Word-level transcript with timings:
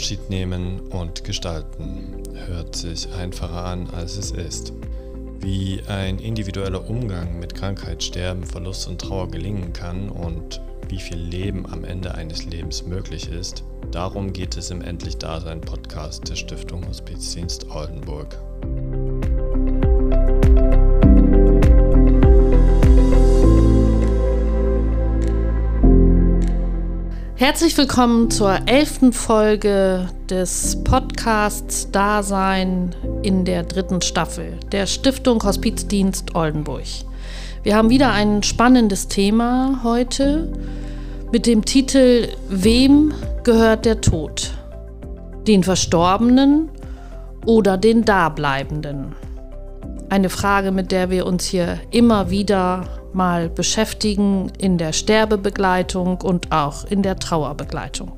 Abschied 0.00 0.30
nehmen 0.30 0.80
und 0.88 1.24
gestalten 1.24 2.22
hört 2.46 2.74
sich 2.74 3.12
einfacher 3.12 3.66
an, 3.66 3.90
als 3.90 4.16
es 4.16 4.30
ist. 4.30 4.72
Wie 5.40 5.82
ein 5.88 6.18
individueller 6.18 6.88
Umgang 6.88 7.38
mit 7.38 7.54
Krankheit, 7.54 8.02
Sterben, 8.02 8.44
Verlust 8.44 8.88
und 8.88 8.98
Trauer 8.98 9.30
gelingen 9.30 9.74
kann 9.74 10.08
und 10.08 10.62
wie 10.88 11.00
viel 11.00 11.18
Leben 11.18 11.66
am 11.70 11.84
Ende 11.84 12.14
eines 12.14 12.46
Lebens 12.46 12.86
möglich 12.86 13.28
ist, 13.30 13.62
darum 13.90 14.32
geht 14.32 14.56
es 14.56 14.70
im 14.70 14.80
Endlich 14.80 15.18
Dasein 15.18 15.60
Podcast 15.60 16.26
der 16.30 16.36
Stiftung 16.36 16.88
Hospizdienst 16.88 17.70
Oldenburg. 17.70 18.38
Herzlich 27.40 27.78
willkommen 27.78 28.30
zur 28.30 28.68
elften 28.68 29.14
Folge 29.14 30.10
des 30.28 30.84
Podcasts 30.84 31.90
Dasein 31.90 32.94
in 33.22 33.46
der 33.46 33.62
dritten 33.62 34.02
Staffel 34.02 34.60
der 34.72 34.84
Stiftung 34.84 35.42
Hospizdienst 35.42 36.34
Oldenburg. 36.34 36.84
Wir 37.62 37.76
haben 37.76 37.88
wieder 37.88 38.12
ein 38.12 38.42
spannendes 38.42 39.08
Thema 39.08 39.80
heute 39.84 40.52
mit 41.32 41.46
dem 41.46 41.64
Titel 41.64 42.28
Wem 42.50 43.14
gehört 43.42 43.86
der 43.86 44.02
Tod? 44.02 44.50
Den 45.46 45.64
Verstorbenen 45.64 46.68
oder 47.46 47.78
den 47.78 48.04
Dableibenden? 48.04 49.14
Eine 50.10 50.28
Frage, 50.28 50.72
mit 50.72 50.92
der 50.92 51.08
wir 51.08 51.24
uns 51.24 51.46
hier 51.46 51.80
immer 51.90 52.28
wieder 52.28 52.99
mal 53.12 53.48
beschäftigen 53.48 54.50
in 54.58 54.78
der 54.78 54.92
Sterbebegleitung 54.92 56.20
und 56.20 56.52
auch 56.52 56.84
in 56.84 57.02
der 57.02 57.18
Trauerbegleitung. 57.18 58.12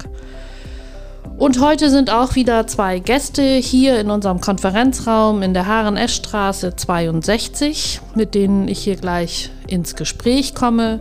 Und 1.39 1.61
heute 1.61 1.91
sind 1.91 2.11
auch 2.11 2.35
wieder 2.35 2.67
zwei 2.67 2.99
Gäste 2.99 3.43
hier 3.43 3.99
in 3.99 4.11
unserem 4.11 4.41
Konferenzraum 4.41 5.43
in 5.43 5.55
der 5.55 5.67
Haaren-Esch-Straße 5.67 6.77
62, 6.77 8.01
mit 8.15 8.35
denen 8.35 8.69
ich 8.69 8.81
hier 8.81 8.97
gleich 8.97 9.51
ins 9.67 9.97
Gespräch 9.97 10.55
komme. 10.55 11.01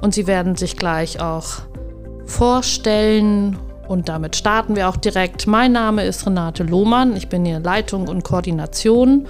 Und 0.00 0.14
sie 0.14 0.26
werden 0.26 0.56
sich 0.56 0.76
gleich 0.76 1.20
auch 1.20 1.62
vorstellen. 2.26 3.58
Und 3.86 4.08
damit 4.08 4.36
starten 4.36 4.76
wir 4.76 4.88
auch 4.88 4.96
direkt. 4.96 5.46
Mein 5.46 5.72
Name 5.72 6.04
ist 6.04 6.26
Renate 6.26 6.62
Lohmann. 6.62 7.16
Ich 7.16 7.28
bin 7.28 7.44
hier 7.44 7.60
Leitung 7.60 8.08
und 8.08 8.24
Koordination 8.24 9.26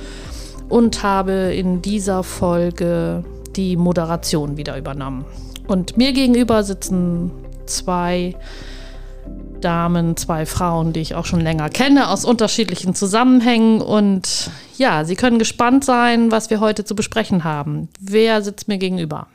und 0.68 1.02
habe 1.02 1.52
in 1.54 1.82
dieser 1.82 2.22
Folge 2.22 3.24
die 3.56 3.76
Moderation 3.76 4.56
wieder 4.56 4.76
übernommen. 4.76 5.24
Und 5.66 5.96
mir 5.96 6.12
gegenüber 6.12 6.64
sitzen 6.64 7.30
zwei 7.66 8.34
Damen, 9.60 10.16
zwei 10.16 10.44
Frauen, 10.44 10.92
die 10.92 11.00
ich 11.00 11.14
auch 11.14 11.24
schon 11.24 11.40
länger 11.40 11.68
kenne, 11.70 12.08
aus 12.08 12.24
unterschiedlichen 12.24 12.94
Zusammenhängen. 12.94 13.80
Und 13.80 14.50
ja, 14.76 15.04
Sie 15.04 15.14
können 15.14 15.38
gespannt 15.38 15.84
sein, 15.84 16.30
was 16.30 16.50
wir 16.50 16.60
heute 16.60 16.84
zu 16.84 16.94
besprechen 16.94 17.44
haben. 17.44 17.88
Wer 18.00 18.42
sitzt 18.42 18.68
mir 18.68 18.78
gegenüber? 18.78 19.28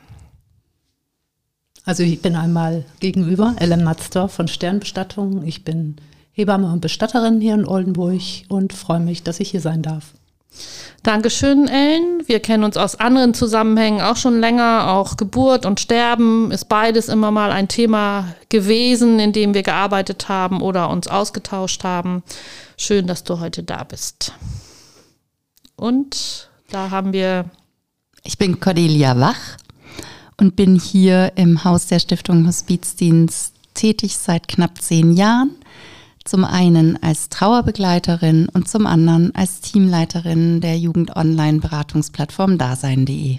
Also 1.84 2.02
ich 2.02 2.20
bin 2.20 2.36
einmal 2.36 2.84
gegenüber, 3.00 3.54
Ellen 3.58 3.82
Matzdorf 3.82 4.32
von 4.32 4.46
Sternbestattung. 4.46 5.42
Ich 5.46 5.64
bin 5.64 5.96
Hebamme 6.32 6.70
und 6.70 6.80
Bestatterin 6.80 7.40
hier 7.40 7.54
in 7.54 7.66
Oldenburg 7.66 8.20
und 8.48 8.74
freue 8.74 9.00
mich, 9.00 9.22
dass 9.22 9.40
ich 9.40 9.50
hier 9.50 9.62
sein 9.62 9.82
darf. 9.82 10.12
Dankeschön, 11.02 11.68
Ellen. 11.68 12.22
Wir 12.26 12.40
kennen 12.40 12.64
uns 12.64 12.76
aus 12.76 12.96
anderen 12.96 13.32
Zusammenhängen 13.32 14.00
auch 14.00 14.16
schon 14.16 14.40
länger. 14.40 14.92
Auch 14.92 15.16
Geburt 15.16 15.64
und 15.64 15.80
Sterben 15.80 16.50
ist 16.50 16.68
beides 16.68 17.08
immer 17.08 17.30
mal 17.30 17.52
ein 17.52 17.68
Thema 17.68 18.34
gewesen, 18.48 19.18
in 19.18 19.32
dem 19.32 19.54
wir 19.54 19.62
gearbeitet 19.62 20.28
haben 20.28 20.60
oder 20.60 20.90
uns 20.90 21.08
ausgetauscht 21.08 21.84
haben. 21.84 22.22
Schön, 22.76 23.06
dass 23.06 23.24
du 23.24 23.40
heute 23.40 23.62
da 23.62 23.84
bist. 23.84 24.32
Und 25.76 26.50
da 26.70 26.90
haben 26.90 27.12
wir. 27.12 27.46
Ich 28.24 28.36
bin 28.36 28.60
Cordelia 28.60 29.18
Wach 29.18 29.56
und 30.36 30.56
bin 30.56 30.78
hier 30.78 31.32
im 31.36 31.64
Haus 31.64 31.86
der 31.86 32.00
Stiftung 32.00 32.46
Hospizdienst 32.46 33.54
tätig 33.74 34.18
seit 34.18 34.48
knapp 34.48 34.82
zehn 34.82 35.12
Jahren 35.12 35.52
zum 36.28 36.44
einen 36.44 37.02
als 37.02 37.28
Trauerbegleiterin 37.28 38.48
und 38.52 38.68
zum 38.68 38.86
anderen 38.86 39.34
als 39.34 39.60
Teamleiterin 39.60 40.60
der 40.60 40.78
Jugend-Online-Beratungsplattform 40.78 42.58
Dasein.de. 42.58 43.38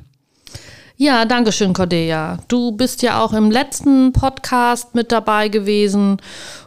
Ja, 1.01 1.23
danke 1.23 1.53
schön, 1.53 1.71
Cordelia. 1.71 2.39
Du 2.49 2.73
bist 2.73 3.01
ja 3.03 3.23
auch 3.23 3.31
im 3.31 3.51
letzten 3.51 4.11
Podcast 4.11 4.95
mit 4.95 5.13
dabei 5.13 5.47
gewesen, 5.47 6.17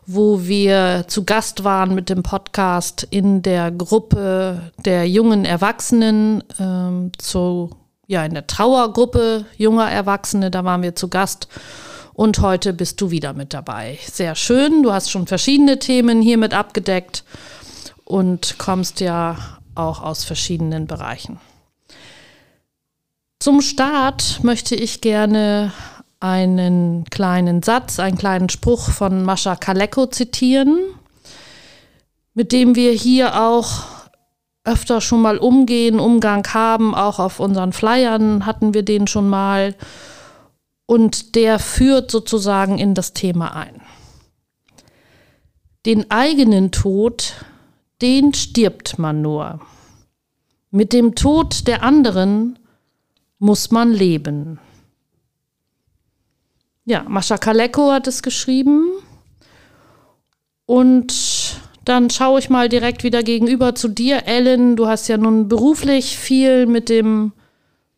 wo 0.07 0.45
wir 0.45 1.05
zu 1.07 1.25
Gast 1.25 1.65
waren 1.65 1.95
mit 1.95 2.09
dem 2.09 2.23
Podcast 2.23 3.07
in 3.11 3.43
der 3.43 3.71
Gruppe 3.71 4.73
der 4.87 5.07
jungen 5.07 5.45
Erwachsenen 5.45 6.43
ähm, 6.59 7.13
zu 7.19 7.71
ja 8.07 8.25
in 8.25 8.33
der 8.33 8.47
Trauergruppe 8.47 9.45
junger 9.59 9.91
Erwachsene. 9.91 10.51
Da 10.51 10.65
waren 10.65 10.81
wir 10.81 10.95
zu 10.95 11.09
Gast 11.09 11.49
und 12.15 12.41
heute 12.41 12.73
bist 12.73 13.01
du 13.01 13.11
wieder 13.11 13.33
mit 13.33 13.55
dabei. 13.55 13.99
Sehr 14.11 14.35
schön. 14.35 14.83
Du 14.83 14.93
hast 14.93 15.11
schon 15.11 15.27
verschiedene 15.27 15.79
Themen 15.79 16.21
hiermit 16.21 16.55
abgedeckt 16.55 17.25
und 18.05 18.57
kommst 18.59 19.01
ja 19.01 19.37
auch 19.75 20.03
aus 20.03 20.25
verschiedenen 20.25 20.87
Bereichen. 20.87 21.41
Zum 23.41 23.61
Start 23.61 24.41
möchte 24.43 24.75
ich 24.75 25.01
gerne 25.01 25.73
einen 26.21 27.05
kleinen 27.11 27.63
Satz, 27.63 27.99
einen 27.99 28.17
kleinen 28.17 28.49
Spruch 28.49 28.91
von 28.91 29.25
Mascha 29.25 29.57
Kaleko 29.57 30.07
zitieren, 30.07 30.79
mit 32.35 32.53
dem 32.53 32.77
wir 32.77 32.93
hier 32.93 33.43
auch 33.43 33.85
öfter 34.65 35.01
schon 35.01 35.23
mal 35.23 35.39
umgehen, 35.39 35.99
Umgang 35.99 36.47
haben. 36.55 36.95
Auch 36.95 37.19
auf 37.19 37.41
unseren 37.41 37.73
Flyern 37.73 38.47
hatten 38.47 38.75
wir 38.75 38.85
den 38.85 39.09
schon 39.09 39.29
mal 39.29 39.75
und 40.93 41.37
der 41.37 41.59
führt 41.59 42.11
sozusagen 42.11 42.77
in 42.77 42.93
das 42.93 43.15
Thema 43.15 43.57
ein. 43.57 43.81
Den 45.87 46.11
eigenen 46.11 46.71
Tod, 46.71 47.33
den 48.03 48.35
stirbt 48.35 48.99
man 48.99 49.23
nur. 49.23 49.63
Mit 50.71 50.93
dem 50.93 51.15
Tod 51.15 51.67
der 51.67 51.83
anderen 51.83 52.59
muss 53.39 53.71
man 53.71 53.91
leben. 53.91 54.59
Ja, 56.85 57.05
Mascha 57.09 57.39
Kaleko 57.39 57.91
hat 57.91 58.07
es 58.07 58.23
geschrieben. 58.23 58.91
Und 60.67 61.59
dann 61.87 62.11
schaue 62.11 62.39
ich 62.39 62.51
mal 62.51 62.69
direkt 62.69 63.03
wieder 63.03 63.23
gegenüber 63.23 63.75
zu 63.75 63.89
dir, 63.89 64.27
Ellen. 64.27 64.77
Du 64.77 64.89
hast 64.89 65.09
ja 65.09 65.17
nun 65.17 65.49
beruflich 65.49 66.19
viel 66.19 66.67
mit 66.67 66.91
dem 66.91 67.33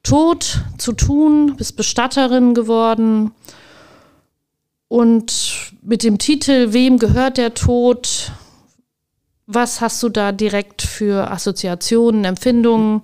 Tod 0.04 0.60
zu 0.78 0.92
tun, 0.92 1.56
bist 1.56 1.76
Bestatterin 1.76 2.54
geworden. 2.54 3.32
Und 4.86 5.72
mit 5.82 6.04
dem 6.04 6.18
Titel 6.18 6.72
Wem 6.72 6.98
gehört 6.98 7.38
der 7.38 7.54
Tod? 7.54 8.30
Was 9.46 9.80
hast 9.80 10.02
du 10.02 10.08
da 10.08 10.30
direkt 10.30 10.82
für 10.82 11.30
Assoziationen, 11.30 12.24
Empfindungen? 12.24 13.00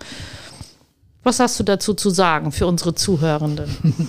Was 1.24 1.40
hast 1.40 1.58
du 1.58 1.64
dazu 1.64 1.94
zu 1.94 2.10
sagen 2.10 2.52
für 2.52 2.66
unsere 2.66 2.94
Zuhörenden? 2.94 4.08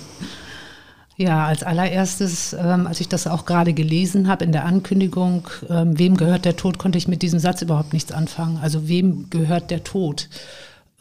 Ja, 1.18 1.46
als 1.46 1.62
allererstes, 1.62 2.54
ähm, 2.54 2.86
als 2.86 2.98
ich 3.00 3.08
das 3.08 3.26
auch 3.26 3.44
gerade 3.44 3.74
gelesen 3.74 4.28
habe 4.28 4.44
in 4.44 4.50
der 4.50 4.64
Ankündigung, 4.64 5.46
ähm, 5.68 5.98
wem 5.98 6.16
gehört 6.16 6.46
der 6.46 6.56
Tod, 6.56 6.78
konnte 6.78 6.96
ich 6.96 7.06
mit 7.06 7.20
diesem 7.20 7.38
Satz 7.38 7.60
überhaupt 7.60 7.92
nichts 7.92 8.12
anfangen. 8.12 8.58
Also 8.62 8.88
wem 8.88 9.28
gehört 9.28 9.70
der 9.70 9.84
Tod? 9.84 10.30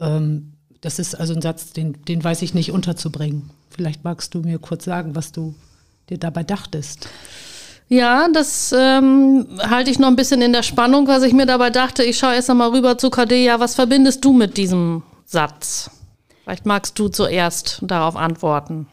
Ähm, 0.01 0.51
das 0.81 0.99
ist 0.99 1.15
also 1.15 1.33
ein 1.33 1.41
Satz, 1.41 1.71
den, 1.71 2.03
den 2.05 2.23
weiß 2.23 2.41
ich 2.41 2.53
nicht 2.53 2.71
unterzubringen. 2.71 3.49
Vielleicht 3.69 4.03
magst 4.03 4.33
du 4.33 4.41
mir 4.41 4.59
kurz 4.59 4.85
sagen, 4.85 5.15
was 5.15 5.31
du 5.31 5.55
dir 6.09 6.17
dabei 6.17 6.43
dachtest. 6.43 7.07
Ja, 7.87 8.27
das 8.33 8.73
ähm, 8.77 9.47
halte 9.59 9.91
ich 9.91 9.99
noch 9.99 10.07
ein 10.07 10.15
bisschen 10.15 10.41
in 10.41 10.53
der 10.53 10.63
Spannung, 10.63 11.07
was 11.07 11.23
ich 11.23 11.33
mir 11.33 11.45
dabei 11.45 11.69
dachte. 11.69 12.03
Ich 12.03 12.17
schaue 12.17 12.35
erst 12.35 12.49
einmal 12.49 12.69
rüber 12.69 12.97
zu 12.97 13.09
Kadeja. 13.09 13.59
Was 13.59 13.75
verbindest 13.75 14.23
du 14.23 14.33
mit 14.33 14.57
diesem 14.57 15.03
Satz? 15.25 15.91
Vielleicht 16.43 16.65
magst 16.65 16.97
du 16.97 17.09
zuerst 17.09 17.79
darauf 17.81 18.15
antworten. 18.15 18.87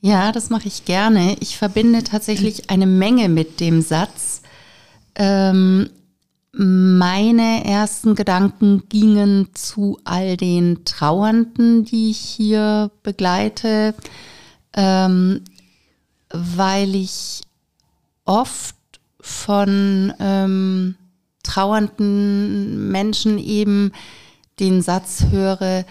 Ja, 0.00 0.32
das 0.32 0.50
mache 0.50 0.66
ich 0.66 0.84
gerne. 0.84 1.36
Ich 1.38 1.56
verbinde 1.56 2.02
tatsächlich 2.02 2.68
eine 2.68 2.86
Menge 2.86 3.28
mit 3.28 3.60
dem 3.60 3.80
Satz. 3.80 4.42
Ähm, 5.14 5.88
meine 6.52 7.64
ersten 7.64 8.14
Gedanken 8.14 8.88
gingen 8.88 9.48
zu 9.54 9.98
all 10.04 10.36
den 10.36 10.84
Trauernden, 10.84 11.84
die 11.84 12.10
ich 12.10 12.18
hier 12.18 12.90
begleite, 13.02 13.94
ähm, 14.74 15.42
weil 16.30 16.94
ich 16.94 17.40
oft 18.24 18.76
von 19.20 20.12
ähm, 20.18 20.96
trauernden 21.42 22.90
Menschen 22.90 23.38
eben 23.38 23.92
den 24.60 24.82
Satz 24.82 25.24
höre, 25.30 25.84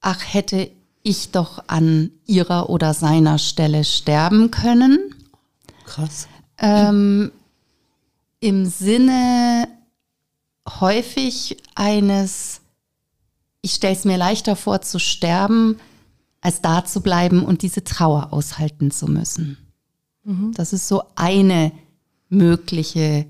ach 0.00 0.20
hätte 0.20 0.70
ich 1.02 1.30
doch 1.30 1.64
an 1.68 2.10
ihrer 2.26 2.70
oder 2.70 2.92
seiner 2.92 3.38
Stelle 3.38 3.84
sterben 3.84 4.50
können. 4.50 5.14
Krass. 5.84 6.28
Ähm, 6.58 7.30
im 8.40 8.66
Sinne 8.66 9.68
häufig 10.80 11.58
eines, 11.74 12.60
ich 13.62 13.74
stelle 13.74 13.94
es 13.94 14.04
mir 14.04 14.16
leichter 14.16 14.56
vor 14.56 14.80
zu 14.82 14.98
sterben, 14.98 15.78
als 16.40 16.62
da 16.62 16.84
zu 16.84 17.02
bleiben 17.02 17.44
und 17.44 17.62
diese 17.62 17.84
Trauer 17.84 18.32
aushalten 18.32 18.90
zu 18.90 19.06
müssen. 19.06 19.58
Mhm. 20.24 20.52
Das 20.54 20.72
ist 20.72 20.88
so 20.88 21.02
eine 21.16 21.72
mögliche 22.28 23.26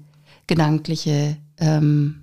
gedankliche 0.47 1.37
ähm, 1.59 2.23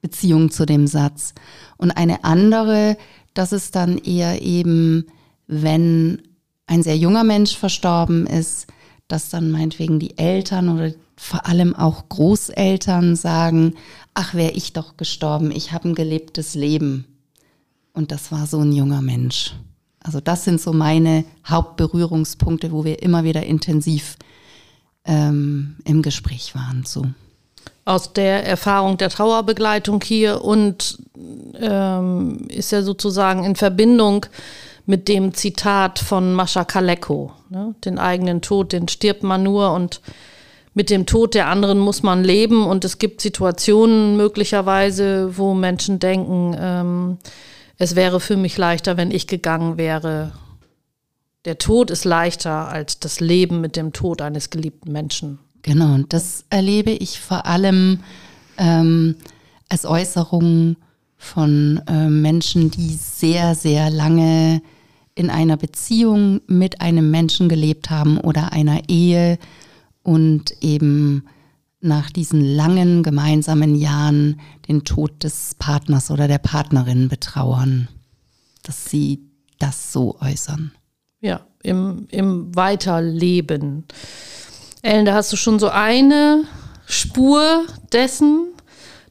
Beziehung 0.00 0.50
zu 0.50 0.66
dem 0.66 0.86
Satz. 0.86 1.34
Und 1.76 1.92
eine 1.92 2.24
andere, 2.24 2.96
das 3.34 3.52
ist 3.52 3.76
dann 3.76 3.98
eher 3.98 4.42
eben, 4.42 5.06
wenn 5.46 6.22
ein 6.66 6.82
sehr 6.82 6.96
junger 6.96 7.24
Mensch 7.24 7.56
verstorben 7.56 8.26
ist, 8.26 8.66
dass 9.08 9.30
dann 9.30 9.50
meinetwegen 9.50 10.00
die 10.00 10.18
Eltern 10.18 10.68
oder 10.68 10.92
vor 11.16 11.46
allem 11.46 11.74
auch 11.74 12.08
Großeltern 12.08 13.16
sagen, 13.16 13.74
ach, 14.14 14.34
wäre 14.34 14.52
ich 14.52 14.72
doch 14.72 14.96
gestorben, 14.96 15.50
ich 15.50 15.72
habe 15.72 15.88
ein 15.88 15.94
gelebtes 15.94 16.54
Leben. 16.54 17.06
Und 17.92 18.12
das 18.12 18.30
war 18.30 18.46
so 18.46 18.60
ein 18.60 18.72
junger 18.72 19.00
Mensch. 19.00 19.54
Also 20.00 20.20
das 20.20 20.44
sind 20.44 20.60
so 20.60 20.72
meine 20.72 21.24
Hauptberührungspunkte, 21.48 22.70
wo 22.70 22.84
wir 22.84 23.02
immer 23.02 23.24
wieder 23.24 23.42
intensiv 23.44 24.16
ähm, 25.04 25.76
im 25.84 26.02
Gespräch 26.02 26.54
waren. 26.54 26.84
So. 26.86 27.06
Aus 27.84 28.12
der 28.12 28.46
Erfahrung 28.46 28.98
der 28.98 29.08
Trauerbegleitung 29.08 30.00
hier 30.02 30.44
und 30.44 30.98
ähm, 31.58 32.46
ist 32.48 32.72
ja 32.72 32.82
sozusagen 32.82 33.44
in 33.44 33.56
Verbindung 33.56 34.26
mit 34.84 35.08
dem 35.08 35.34
Zitat 35.34 35.98
von 35.98 36.34
Mascha 36.34 36.64
Kaleko. 36.64 37.32
Ne? 37.48 37.74
Den 37.84 37.98
eigenen 37.98 38.42
Tod, 38.42 38.72
den 38.72 38.88
stirbt 38.88 39.22
man 39.22 39.42
nur 39.42 39.72
und 39.72 40.00
mit 40.76 40.90
dem 40.90 41.06
Tod 41.06 41.34
der 41.34 41.48
anderen 41.48 41.78
muss 41.78 42.02
man 42.02 42.22
leben. 42.22 42.66
Und 42.66 42.84
es 42.84 42.98
gibt 42.98 43.22
Situationen 43.22 44.18
möglicherweise, 44.18 45.38
wo 45.38 45.54
Menschen 45.54 45.98
denken, 45.98 46.54
ähm, 46.60 47.18
es 47.78 47.96
wäre 47.96 48.20
für 48.20 48.36
mich 48.36 48.58
leichter, 48.58 48.98
wenn 48.98 49.10
ich 49.10 49.26
gegangen 49.26 49.78
wäre. 49.78 50.32
Der 51.46 51.56
Tod 51.56 51.90
ist 51.90 52.04
leichter 52.04 52.68
als 52.68 53.00
das 53.00 53.20
Leben 53.20 53.62
mit 53.62 53.74
dem 53.74 53.94
Tod 53.94 54.20
eines 54.20 54.50
geliebten 54.50 54.92
Menschen. 54.92 55.38
Genau, 55.62 55.94
und 55.94 56.12
das 56.12 56.44
erlebe 56.50 56.90
ich 56.90 57.20
vor 57.20 57.46
allem 57.46 58.00
ähm, 58.58 59.16
als 59.70 59.86
Äußerung 59.86 60.76
von 61.16 61.80
äh, 61.88 62.10
Menschen, 62.10 62.70
die 62.70 62.92
sehr, 62.92 63.54
sehr 63.54 63.88
lange 63.88 64.60
in 65.14 65.30
einer 65.30 65.56
Beziehung 65.56 66.42
mit 66.46 66.82
einem 66.82 67.10
Menschen 67.10 67.48
gelebt 67.48 67.88
haben 67.88 68.18
oder 68.18 68.52
einer 68.52 68.90
Ehe 68.90 69.38
und 70.06 70.62
eben 70.62 71.24
nach 71.80 72.10
diesen 72.10 72.40
langen 72.40 73.02
gemeinsamen 73.02 73.74
Jahren 73.74 74.40
den 74.68 74.84
Tod 74.84 75.24
des 75.24 75.56
Partners 75.58 76.10
oder 76.10 76.28
der 76.28 76.38
Partnerin 76.38 77.08
betrauern, 77.08 77.88
dass 78.62 78.86
sie 78.86 79.20
das 79.58 79.92
so 79.92 80.16
äußern. 80.20 80.72
Ja, 81.20 81.46
im, 81.62 82.06
im 82.10 82.54
Weiterleben. 82.54 83.84
Ellen, 84.82 85.06
da 85.06 85.14
hast 85.14 85.32
du 85.32 85.36
schon 85.36 85.58
so 85.58 85.68
eine 85.68 86.44
Spur 86.86 87.64
dessen. 87.92 88.52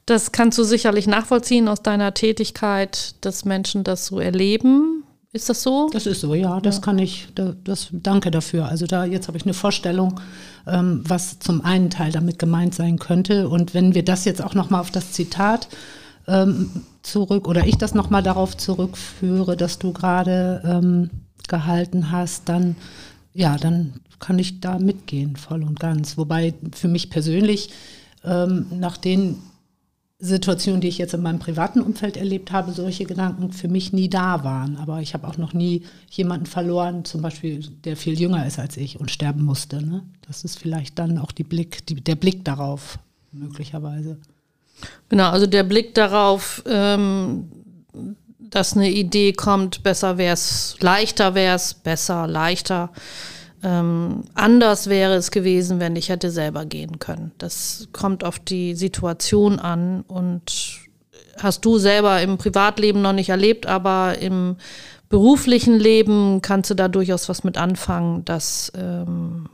Das 0.05 0.31
kannst 0.31 0.57
du 0.57 0.63
sicherlich 0.63 1.07
nachvollziehen 1.07 1.67
aus 1.67 1.81
deiner 1.81 2.13
Tätigkeit, 2.13 3.15
dass 3.21 3.43
Menschen 3.43 3.83
das 3.83 4.05
so 4.05 4.19
erleben. 4.19 5.04
Ist 5.35 5.49
das 5.49 5.63
so? 5.63 5.89
Das 5.91 6.05
ist 6.05 6.21
so, 6.21 6.33
ja. 6.33 6.61
Das 6.61 6.75
ja. 6.77 6.81
kann 6.81 6.97
ich, 6.97 7.27
das, 7.35 7.89
danke 7.91 8.31
dafür. 8.31 8.69
Also 8.69 8.87
da, 8.87 9.03
jetzt 9.03 9.27
habe 9.27 9.37
ich 9.37 9.43
eine 9.43 9.53
Vorstellung, 9.53 10.21
ähm, 10.65 11.03
was 11.05 11.39
zum 11.39 11.59
einen 11.65 11.89
Teil 11.89 12.13
damit 12.13 12.39
gemeint 12.39 12.73
sein 12.73 12.97
könnte. 12.99 13.49
Und 13.49 13.73
wenn 13.73 13.93
wir 13.93 14.05
das 14.05 14.23
jetzt 14.23 14.41
auch 14.41 14.53
nochmal 14.53 14.79
auf 14.79 14.91
das 14.91 15.11
Zitat 15.11 15.67
ähm, 16.25 16.83
zurück, 17.03 17.49
oder 17.49 17.67
ich 17.67 17.77
das 17.77 17.93
nochmal 17.93 18.23
darauf 18.23 18.55
zurückführe, 18.55 19.57
dass 19.57 19.77
du 19.77 19.91
gerade 19.91 20.61
ähm, 20.65 21.09
gehalten 21.49 22.11
hast, 22.11 22.47
dann, 22.47 22.77
ja, 23.33 23.57
dann 23.57 23.95
kann 24.19 24.39
ich 24.39 24.61
da 24.61 24.79
mitgehen, 24.79 25.35
voll 25.35 25.63
und 25.63 25.81
ganz. 25.81 26.17
Wobei 26.17 26.53
für 26.71 26.87
mich 26.87 27.09
persönlich, 27.09 27.71
ähm, 28.23 28.67
nach 28.71 28.95
den 28.95 29.39
Situationen, 30.17 30.79
die 30.79 30.87
ich 30.87 30.97
jetzt 30.97 31.13
in 31.13 31.21
meinem 31.21 31.39
privaten 31.39 31.81
Umfeld 31.81 32.15
erlebt 32.15 32.51
habe, 32.51 32.71
solche 32.71 33.03
Gedanken 33.03 33.51
für 33.51 33.67
mich 33.67 33.91
nie 33.91 34.09
da 34.09 34.43
waren. 34.45 34.77
Aber 34.77 35.01
ich 35.01 35.13
habe 35.13 35.27
auch 35.27 35.37
noch 35.37 35.53
nie 35.53 35.83
jemanden 36.09 36.45
verloren, 36.45 37.03
zum 37.03 37.21
Beispiel, 37.21 37.67
der 37.83 37.97
viel 37.97 38.19
jünger 38.19 38.45
ist 38.45 38.57
als 38.57 38.77
ich 38.77 38.99
und 38.99 39.11
sterben 39.11 39.43
musste. 39.43 39.81
Ne? 39.85 40.03
Das 40.25 40.45
ist 40.45 40.57
vielleicht 40.57 40.97
dann 40.99 41.17
auch 41.17 41.33
Blick, 41.33 41.85
die, 41.87 41.95
der 41.95 42.15
Blick 42.15 42.45
darauf, 42.45 42.97
möglicherweise. 43.33 44.17
Genau, 45.09 45.29
also 45.29 45.47
der 45.47 45.63
Blick 45.63 45.93
darauf, 45.95 46.63
ähm, 46.65 47.51
dass 48.39 48.75
eine 48.75 48.89
Idee 48.89 49.33
kommt, 49.33 49.83
besser 49.83 50.17
wäre 50.17 50.33
es, 50.33 50.77
leichter 50.79 51.35
wäre 51.35 51.55
es, 51.55 51.73
besser, 51.73 52.25
leichter. 52.25 52.91
Ähm, 53.65 54.25
anders 54.35 54.87
wäre 54.87 55.15
es 55.15 55.31
gewesen, 55.31 55.79
wenn 55.79 55.95
ich 55.95 56.09
hätte 56.09 56.29
selber 56.29 56.65
gehen 56.65 56.99
können. 56.99 57.31
Das 57.39 57.87
kommt 57.93 58.23
auf 58.23 58.37
die 58.37 58.75
Situation 58.75 59.57
an 59.57 60.01
und 60.07 60.81
hast 61.39 61.65
du 61.65 61.79
selber 61.79 62.21
im 62.21 62.37
Privatleben 62.37 63.01
noch 63.01 63.13
nicht 63.13 63.29
erlebt, 63.29 63.65
aber 63.65 64.19
im 64.19 64.57
beruflichen 65.09 65.79
Leben 65.79 66.43
kannst 66.43 66.69
du 66.69 66.75
da 66.75 66.87
durchaus 66.87 67.27
was 67.27 67.43
mit 67.43 67.57
anfangen, 67.57 68.23
dass 68.23 68.71
ähm, 68.75 69.49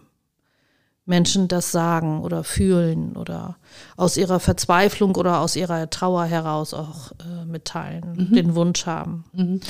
Menschen 1.06 1.48
das 1.48 1.72
sagen 1.72 2.22
oder 2.22 2.44
fühlen 2.44 3.16
oder 3.16 3.56
aus 3.96 4.18
ihrer 4.18 4.42
Verzweiflung 4.42 5.16
oder 5.16 5.40
aus 5.40 5.56
ihrer 5.56 5.90
Trauer 5.90 6.26
heraus 6.26 6.74
auch 6.74 7.14
äh, 7.14 7.46
mitteilen, 7.46 8.28
mhm. 8.30 8.36
den 8.36 8.56
Wunsch 8.56 8.86
haben. 8.86 9.24
Mhm. 9.32 9.62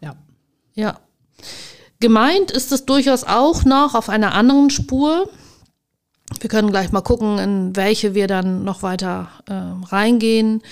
Ja. 0.00 0.14
Ja. 0.74 0.98
Gemeint 2.00 2.50
ist 2.50 2.72
es 2.72 2.84
durchaus 2.84 3.24
auch 3.24 3.64
noch 3.64 3.94
auf 3.94 4.08
einer 4.08 4.34
anderen 4.34 4.70
Spur. 4.70 5.28
Wir 6.40 6.50
können 6.50 6.70
gleich 6.70 6.92
mal 6.92 7.00
gucken, 7.00 7.38
in 7.38 7.76
welche 7.76 8.14
wir 8.14 8.26
dann 8.26 8.64
noch 8.64 8.82
weiter 8.82 9.28
äh, 9.48 9.54
reingehen. 9.86 10.62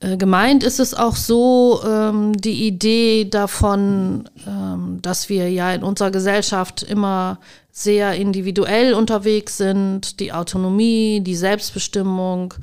Äh, 0.00 0.16
gemeint 0.16 0.62
ist 0.62 0.78
es 0.78 0.94
auch 0.94 1.16
so, 1.16 1.80
ähm, 1.86 2.36
die 2.36 2.66
Idee 2.66 3.24
davon, 3.24 4.28
ähm, 4.46 5.00
dass 5.00 5.28
wir 5.28 5.50
ja 5.50 5.72
in 5.72 5.82
unserer 5.82 6.10
Gesellschaft 6.10 6.82
immer 6.82 7.38
sehr 7.72 8.14
individuell 8.14 8.94
unterwegs 8.94 9.56
sind, 9.56 10.20
die 10.20 10.32
Autonomie, 10.32 11.20
die 11.22 11.36
Selbstbestimmung 11.36 12.54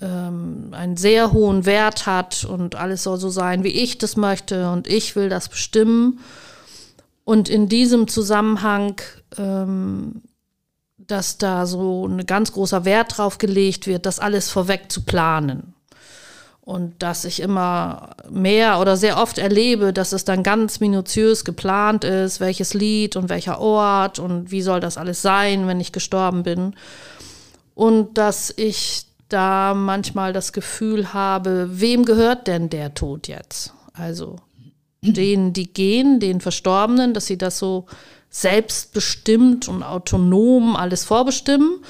ähm, 0.00 0.68
einen 0.72 0.96
sehr 0.96 1.32
hohen 1.32 1.66
Wert 1.66 2.06
hat 2.06 2.44
und 2.44 2.74
alles 2.74 3.02
soll 3.02 3.18
so 3.18 3.28
sein, 3.28 3.64
wie 3.64 3.68
ich 3.68 3.98
das 3.98 4.16
möchte 4.16 4.70
und 4.70 4.86
ich 4.86 5.14
will 5.14 5.28
das 5.28 5.48
bestimmen. 5.48 6.20
Und 7.24 7.48
in 7.48 7.68
diesem 7.68 8.08
Zusammenhang, 8.08 9.00
ähm, 9.38 10.22
dass 10.98 11.38
da 11.38 11.66
so 11.66 12.06
ein 12.06 12.26
ganz 12.26 12.52
großer 12.52 12.84
Wert 12.84 13.18
drauf 13.18 13.38
gelegt 13.38 13.86
wird, 13.86 14.06
das 14.06 14.18
alles 14.18 14.50
vorweg 14.50 14.90
zu 14.90 15.02
planen. 15.02 15.74
Und 16.60 17.02
dass 17.02 17.24
ich 17.24 17.40
immer 17.40 18.10
mehr 18.30 18.80
oder 18.80 18.96
sehr 18.96 19.18
oft 19.18 19.38
erlebe, 19.38 19.92
dass 19.92 20.12
es 20.12 20.24
dann 20.24 20.44
ganz 20.44 20.78
minutiös 20.78 21.44
geplant 21.44 22.04
ist, 22.04 22.38
welches 22.38 22.72
Lied 22.72 23.16
und 23.16 23.28
welcher 23.28 23.60
Ort 23.60 24.20
und 24.20 24.52
wie 24.52 24.62
soll 24.62 24.78
das 24.78 24.96
alles 24.96 25.22
sein, 25.22 25.66
wenn 25.66 25.80
ich 25.80 25.90
gestorben 25.90 26.44
bin. 26.44 26.74
Und 27.74 28.16
dass 28.16 28.52
ich 28.56 29.06
da 29.28 29.74
manchmal 29.74 30.32
das 30.32 30.52
Gefühl 30.52 31.12
habe, 31.12 31.68
wem 31.72 32.04
gehört 32.04 32.46
denn 32.46 32.70
der 32.70 32.94
Tod 32.94 33.26
jetzt? 33.26 33.74
Also 33.92 34.36
denen, 35.02 35.52
die 35.52 35.72
gehen, 35.72 36.20
den 36.20 36.40
Verstorbenen, 36.40 37.12
dass 37.12 37.26
sie 37.26 37.36
das 37.36 37.58
so 37.58 37.86
selbstbestimmt 38.30 39.68
und 39.68 39.82
autonom 39.82 40.76
alles 40.76 41.04
vorbestimmen. 41.04 41.84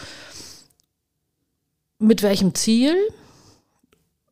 Mit 1.98 2.22
welchem 2.22 2.54
Ziel? 2.54 2.96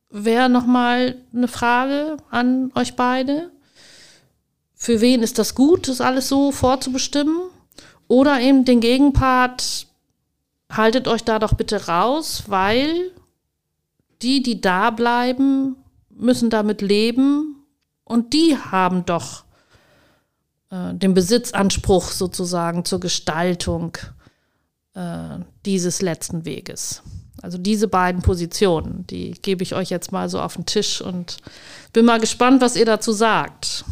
Wäre 0.09 0.49
nochmal 0.49 1.17
eine 1.33 1.47
Frage 1.47 2.17
an 2.31 2.73
euch 2.75 2.97
beide. 2.97 3.51
Für 4.75 5.01
wen 5.01 5.23
ist 5.23 5.39
das 5.39 5.55
gut, 5.55 5.87
das 5.87 6.01
alles 6.01 6.29
so 6.29 6.51
vorzubestimmen? 6.51 7.37
Oder 8.09 8.41
eben 8.41 8.65
den 8.65 8.81
Gegenpart, 8.81 9.87
haltet 10.73 11.07
euch 11.07 11.23
da 11.23 11.39
doch 11.39 11.53
bitte 11.53 11.87
raus, 11.87 12.45
weil 12.49 13.13
die, 14.23 14.43
die 14.43 14.61
da 14.61 14.91
bleiben, 14.91 15.77
müssen 16.09 16.51
damit 16.51 16.81
leben 16.81 17.60
und 18.11 18.33
die 18.33 18.57
haben 18.59 19.07
doch 19.07 19.45
äh, 20.71 20.95
den 20.95 21.15
Besitzanspruch 21.15 22.11
sozusagen 22.11 22.85
zur 22.85 22.99
Gestaltung 22.99 23.97
äh, 24.95 25.39
dieses 25.65 26.03
letzten 26.03 26.45
Weges. 26.45 27.03
Also 27.41 27.57
diese 27.57 27.87
beiden 27.87 28.21
Positionen, 28.21 29.07
die 29.07 29.31
gebe 29.41 29.63
ich 29.63 29.77
euch 29.77 29.91
jetzt 29.91 30.11
mal 30.11 30.29
so 30.29 30.41
auf 30.41 30.57
den 30.57 30.67
Tisch 30.67 31.01
und 31.01 31.37
bin 31.93 32.05
mal 32.05 32.19
gespannt, 32.19 32.61
was 32.61 32.75
ihr 32.75 32.85
dazu 32.85 33.13
sagt. 33.13 33.85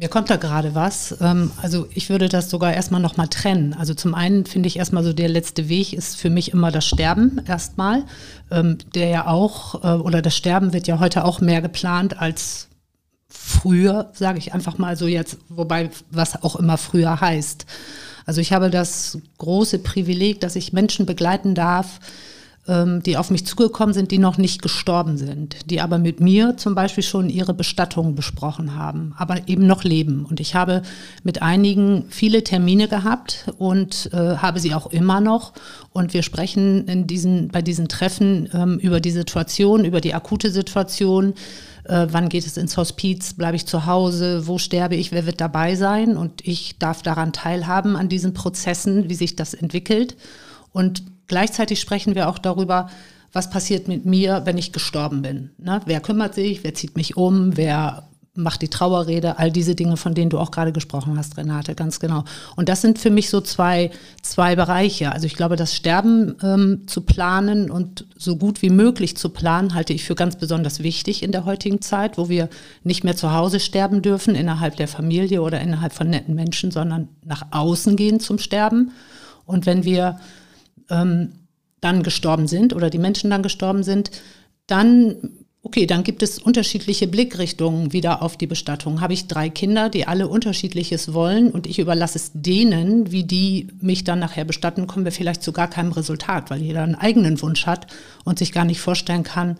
Mir 0.00 0.08
kommt 0.08 0.28
da 0.28 0.36
gerade 0.36 0.74
was. 0.74 1.16
Ähm, 1.20 1.52
also 1.62 1.86
ich 1.94 2.10
würde 2.10 2.28
das 2.28 2.50
sogar 2.50 2.72
erstmal 2.72 3.00
nochmal 3.00 3.28
trennen. 3.28 3.74
Also 3.74 3.94
zum 3.94 4.14
einen 4.14 4.44
finde 4.44 4.66
ich 4.66 4.76
erstmal 4.76 5.04
so 5.04 5.12
der 5.12 5.28
letzte 5.28 5.68
Weg 5.68 5.92
ist 5.92 6.16
für 6.16 6.30
mich 6.30 6.52
immer 6.52 6.70
das 6.70 6.86
Sterben 6.86 7.40
erstmal, 7.46 8.04
ähm, 8.50 8.78
der 8.94 9.08
ja 9.08 9.26
auch, 9.26 9.84
äh, 9.84 10.00
oder 10.00 10.20
das 10.20 10.36
Sterben 10.36 10.72
wird 10.72 10.86
ja 10.86 10.98
heute 10.98 11.24
auch 11.24 11.40
mehr 11.40 11.62
geplant 11.62 12.20
als 12.20 12.68
früher, 13.28 14.10
sage 14.14 14.38
ich 14.38 14.52
einfach 14.52 14.78
mal 14.78 14.96
so 14.96 15.06
jetzt, 15.06 15.38
wobei 15.48 15.90
was 16.10 16.42
auch 16.42 16.56
immer 16.56 16.78
früher 16.78 17.20
heißt. 17.20 17.66
Also 18.26 18.40
ich 18.40 18.52
habe 18.52 18.70
das 18.70 19.18
große 19.38 19.78
Privileg, 19.80 20.40
dass 20.40 20.56
ich 20.56 20.72
Menschen 20.72 21.06
begleiten 21.06 21.54
darf, 21.54 22.00
die 22.66 23.18
auf 23.18 23.30
mich 23.30 23.44
zugekommen 23.44 23.92
sind, 23.92 24.10
die 24.10 24.16
noch 24.16 24.38
nicht 24.38 24.62
gestorben 24.62 25.18
sind, 25.18 25.70
die 25.70 25.82
aber 25.82 25.98
mit 25.98 26.20
mir 26.20 26.56
zum 26.56 26.74
Beispiel 26.74 27.04
schon 27.04 27.28
ihre 27.28 27.52
Bestattung 27.52 28.14
besprochen 28.14 28.74
haben, 28.74 29.12
aber 29.18 29.46
eben 29.48 29.66
noch 29.66 29.84
leben. 29.84 30.24
Und 30.24 30.40
ich 30.40 30.54
habe 30.54 30.80
mit 31.22 31.42
einigen 31.42 32.06
viele 32.08 32.42
Termine 32.42 32.88
gehabt 32.88 33.52
und 33.58 34.08
äh, 34.14 34.36
habe 34.36 34.60
sie 34.60 34.74
auch 34.74 34.86
immer 34.86 35.20
noch. 35.20 35.52
Und 35.90 36.14
wir 36.14 36.22
sprechen 36.22 36.86
in 36.88 37.06
diesen, 37.06 37.48
bei 37.48 37.60
diesen 37.60 37.88
Treffen 37.88 38.48
ähm, 38.54 38.78
über 38.78 39.00
die 39.00 39.10
Situation, 39.10 39.84
über 39.84 40.00
die 40.00 40.14
akute 40.14 40.50
Situation. 40.50 41.34
Äh, 41.84 42.06
wann 42.10 42.30
geht 42.30 42.46
es 42.46 42.56
ins 42.56 42.76
Hospiz? 42.76 43.34
Bleibe 43.34 43.56
ich 43.56 43.66
zu 43.66 43.86
Hause? 43.86 44.46
Wo 44.46 44.58
sterbe 44.58 44.96
ich? 44.96 45.12
Wer 45.12 45.26
wird 45.26 45.40
dabei 45.40 45.74
sein? 45.74 46.16
Und 46.16 46.46
ich 46.46 46.78
darf 46.78 47.02
daran 47.02 47.32
teilhaben, 47.32 47.96
an 47.96 48.08
diesen 48.08 48.32
Prozessen, 48.32 49.08
wie 49.08 49.14
sich 49.14 49.36
das 49.36 49.52
entwickelt. 49.52 50.16
Und 50.74 51.04
gleichzeitig 51.28 51.80
sprechen 51.80 52.14
wir 52.14 52.28
auch 52.28 52.38
darüber, 52.38 52.90
was 53.32 53.48
passiert 53.48 53.88
mit 53.88 54.04
mir, 54.04 54.42
wenn 54.44 54.58
ich 54.58 54.72
gestorben 54.72 55.22
bin. 55.22 55.50
Ne? 55.56 55.80
Wer 55.86 56.00
kümmert 56.00 56.34
sich, 56.34 56.62
wer 56.62 56.74
zieht 56.74 56.96
mich 56.96 57.16
um, 57.16 57.56
wer 57.56 58.04
macht 58.36 58.62
die 58.62 58.68
Trauerrede, 58.68 59.38
all 59.38 59.52
diese 59.52 59.76
Dinge, 59.76 59.96
von 59.96 60.14
denen 60.14 60.30
du 60.30 60.38
auch 60.38 60.50
gerade 60.50 60.72
gesprochen 60.72 61.16
hast, 61.16 61.36
Renate, 61.36 61.76
ganz 61.76 62.00
genau. 62.00 62.24
Und 62.56 62.68
das 62.68 62.80
sind 62.80 62.98
für 62.98 63.10
mich 63.10 63.30
so 63.30 63.40
zwei, 63.40 63.92
zwei 64.22 64.56
Bereiche. 64.56 65.12
Also 65.12 65.26
ich 65.26 65.36
glaube, 65.36 65.54
das 65.54 65.74
Sterben 65.74 66.34
ähm, 66.42 66.82
zu 66.88 67.02
planen 67.02 67.70
und 67.70 68.06
so 68.16 68.34
gut 68.36 68.60
wie 68.60 68.70
möglich 68.70 69.16
zu 69.16 69.28
planen, 69.28 69.74
halte 69.74 69.92
ich 69.92 70.02
für 70.02 70.16
ganz 70.16 70.34
besonders 70.36 70.82
wichtig 70.82 71.22
in 71.22 71.30
der 71.30 71.44
heutigen 71.44 71.80
Zeit, 71.80 72.18
wo 72.18 72.28
wir 72.28 72.48
nicht 72.82 73.04
mehr 73.04 73.14
zu 73.14 73.32
Hause 73.32 73.60
sterben 73.60 74.02
dürfen, 74.02 74.34
innerhalb 74.34 74.76
der 74.76 74.88
Familie 74.88 75.40
oder 75.40 75.60
innerhalb 75.60 75.92
von 75.92 76.10
netten 76.10 76.34
Menschen, 76.34 76.72
sondern 76.72 77.08
nach 77.24 77.46
außen 77.52 77.94
gehen 77.94 78.18
zum 78.18 78.38
Sterben. 78.38 78.90
Und 79.46 79.64
wenn 79.64 79.84
wir 79.84 80.18
ähm, 80.90 81.32
dann 81.80 82.02
gestorben 82.02 82.46
sind 82.46 82.74
oder 82.74 82.90
die 82.90 82.98
Menschen 82.98 83.30
dann 83.30 83.42
gestorben 83.42 83.82
sind, 83.82 84.10
dann, 84.66 85.16
okay, 85.62 85.86
dann 85.86 86.02
gibt 86.02 86.22
es 86.22 86.38
unterschiedliche 86.38 87.06
Blickrichtungen 87.06 87.92
wieder 87.92 88.22
auf 88.22 88.38
die 88.38 88.46
Bestattung. 88.46 89.02
Habe 89.02 89.12
ich 89.12 89.26
drei 89.26 89.50
Kinder, 89.50 89.90
die 89.90 90.08
alle 90.08 90.28
unterschiedliches 90.28 91.12
wollen 91.12 91.50
und 91.50 91.66
ich 91.66 91.78
überlasse 91.78 92.16
es 92.16 92.30
denen, 92.34 93.12
wie 93.12 93.24
die 93.24 93.68
mich 93.80 94.04
dann 94.04 94.18
nachher 94.18 94.46
bestatten, 94.46 94.86
kommen 94.86 95.04
wir 95.04 95.12
vielleicht 95.12 95.42
zu 95.42 95.52
gar 95.52 95.68
keinem 95.68 95.92
Resultat, 95.92 96.50
weil 96.50 96.62
jeder 96.62 96.82
einen 96.82 96.94
eigenen 96.94 97.40
Wunsch 97.42 97.66
hat 97.66 97.86
und 98.24 98.38
sich 98.38 98.52
gar 98.52 98.64
nicht 98.64 98.80
vorstellen 98.80 99.22
kann, 99.22 99.58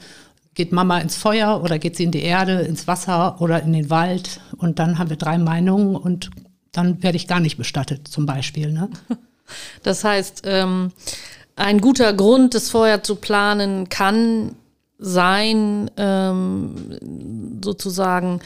geht 0.55 0.73
Mama 0.73 0.99
ins 0.99 1.17
Feuer 1.17 1.63
oder 1.63 1.79
geht 1.79 1.97
sie 1.97 2.05
in 2.05 2.13
die 2.13 2.23
Erde, 2.23 2.61
ins 2.61 2.87
Wasser 2.87 3.41
oder 3.41 3.63
in 3.63 3.73
den 3.73 3.91
Wald 3.91 4.41
und 4.57 4.79
dann 4.79 4.99
haben 4.99 5.11
wir 5.11 5.17
drei 5.17 5.37
Meinungen 5.37 5.97
und 5.97 6.31
dann 6.73 7.03
werde 7.03 7.17
ich 7.17 7.29
gar 7.29 7.41
nicht 7.41 7.57
bestattet 7.57 8.09
zum 8.09 8.25
Beispiel. 8.25 8.73
Ne? 8.73 8.89
Das 9.83 10.05
heißt, 10.05 10.43
ähm, 10.45 10.93
ein 11.57 11.81
guter 11.81 12.13
Grund, 12.13 12.55
das 12.55 12.71
vorher 12.71 13.03
zu 13.03 13.17
planen, 13.17 13.89
kann 13.89 14.57
sein, 14.99 15.91
ähm, 15.97 16.99
sozusagen 17.63 18.41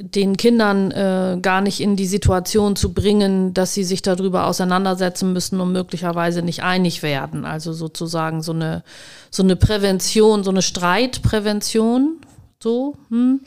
den 0.00 0.36
Kindern 0.36 0.90
äh, 0.90 1.38
gar 1.40 1.60
nicht 1.60 1.80
in 1.80 1.96
die 1.96 2.06
Situation 2.06 2.76
zu 2.76 2.92
bringen, 2.92 3.54
dass 3.54 3.74
sie 3.74 3.84
sich 3.84 4.02
darüber 4.02 4.46
auseinandersetzen 4.46 5.32
müssen 5.32 5.60
und 5.60 5.72
möglicherweise 5.72 6.42
nicht 6.42 6.62
einig 6.62 7.02
werden. 7.02 7.44
Also 7.44 7.72
sozusagen 7.72 8.42
so 8.42 8.52
eine, 8.52 8.82
so 9.30 9.42
eine 9.42 9.56
Prävention, 9.56 10.44
so 10.44 10.50
eine 10.50 10.62
Streitprävention, 10.62 12.18
so. 12.62 12.96
Hm. 13.08 13.40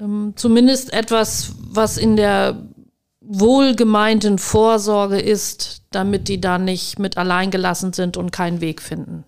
Ähm, 0.00 0.32
zumindest 0.36 0.92
etwas, 0.92 1.52
was 1.58 1.98
in 1.98 2.16
der 2.16 2.56
wohlgemeinten 3.20 4.38
Vorsorge 4.38 5.20
ist, 5.20 5.79
damit 5.90 6.28
die 6.28 6.40
da 6.40 6.58
nicht 6.58 6.98
mit 6.98 7.16
allein 7.16 7.50
gelassen 7.50 7.92
sind 7.92 8.16
und 8.16 8.32
keinen 8.32 8.60
Weg 8.60 8.80
finden. 8.80 9.24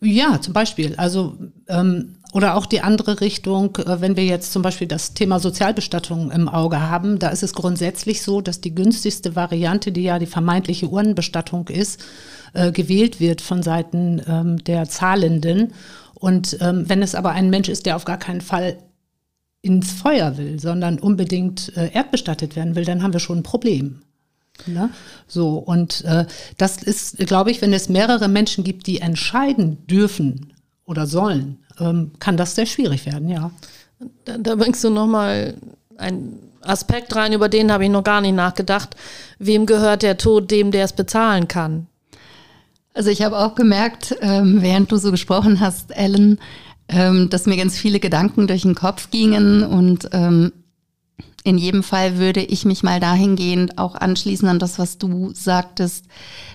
Ja, 0.00 0.40
zum 0.40 0.52
Beispiel. 0.52 0.94
Also 0.96 1.36
ähm, 1.68 2.16
oder 2.34 2.56
auch 2.56 2.66
die 2.66 2.80
andere 2.80 3.20
Richtung, 3.20 3.76
äh, 3.76 4.00
wenn 4.00 4.16
wir 4.16 4.24
jetzt 4.24 4.52
zum 4.52 4.60
Beispiel 4.60 4.88
das 4.88 5.14
Thema 5.14 5.38
Sozialbestattung 5.38 6.32
im 6.32 6.48
Auge 6.48 6.80
haben, 6.80 7.18
da 7.20 7.28
ist 7.28 7.44
es 7.44 7.54
grundsätzlich 7.54 8.22
so, 8.22 8.40
dass 8.40 8.60
die 8.60 8.74
günstigste 8.74 9.36
Variante, 9.36 9.92
die 9.92 10.02
ja 10.02 10.18
die 10.18 10.26
vermeintliche 10.26 10.88
Urnenbestattung 10.88 11.68
ist, 11.68 12.04
äh, 12.52 12.72
gewählt 12.72 13.20
wird 13.20 13.40
von 13.40 13.62
Seiten 13.62 14.20
ähm, 14.26 14.62
der 14.64 14.88
Zahlenden. 14.88 15.72
Und 16.14 16.58
ähm, 16.60 16.88
wenn 16.88 17.02
es 17.02 17.14
aber 17.14 17.30
ein 17.30 17.50
Mensch 17.50 17.68
ist, 17.68 17.86
der 17.86 17.96
auf 17.96 18.04
gar 18.04 18.18
keinen 18.18 18.40
Fall 18.40 18.78
ins 19.62 19.92
Feuer 19.92 20.36
will, 20.36 20.58
sondern 20.58 20.98
unbedingt 20.98 21.74
äh, 21.76 21.90
erdbestattet 21.92 22.56
werden 22.56 22.74
will, 22.74 22.84
dann 22.84 23.02
haben 23.02 23.12
wir 23.12 23.20
schon 23.20 23.38
ein 23.38 23.42
Problem. 23.44 24.02
Ne? 24.66 24.90
So, 25.26 25.58
und 25.58 26.04
äh, 26.04 26.26
das 26.56 26.82
ist, 26.82 27.18
glaube 27.18 27.50
ich, 27.50 27.60
wenn 27.60 27.72
es 27.72 27.88
mehrere 27.88 28.28
Menschen 28.28 28.64
gibt, 28.64 28.86
die 28.86 29.00
entscheiden 29.00 29.86
dürfen 29.86 30.52
oder 30.84 31.06
sollen, 31.06 31.58
ähm, 31.80 32.12
kann 32.18 32.36
das 32.36 32.54
sehr 32.54 32.66
schwierig 32.66 33.06
werden, 33.06 33.28
ja. 33.28 33.50
Da, 34.24 34.38
da 34.38 34.54
bringst 34.56 34.82
du 34.84 34.90
nochmal 34.90 35.54
einen 35.96 36.38
Aspekt 36.60 37.14
rein, 37.14 37.32
über 37.32 37.48
den 37.48 37.72
habe 37.72 37.84
ich 37.84 37.90
noch 37.90 38.04
gar 38.04 38.20
nicht 38.20 38.34
nachgedacht. 38.34 38.96
Wem 39.38 39.66
gehört 39.66 40.02
der 40.02 40.16
Tod 40.16 40.50
dem, 40.50 40.70
der 40.70 40.84
es 40.84 40.92
bezahlen 40.92 41.48
kann? 41.48 41.86
Also 42.94 43.10
ich 43.10 43.22
habe 43.22 43.38
auch 43.38 43.54
gemerkt, 43.54 44.16
ähm, 44.20 44.62
während 44.62 44.92
du 44.92 44.96
so 44.96 45.10
gesprochen 45.10 45.60
hast, 45.60 45.90
Ellen, 45.96 46.38
ähm, 46.88 47.28
dass 47.28 47.46
mir 47.46 47.56
ganz 47.56 47.76
viele 47.76 47.98
Gedanken 47.98 48.46
durch 48.46 48.62
den 48.62 48.74
Kopf 48.74 49.10
gingen 49.10 49.64
und 49.64 50.08
ähm, 50.12 50.52
in 51.44 51.58
jedem 51.58 51.82
Fall 51.82 52.18
würde 52.18 52.42
ich 52.42 52.64
mich 52.64 52.82
mal 52.82 53.00
dahingehend 53.00 53.78
auch 53.78 53.94
anschließen 53.94 54.48
an 54.48 54.58
das, 54.58 54.78
was 54.78 54.98
du 54.98 55.30
sagtest, 55.34 56.06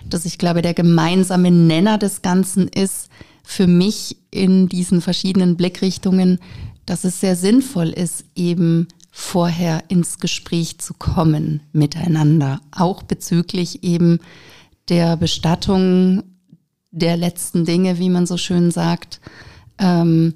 dass 0.08 0.25
ich 0.25 0.38
glaube, 0.38 0.62
der 0.62 0.74
gemeinsame 0.74 1.51
Nenner 1.51 1.98
des 1.98 2.22
Ganzen 2.22 2.68
ist 2.68 3.10
für 3.44 3.68
mich 3.68 4.18
in 4.32 4.68
diesen 4.68 5.01
verschiedenen 5.01 5.58
Blickrichtungen, 5.58 6.39
dass 6.86 7.04
es 7.04 7.20
sehr 7.20 7.36
sinnvoll 7.36 7.89
ist, 7.89 8.25
eben 8.36 8.88
vorher 9.12 9.84
ins 9.89 10.18
Gespräch 10.20 10.80
zu 10.80 10.94
kommen 10.94 11.62
miteinander, 11.72 12.62
auch 12.72 13.04
bezüglich 13.04 13.84
eben 13.84 14.20
der 14.88 15.18
Bestattung 15.18 16.24
der 16.92 17.18
letzten 17.18 17.66
Dinge, 17.66 18.00
wie 18.00 18.10
man 18.10 18.25
so 18.25 18.38
schön 18.38 18.72
sagt, 18.72 19.20
ähm, 19.78 20.34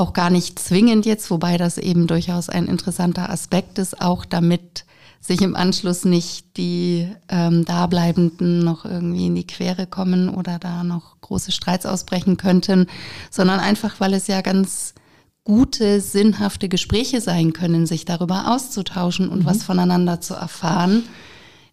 auch 0.00 0.12
gar 0.12 0.30
nicht 0.30 0.58
zwingend 0.58 1.06
jetzt, 1.06 1.30
wobei 1.30 1.58
das 1.58 1.78
eben 1.78 2.06
durchaus 2.06 2.48
ein 2.48 2.66
interessanter 2.66 3.30
Aspekt 3.30 3.78
ist, 3.78 4.00
auch 4.00 4.24
damit 4.24 4.84
sich 5.20 5.42
im 5.42 5.54
Anschluss 5.54 6.06
nicht 6.06 6.56
die 6.56 7.06
ähm, 7.28 7.66
Dableibenden 7.66 8.60
noch 8.64 8.86
irgendwie 8.86 9.26
in 9.26 9.34
die 9.34 9.46
Quere 9.46 9.86
kommen 9.86 10.30
oder 10.30 10.58
da 10.58 10.82
noch 10.82 11.20
große 11.20 11.52
Streits 11.52 11.84
ausbrechen 11.84 12.38
könnten, 12.38 12.86
sondern 13.30 13.60
einfach, 13.60 14.00
weil 14.00 14.14
es 14.14 14.26
ja 14.26 14.40
ganz 14.40 14.94
gute, 15.44 16.00
sinnhafte 16.00 16.70
Gespräche 16.70 17.20
sein 17.20 17.52
können, 17.52 17.86
sich 17.86 18.06
darüber 18.06 18.54
auszutauschen 18.54 19.28
und 19.28 19.40
mhm. 19.40 19.44
was 19.44 19.62
voneinander 19.62 20.22
zu 20.22 20.34
erfahren, 20.34 21.04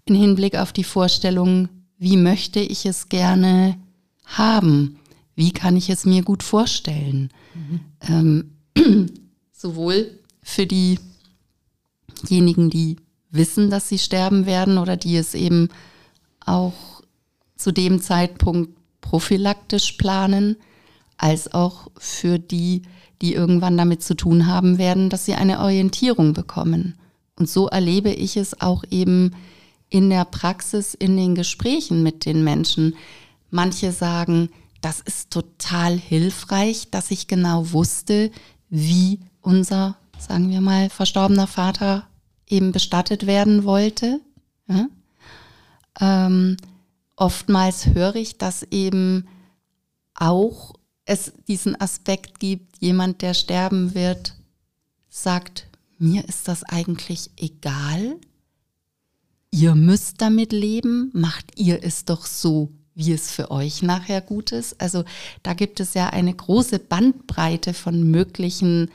in 0.03 0.15
Hinblick 0.15 0.57
auf 0.57 0.73
die 0.73 0.83
Vorstellung, 0.83 1.69
wie 1.97 2.17
möchte 2.17 2.59
ich 2.59 2.85
es 2.85 3.07
gerne 3.07 3.77
haben 4.25 4.99
wie 5.37 5.51
kann 5.51 5.77
ich 5.77 5.89
es 5.89 6.03
mir 6.03 6.23
gut 6.23 6.41
vorstellen? 6.41 7.29
Mhm. 7.53 7.79
Ähm, 8.01 8.51
sowohl 9.51 10.19
für 10.41 10.65
diejenigen, 10.65 12.69
die 12.69 12.97
wissen, 13.29 13.69
dass 13.69 13.89
sie 13.89 13.99
sterben 13.99 14.45
werden 14.45 14.77
oder 14.77 14.97
die 14.97 15.17
es 15.17 15.33
eben 15.33 15.69
auch 16.45 17.01
zu 17.55 17.71
dem 17.71 18.01
Zeitpunkt 18.01 18.71
prophylaktisch 19.01 19.93
planen, 19.93 20.57
als 21.17 21.53
auch 21.53 21.87
für 21.97 22.39
die, 22.39 22.83
die 23.21 23.33
irgendwann 23.33 23.77
damit 23.77 24.03
zu 24.03 24.15
tun 24.15 24.47
haben 24.47 24.77
werden, 24.77 25.09
dass 25.09 25.25
sie 25.25 25.33
eine 25.33 25.59
Orientierung 25.59 26.33
bekommen. 26.33 26.95
Und 27.35 27.49
so 27.49 27.67
erlebe 27.67 28.11
ich 28.11 28.37
es 28.37 28.61
auch 28.61 28.83
eben 28.89 29.31
in 29.89 30.09
der 30.09 30.25
Praxis, 30.25 30.93
in 30.93 31.17
den 31.17 31.35
Gesprächen 31.35 32.03
mit 32.03 32.25
den 32.25 32.43
Menschen. 32.43 32.95
Manche 33.49 33.91
sagen, 33.91 34.49
das 34.81 35.01
ist 35.01 35.31
total 35.31 35.97
hilfreich, 35.97 36.89
dass 36.91 37.11
ich 37.11 37.27
genau 37.27 37.71
wusste, 37.71 38.31
wie 38.69 39.19
unser, 39.41 39.97
sagen 40.19 40.49
wir 40.49 40.61
mal, 40.61 40.89
verstorbener 40.89 41.47
Vater 41.47 42.07
eben 42.47 42.71
bestattet 42.71 43.25
werden 43.25 43.63
wollte. 43.63 44.21
Ja? 44.67 44.87
Ähm, 45.99 46.57
oftmals 47.15 47.87
höre 47.87 48.15
ich, 48.15 48.37
dass 48.37 48.63
eben 48.63 49.27
auch 50.15 50.73
es 51.05 51.31
diesen 51.47 51.79
Aspekt 51.79 52.39
gibt, 52.39 52.81
jemand, 52.81 53.21
der 53.21 53.33
sterben 53.33 53.95
wird, 53.95 54.35
sagt 55.09 55.67
mir 55.97 56.27
ist 56.27 56.47
das 56.47 56.63
eigentlich 56.63 57.31
egal. 57.37 58.17
Ihr 59.49 59.73
müsst 59.73 60.21
damit 60.21 60.51
leben, 60.51 61.09
macht 61.13 61.57
ihr 61.57 61.83
es 61.83 62.05
doch 62.05 62.25
so, 62.25 62.71
wie 62.97 63.13
es 63.13 63.29
für 63.29 63.51
euch 63.51 63.83
nachher 63.83 64.21
gut 64.21 64.51
ist. 64.51 64.81
Also 64.81 65.03
da 65.43 65.53
gibt 65.53 65.79
es 65.79 65.93
ja 65.93 66.09
eine 66.09 66.33
große 66.33 66.79
Bandbreite 66.79 67.75
von 67.75 68.09
möglichen 68.09 68.89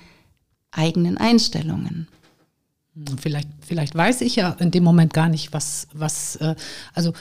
eigenen 0.73 1.19
Einstellungen. 1.19 2.09
Vielleicht, 3.21 3.49
vielleicht 3.61 3.95
weiß 3.95 4.23
ich 4.23 4.37
ja 4.37 4.51
in 4.59 4.73
dem 4.73 4.83
Moment 4.83 5.15
gar 5.15 5.29
nicht, 5.29 5.53
was, 5.53 5.87
was, 5.95 6.35
äh, 6.37 6.57
also 6.93 7.13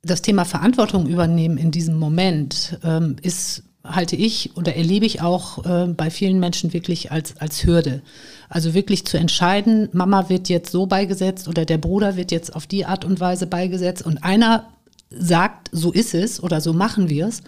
das 0.00 0.22
Thema 0.22 0.46
Verantwortung 0.46 1.06
übernehmen 1.06 1.58
in 1.58 1.70
diesem 1.70 1.98
Moment 1.98 2.78
ähm, 2.82 3.16
ist, 3.20 3.64
halte 3.84 4.16
ich 4.16 4.56
oder 4.56 4.74
erlebe 4.76 5.04
ich 5.04 5.20
auch 5.20 5.66
äh, 5.66 5.86
bei 5.88 6.10
vielen 6.10 6.40
Menschen 6.40 6.72
wirklich 6.72 7.12
als, 7.12 7.36
als 7.36 7.64
Hürde. 7.64 8.00
Also 8.48 8.72
wirklich 8.72 9.04
zu 9.04 9.18
entscheiden, 9.18 9.90
Mama 9.92 10.30
wird 10.30 10.48
jetzt 10.48 10.72
so 10.72 10.86
beigesetzt 10.86 11.46
oder 11.46 11.66
der 11.66 11.78
Bruder 11.78 12.16
wird 12.16 12.32
jetzt 12.32 12.56
auf 12.56 12.66
die 12.66 12.86
Art 12.86 13.04
und 13.04 13.20
Weise 13.20 13.46
beigesetzt 13.46 14.04
und 14.04 14.24
einer 14.24 14.66
sagt, 15.10 15.68
so 15.72 15.92
ist 15.92 16.14
es 16.14 16.42
oder 16.42 16.60
so 16.60 16.72
machen 16.72 17.08
wir 17.08 17.26
es 17.26 17.42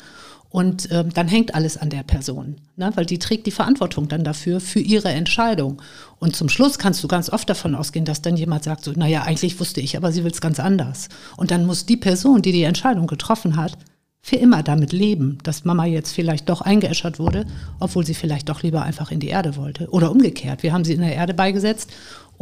und 0.52 0.92
ähm, 0.92 1.08
dann 1.14 1.28
hängt 1.28 1.54
alles 1.54 1.78
an 1.78 1.88
der 1.88 2.02
Person, 2.02 2.56
ne? 2.76 2.92
weil 2.94 3.06
die 3.06 3.18
trägt 3.18 3.46
die 3.46 3.50
Verantwortung 3.50 4.08
dann 4.08 4.22
dafür, 4.22 4.60
für 4.60 4.80
ihre 4.80 5.08
Entscheidung. 5.08 5.80
Und 6.18 6.36
zum 6.36 6.50
Schluss 6.50 6.78
kannst 6.78 7.02
du 7.02 7.08
ganz 7.08 7.30
oft 7.30 7.48
davon 7.48 7.74
ausgehen, 7.74 8.04
dass 8.04 8.20
dann 8.20 8.36
jemand 8.36 8.64
sagt, 8.64 8.84
so, 8.84 8.92
naja, 8.92 9.22
eigentlich 9.22 9.58
wusste 9.58 9.80
ich, 9.80 9.96
aber 9.96 10.12
sie 10.12 10.24
will 10.24 10.30
es 10.30 10.42
ganz 10.42 10.60
anders. 10.60 11.08
Und 11.38 11.50
dann 11.50 11.64
muss 11.64 11.86
die 11.86 11.96
Person, 11.96 12.42
die 12.42 12.52
die 12.52 12.64
Entscheidung 12.64 13.06
getroffen 13.06 13.56
hat, 13.56 13.78
für 14.20 14.36
immer 14.36 14.62
damit 14.62 14.92
leben, 14.92 15.38
dass 15.42 15.64
Mama 15.64 15.86
jetzt 15.86 16.12
vielleicht 16.12 16.48
doch 16.48 16.60
eingeäschert 16.60 17.18
wurde, 17.18 17.44
obwohl 17.80 18.06
sie 18.06 18.14
vielleicht 18.14 18.48
doch 18.50 18.62
lieber 18.62 18.82
einfach 18.82 19.10
in 19.10 19.20
die 19.20 19.28
Erde 19.28 19.56
wollte. 19.56 19.88
Oder 19.88 20.12
umgekehrt, 20.12 20.62
wir 20.62 20.74
haben 20.74 20.84
sie 20.84 20.92
in 20.92 21.00
der 21.00 21.14
Erde 21.14 21.34
beigesetzt 21.34 21.90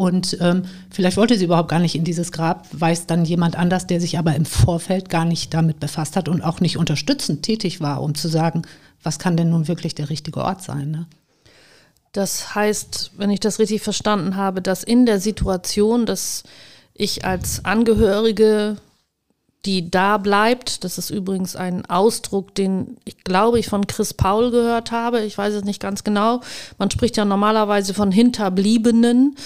und 0.01 0.39
ähm, 0.41 0.63
vielleicht 0.91 1.19
wollte 1.19 1.37
sie 1.37 1.45
überhaupt 1.45 1.69
gar 1.69 1.79
nicht 1.79 1.95
in 1.95 2.05
dieses 2.05 2.33
Grab, 2.33 2.67
weiß 2.73 3.05
dann 3.05 3.27
jemand 3.27 3.55
anders, 3.55 3.87
der 3.87 4.01
sich 4.01 4.17
aber 4.17 4.35
im 4.35 4.47
Vorfeld 4.47 5.11
gar 5.11 5.27
nicht 5.27 5.53
damit 5.53 5.79
befasst 5.79 6.17
hat 6.17 6.27
und 6.27 6.41
auch 6.41 6.61
nicht 6.61 6.79
unterstützend 6.79 7.43
tätig 7.43 7.83
war, 7.83 8.01
um 8.01 8.15
zu 8.15 8.27
sagen, 8.29 8.63
was 9.03 9.19
kann 9.19 9.37
denn 9.37 9.51
nun 9.51 9.69
wirklich 9.69 9.95
der 9.95 10.09
richtige 10.09 10.41
Ort 10.41 10.63
sein. 10.63 10.91
Ne? 10.91 11.07
Das 12.13 12.55
heißt, 12.55 13.11
wenn 13.19 13.29
ich 13.29 13.41
das 13.41 13.59
richtig 13.59 13.83
verstanden 13.83 14.37
habe, 14.37 14.63
dass 14.63 14.85
in 14.85 15.05
der 15.05 15.21
Situation, 15.21 16.07
dass 16.07 16.45
ich 16.95 17.27
als 17.27 17.67
Angehörige 17.67 18.79
die 19.67 19.91
da 19.91 20.17
bleibt. 20.17 20.85
Das 20.85 20.97
ist 20.97 21.11
übrigens 21.11 21.55
ein 21.55 21.85
Ausdruck, 21.87 22.55
den 22.55 22.97
ich 23.05 23.25
glaube 23.25 23.59
ich 23.59 23.69
von 23.69 23.87
Chris 23.87 24.15
Paul 24.15 24.51
gehört 24.51 24.91
habe. 24.91 25.21
Ich 25.21 25.37
weiß 25.37 25.55
es 25.55 25.65
nicht 25.65 25.81
ganz 25.81 26.03
genau. 26.05 26.41
Man 26.79 26.91
spricht 26.91 27.17
ja 27.17 27.25
normalerweise 27.25 27.93
von 27.93 28.11
Hinterbliebenen. 28.11 29.37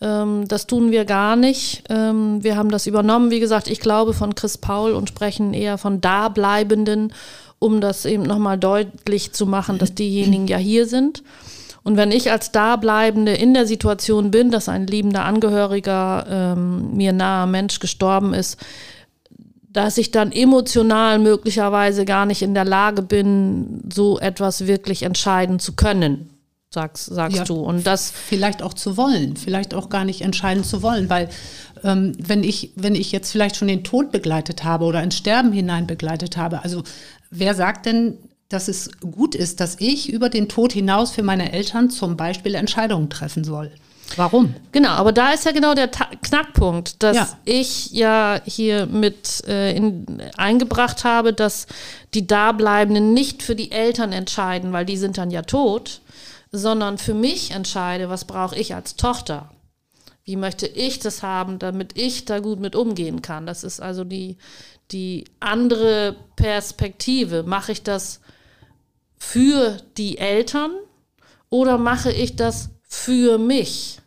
Ähm, 0.00 0.46
das 0.46 0.66
tun 0.66 0.92
wir 0.92 1.04
gar 1.04 1.34
nicht. 1.34 1.84
Ähm, 1.88 2.42
wir 2.44 2.56
haben 2.56 2.70
das 2.70 2.86
übernommen, 2.86 3.30
wie 3.30 3.40
gesagt, 3.40 3.68
ich 3.68 3.80
glaube 3.80 4.12
von 4.12 4.34
Chris 4.34 4.58
Paul 4.58 4.92
und 4.92 5.08
sprechen 5.08 5.54
eher 5.54 5.76
von 5.76 6.00
Dableibenden, 6.00 7.12
um 7.58 7.80
das 7.80 8.04
eben 8.04 8.22
nochmal 8.22 8.58
deutlich 8.58 9.32
zu 9.32 9.46
machen, 9.46 9.78
dass 9.78 9.94
diejenigen 9.94 10.46
ja 10.46 10.58
hier 10.58 10.86
sind. 10.86 11.24
Und 11.82 11.98
wenn 11.98 12.12
ich 12.12 12.30
als 12.30 12.50
Dableibende 12.50 13.32
in 13.32 13.54
der 13.54 13.66
Situation 13.66 14.30
bin, 14.30 14.50
dass 14.50 14.70
ein 14.70 14.86
liebender 14.86 15.24
Angehöriger 15.24 16.26
ähm, 16.28 16.96
mir 16.96 17.12
naher 17.12 17.46
Mensch 17.46 17.78
gestorben 17.78 18.32
ist, 18.32 18.58
dass 19.74 19.98
ich 19.98 20.12
dann 20.12 20.32
emotional 20.32 21.18
möglicherweise 21.18 22.04
gar 22.04 22.26
nicht 22.26 22.42
in 22.42 22.54
der 22.54 22.64
Lage 22.64 23.02
bin, 23.02 23.82
so 23.92 24.18
etwas 24.20 24.66
wirklich 24.66 25.02
entscheiden 25.02 25.58
zu 25.58 25.74
können, 25.74 26.30
sagst, 26.70 27.06
sagst 27.06 27.36
ja, 27.36 27.44
du. 27.44 27.56
Und 27.56 27.84
das 27.84 28.10
vielleicht 28.10 28.62
auch 28.62 28.74
zu 28.74 28.96
wollen, 28.96 29.36
vielleicht 29.36 29.74
auch 29.74 29.90
gar 29.90 30.04
nicht 30.04 30.22
entscheiden 30.22 30.62
zu 30.62 30.80
wollen, 30.82 31.10
weil 31.10 31.28
ähm, 31.82 32.12
wenn 32.18 32.44
ich 32.44 32.70
wenn 32.76 32.94
ich 32.94 33.10
jetzt 33.10 33.32
vielleicht 33.32 33.56
schon 33.56 33.66
den 33.66 33.82
Tod 33.82 34.12
begleitet 34.12 34.62
habe 34.62 34.84
oder 34.84 35.02
ins 35.02 35.16
Sterben 35.16 35.52
hinein 35.52 35.88
begleitet 35.88 36.36
habe, 36.36 36.62
also 36.62 36.84
wer 37.30 37.54
sagt 37.54 37.86
denn 37.86 38.18
dass 38.50 38.68
es 38.68 38.90
gut 39.00 39.34
ist, 39.34 39.58
dass 39.58 39.80
ich 39.80 40.12
über 40.12 40.28
den 40.28 40.48
Tod 40.48 40.72
hinaus 40.72 41.10
für 41.10 41.24
meine 41.24 41.50
Eltern 41.52 41.90
zum 41.90 42.16
Beispiel 42.16 42.54
Entscheidungen 42.54 43.10
treffen 43.10 43.42
soll. 43.42 43.72
Warum? 44.16 44.54
Genau, 44.72 44.90
aber 44.90 45.12
da 45.12 45.32
ist 45.32 45.44
ja 45.44 45.52
genau 45.52 45.74
der 45.74 45.90
Ta 45.90 46.08
Knackpunkt, 46.22 47.02
dass 47.02 47.16
ja. 47.16 47.28
ich 47.44 47.90
ja 47.90 48.40
hier 48.44 48.86
mit 48.86 49.44
äh, 49.46 49.74
in, 49.74 50.22
eingebracht 50.36 51.04
habe, 51.04 51.32
dass 51.32 51.66
die 52.14 52.26
Dableibenden 52.26 53.12
nicht 53.12 53.42
für 53.42 53.56
die 53.56 53.72
Eltern 53.72 54.12
entscheiden, 54.12 54.72
weil 54.72 54.86
die 54.86 54.96
sind 54.96 55.18
dann 55.18 55.30
ja 55.30 55.42
tot, 55.42 56.00
sondern 56.52 56.98
für 56.98 57.14
mich 57.14 57.50
entscheide, 57.50 58.08
was 58.08 58.24
brauche 58.24 58.56
ich 58.56 58.74
als 58.74 58.96
Tochter. 58.96 59.50
Wie 60.24 60.36
möchte 60.36 60.66
ich 60.66 61.00
das 61.00 61.22
haben, 61.22 61.58
damit 61.58 61.98
ich 61.98 62.24
da 62.24 62.38
gut 62.38 62.60
mit 62.60 62.76
umgehen 62.76 63.20
kann? 63.20 63.46
Das 63.46 63.64
ist 63.64 63.80
also 63.80 64.04
die, 64.04 64.38
die 64.90 65.24
andere 65.40 66.16
Perspektive. 66.36 67.42
Mache 67.42 67.72
ich 67.72 67.82
das 67.82 68.20
für 69.18 69.76
die 69.98 70.18
Eltern 70.18 70.70
oder 71.50 71.76
mache 71.76 72.10
ich 72.10 72.36
das 72.36 72.70
für 72.94 73.38
mich? 73.38 74.00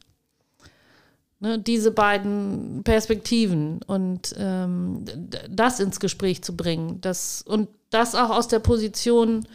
Ne, 1.40 1.60
diese 1.60 1.92
beiden 1.92 2.82
Perspektiven 2.84 3.80
und 3.86 4.34
ähm, 4.40 5.06
das 5.48 5.80
ins 5.80 6.00
Gespräch 6.00 6.44
zu 6.44 6.56
bringen. 6.56 7.00
Das, 7.02 7.44
und 7.44 7.70
das 7.92 8.16
auch 8.16 8.32
aus 8.32 8.48
der 8.48 8.58
Position 8.58 9.48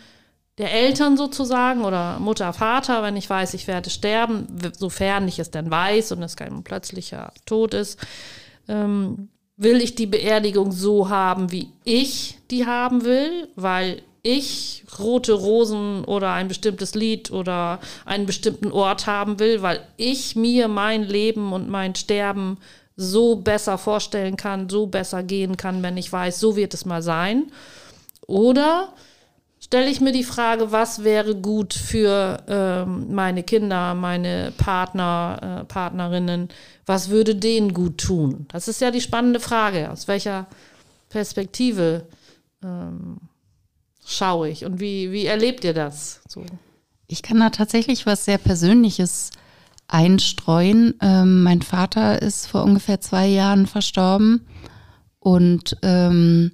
der 0.59 0.73
Eltern 0.73 1.17
sozusagen 1.17 1.85
oder 1.85 2.21
Mutter, 2.21 2.53
Vater, 2.53 3.03
wenn 3.03 3.17
ich 3.17 3.29
weiß, 3.29 3.55
ich 3.55 3.67
werde 3.67 3.91
sterben, 3.91 4.47
sofern 4.79 5.27
ich 5.27 5.41
es 5.41 5.51
denn 5.51 5.73
weiß 5.73 6.13
und 6.13 6.23
es 6.23 6.37
kein 6.37 6.63
plötzlicher 6.63 7.33
Tod 7.47 7.75
ist, 7.75 7.99
ähm, 8.69 9.29
will 9.57 9.81
ich 9.81 9.97
die 9.97 10.07
Beerdigung 10.07 10.71
so 10.71 11.09
haben, 11.09 11.51
wie 11.51 11.73
ich 11.83 12.39
die 12.51 12.65
haben 12.65 13.05
will, 13.05 13.49
weil 13.57 14.03
ich 14.23 14.85
rote 14.99 15.33
Rosen 15.33 16.05
oder 16.05 16.33
ein 16.33 16.49
bestimmtes 16.49 16.95
Lied 16.95 17.31
oder 17.31 17.81
einen 18.05 18.27
bestimmten 18.27 18.71
Ort 18.71 19.07
haben 19.07 19.41
will, 19.41 19.63
weil 19.63 19.81
ich 19.97 20.37
mir 20.37 20.69
mein 20.69 21.03
Leben 21.03 21.53
und 21.53 21.69
mein 21.69 21.95
Sterben 21.95 22.59
so 22.97 23.37
besser 23.37 23.79
vorstellen 23.79 24.37
kann, 24.37 24.69
so 24.69 24.87
besser 24.87 25.23
gehen 25.23 25.57
kann, 25.57 25.83
wenn 25.83 25.97
ich 25.97 26.13
weiß, 26.13 26.39
so 26.39 26.57
wird 26.57 26.75
es 26.75 26.85
mal 26.85 27.03
sein. 27.03 27.51
Oder 28.27 28.93
stelle 29.59 29.91
ich 29.91 30.01
mir 30.01 30.13
die 30.13 30.25
Frage, 30.25 30.71
was 30.71 31.03
wäre 31.03 31.35
gut 31.35 31.75
für 31.75 32.43
ähm, 32.47 33.13
meine 33.13 33.43
Kinder, 33.43 33.95
meine 33.95 34.53
Partner, 34.57 35.63
äh, 35.63 35.65
Partnerinnen, 35.65 36.49
was 36.87 37.09
würde 37.09 37.35
denen 37.35 37.75
gut 37.75 37.99
tun? 37.99 38.47
Das 38.53 38.69
ist 38.69 38.81
ja 38.81 38.91
die 38.91 39.01
spannende 39.01 39.41
Frage, 39.41 39.91
aus 39.91 40.07
welcher 40.07 40.47
Perspektive 41.09 42.07
ähm, 42.63 43.17
schaue 44.05 44.49
ich 44.49 44.65
und 44.65 44.81
wie, 44.81 45.13
wie 45.13 45.27
erlebt 45.27 45.65
ihr 45.65 45.75
das? 45.75 46.21
So. 46.29 46.45
Ich 47.07 47.23
kann 47.23 47.41
da 47.41 47.51
tatsächlich 47.51 48.07
was 48.07 48.25
sehr 48.25 48.39
Persönliches 48.39 49.31
einstreuen. 49.89 50.95
Ähm, 51.01 51.43
mein 51.43 51.63
Vater 51.63 52.23
ist 52.23 52.47
vor 52.47 52.65
ungefähr 52.65 53.01
zwei 53.01 53.27
Jahren 53.27 53.67
verstorben 53.67 54.47
und 55.19 55.77
ähm, 55.83 56.53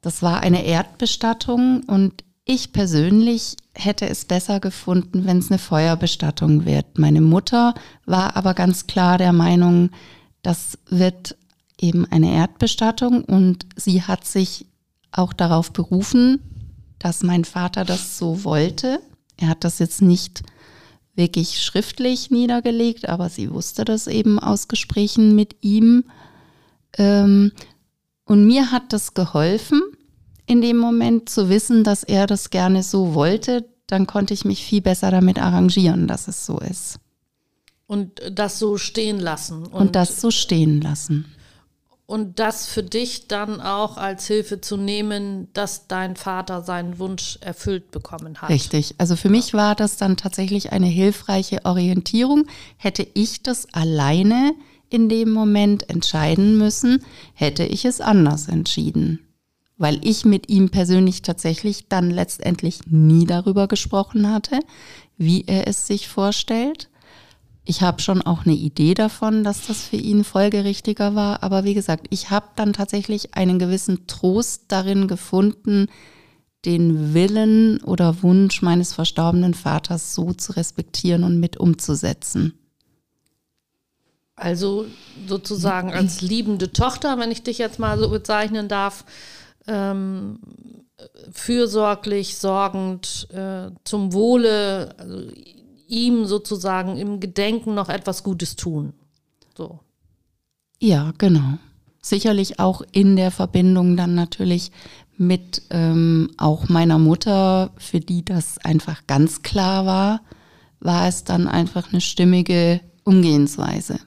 das 0.00 0.22
war 0.22 0.40
eine 0.40 0.64
Erdbestattung 0.64 1.82
und 1.86 2.24
ich 2.44 2.72
persönlich 2.72 3.56
hätte 3.74 4.06
es 4.06 4.26
besser 4.26 4.60
gefunden, 4.60 5.24
wenn 5.24 5.38
es 5.38 5.50
eine 5.50 5.58
Feuerbestattung 5.58 6.66
wird. 6.66 6.98
Meine 6.98 7.22
Mutter 7.22 7.74
war 8.04 8.36
aber 8.36 8.52
ganz 8.54 8.86
klar 8.86 9.16
der 9.16 9.32
Meinung, 9.32 9.90
das 10.42 10.78
wird 10.90 11.36
eben 11.80 12.06
eine 12.10 12.34
Erdbestattung 12.34 13.24
und 13.24 13.66
sie 13.76 14.02
hat 14.02 14.26
sich 14.26 14.66
auch 15.18 15.32
darauf 15.32 15.72
berufen, 15.72 16.40
dass 16.98 17.22
mein 17.22 17.44
Vater 17.44 17.84
das 17.84 18.18
so 18.18 18.44
wollte. 18.44 19.00
Er 19.36 19.48
hat 19.48 19.64
das 19.64 19.78
jetzt 19.78 20.02
nicht 20.02 20.42
wirklich 21.14 21.62
schriftlich 21.62 22.30
niedergelegt, 22.30 23.08
aber 23.08 23.28
sie 23.28 23.50
wusste 23.50 23.84
das 23.84 24.06
eben 24.06 24.38
aus 24.38 24.68
Gesprächen 24.68 25.34
mit 25.34 25.56
ihm. 25.60 26.04
Ähm, 26.98 27.52
und 28.24 28.46
mir 28.46 28.72
hat 28.72 28.92
das 28.92 29.14
geholfen, 29.14 29.82
in 30.46 30.60
dem 30.60 30.76
Moment 30.76 31.28
zu 31.28 31.48
wissen, 31.48 31.84
dass 31.84 32.02
er 32.02 32.26
das 32.26 32.50
gerne 32.50 32.82
so 32.82 33.14
wollte. 33.14 33.64
Dann 33.86 34.06
konnte 34.06 34.34
ich 34.34 34.44
mich 34.44 34.64
viel 34.64 34.80
besser 34.80 35.10
damit 35.10 35.38
arrangieren, 35.38 36.08
dass 36.08 36.26
es 36.26 36.46
so 36.46 36.58
ist. 36.58 36.98
Und 37.86 38.20
das 38.32 38.58
so 38.58 38.78
stehen 38.78 39.20
lassen. 39.20 39.66
Und, 39.66 39.72
und 39.72 39.96
das 39.96 40.20
so 40.20 40.30
stehen 40.30 40.80
lassen 40.80 41.26
und 42.06 42.38
das 42.38 42.66
für 42.66 42.82
dich 42.82 43.28
dann 43.28 43.60
auch 43.60 43.96
als 43.96 44.26
Hilfe 44.26 44.60
zu 44.60 44.76
nehmen, 44.76 45.48
dass 45.54 45.86
dein 45.86 46.16
Vater 46.16 46.62
seinen 46.62 46.98
Wunsch 46.98 47.38
erfüllt 47.40 47.90
bekommen 47.90 48.42
hat. 48.42 48.50
Richtig. 48.50 48.94
Also 48.98 49.16
für 49.16 49.30
mich 49.30 49.54
war 49.54 49.74
das 49.74 49.96
dann 49.96 50.16
tatsächlich 50.16 50.72
eine 50.72 50.86
hilfreiche 50.86 51.64
Orientierung. 51.64 52.46
Hätte 52.76 53.06
ich 53.14 53.42
das 53.42 53.72
alleine 53.72 54.54
in 54.90 55.08
dem 55.08 55.32
Moment 55.32 55.88
entscheiden 55.88 56.58
müssen, 56.58 57.02
hätte 57.32 57.64
ich 57.64 57.84
es 57.84 58.00
anders 58.00 58.48
entschieden. 58.48 59.20
Weil 59.76 59.98
ich 60.06 60.24
mit 60.24 60.48
ihm 60.48 60.68
persönlich 60.68 61.22
tatsächlich 61.22 61.88
dann 61.88 62.10
letztendlich 62.10 62.80
nie 62.86 63.24
darüber 63.24 63.66
gesprochen 63.66 64.30
hatte, 64.30 64.60
wie 65.16 65.44
er 65.46 65.66
es 65.66 65.86
sich 65.86 66.06
vorstellt. 66.06 66.90
Ich 67.64 67.80
habe 67.80 68.02
schon 68.02 68.20
auch 68.20 68.44
eine 68.44 68.54
Idee 68.54 68.94
davon, 68.94 69.42
dass 69.42 69.66
das 69.66 69.84
für 69.84 69.96
ihn 69.96 70.24
folgerichtiger 70.24 71.14
war. 71.14 71.42
Aber 71.42 71.64
wie 71.64 71.74
gesagt, 71.74 72.06
ich 72.10 72.30
habe 72.30 72.46
dann 72.56 72.74
tatsächlich 72.74 73.34
einen 73.34 73.58
gewissen 73.58 74.06
Trost 74.06 74.64
darin 74.68 75.08
gefunden, 75.08 75.86
den 76.66 77.14
Willen 77.14 77.80
oder 77.82 78.22
Wunsch 78.22 78.62
meines 78.62 78.92
verstorbenen 78.92 79.54
Vaters 79.54 80.14
so 80.14 80.32
zu 80.32 80.52
respektieren 80.52 81.24
und 81.24 81.40
mit 81.40 81.56
umzusetzen. 81.56 82.58
Also 84.36 84.86
sozusagen 85.26 85.92
als 85.92 86.20
liebende 86.20 86.72
Tochter, 86.72 87.18
wenn 87.18 87.30
ich 87.30 87.42
dich 87.42 87.58
jetzt 87.58 87.78
mal 87.78 87.98
so 87.98 88.10
bezeichnen 88.10 88.68
darf, 88.68 89.04
ähm, 89.66 90.40
fürsorglich, 91.32 92.36
sorgend, 92.36 93.28
äh, 93.32 93.70
zum 93.84 94.12
Wohle, 94.12 94.94
also 94.98 95.22
ihm 95.88 96.26
sozusagen 96.26 96.96
im 96.96 97.20
Gedenken 97.20 97.74
noch 97.74 97.88
etwas 97.88 98.22
Gutes 98.22 98.56
tun. 98.56 98.92
So. 99.56 99.80
Ja, 100.80 101.12
genau. 101.18 101.58
Sicherlich 102.02 102.60
auch 102.60 102.82
in 102.92 103.16
der 103.16 103.30
Verbindung 103.30 103.96
dann 103.96 104.14
natürlich 104.14 104.72
mit 105.16 105.62
ähm, 105.70 106.30
auch 106.36 106.68
meiner 106.68 106.98
Mutter, 106.98 107.70
für 107.78 108.00
die 108.00 108.24
das 108.24 108.58
einfach 108.58 109.06
ganz 109.06 109.42
klar 109.42 109.86
war, 109.86 110.20
war 110.80 111.08
es 111.08 111.24
dann 111.24 111.48
einfach 111.48 111.92
eine 111.92 112.00
stimmige 112.00 112.80
Umgehensweise. 113.04 113.98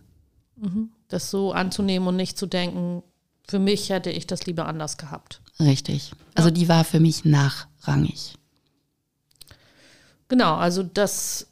Mhm. 0.58 0.90
Das 1.08 1.32
so 1.32 1.54
anzunehmen 1.54 2.08
und 2.08 2.18
nicht 2.18 2.38
zu 2.38 2.46
denken, 2.46 3.04
für 3.48 3.60
mich 3.60 3.90
hätte 3.90 4.12
ich 4.12 4.28
das 4.28 4.46
lieber 4.46 4.68
anders 4.68 4.98
gehabt. 4.98 5.42
Richtig. 5.60 6.12
Also 6.36 6.50
ja. 6.50 6.54
die 6.54 6.70
war 6.70 6.84
für 6.84 7.00
mich 7.00 7.24
nachrangig. 7.26 8.36
Genau, 10.28 10.56
also 10.56 10.84
das 10.84 11.48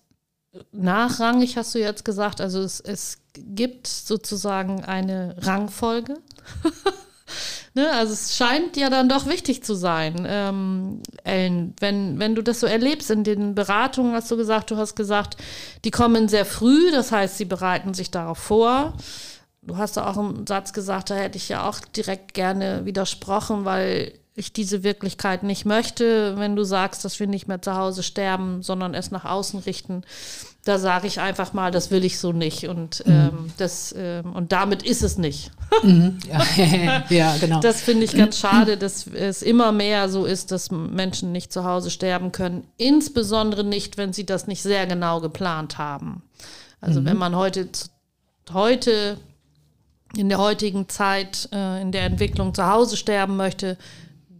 nachrangig 0.71 1.57
hast 1.57 1.75
du 1.75 1.79
jetzt 1.79 2.05
gesagt, 2.05 2.41
also 2.41 2.61
es, 2.61 2.79
es 2.79 3.19
gibt 3.33 3.87
sozusagen 3.87 4.83
eine 4.83 5.35
Rangfolge. 5.39 6.17
ne? 7.73 7.91
Also 7.91 8.13
es 8.13 8.35
scheint 8.35 8.77
ja 8.77 8.89
dann 8.89 9.09
doch 9.09 9.25
wichtig 9.27 9.63
zu 9.63 9.75
sein, 9.75 10.25
ähm, 10.27 11.01
Ellen, 11.23 11.75
wenn, 11.79 12.19
wenn 12.19 12.35
du 12.35 12.41
das 12.41 12.59
so 12.59 12.67
erlebst 12.67 13.11
in 13.11 13.23
den 13.23 13.55
Beratungen, 13.55 14.13
hast 14.13 14.31
du 14.31 14.37
gesagt, 14.37 14.71
du 14.71 14.77
hast 14.77 14.95
gesagt, 14.95 15.37
die 15.83 15.91
kommen 15.91 16.27
sehr 16.27 16.45
früh, 16.45 16.91
das 16.91 17.11
heißt, 17.11 17.37
sie 17.37 17.45
bereiten 17.45 17.93
sich 17.93 18.11
darauf 18.11 18.37
vor. 18.37 18.93
Du 19.61 19.77
hast 19.77 19.97
auch 19.97 20.17
einen 20.17 20.45
Satz 20.45 20.73
gesagt, 20.73 21.09
da 21.09 21.15
hätte 21.15 21.37
ich 21.37 21.49
ja 21.49 21.67
auch 21.67 21.79
direkt 21.79 22.33
gerne 22.35 22.85
widersprochen, 22.85 23.65
weil 23.65 24.13
ich 24.37 24.51
diese 24.51 24.83
Wirklichkeit 24.83 25.43
nicht 25.43 25.65
möchte, 25.65 26.37
wenn 26.37 26.57
du 26.57 26.65
sagst, 26.65 27.05
dass 27.05 27.19
wir 27.19 27.27
nicht 27.27 27.47
mehr 27.47 27.61
zu 27.61 27.75
Hause 27.75 28.03
sterben, 28.03 28.61
sondern 28.63 28.93
es 28.93 29.09
nach 29.09 29.23
außen 29.23 29.61
richten. 29.61 30.03
Da 30.65 30.77
sage 30.77 31.07
ich 31.07 31.21
einfach 31.21 31.53
mal, 31.53 31.71
das 31.71 31.89
will 31.89 32.03
ich 32.03 32.19
so 32.19 32.33
nicht 32.33 32.67
und 32.67 33.05
mhm. 33.05 33.13
ähm, 33.13 33.51
das 33.57 33.95
ähm, 33.97 34.33
und 34.33 34.51
damit 34.51 34.83
ist 34.83 35.03
es 35.03 35.17
nicht. 35.17 35.51
Mhm. 35.83 36.19
Ja. 36.29 37.03
ja, 37.09 37.37
genau. 37.37 37.61
Das 37.61 37.81
finde 37.81 38.03
ich 38.03 38.15
ganz 38.15 38.37
schade, 38.37 38.75
dass 38.75 39.07
es 39.07 39.41
immer 39.41 39.71
mehr 39.71 40.09
so 40.09 40.25
ist, 40.25 40.51
dass 40.51 40.69
Menschen 40.69 41.31
nicht 41.31 41.53
zu 41.53 41.63
Hause 41.63 41.89
sterben 41.89 42.33
können, 42.33 42.67
insbesondere 42.77 43.63
nicht, 43.63 43.97
wenn 43.97 44.11
sie 44.11 44.25
das 44.25 44.47
nicht 44.47 44.63
sehr 44.63 44.85
genau 44.85 45.21
geplant 45.21 45.77
haben. 45.77 46.23
Also 46.81 46.99
mhm. 46.99 47.05
wenn 47.05 47.17
man 47.17 47.35
heute 47.37 47.69
heute 48.51 49.17
in 50.17 50.29
der 50.29 50.39
heutigen 50.39 50.89
Zeit 50.89 51.47
äh, 51.51 51.81
in 51.81 51.91
der 51.91 52.03
Entwicklung 52.03 52.53
zu 52.53 52.65
Hause 52.65 52.97
sterben 52.97 53.37
möchte, 53.37 53.77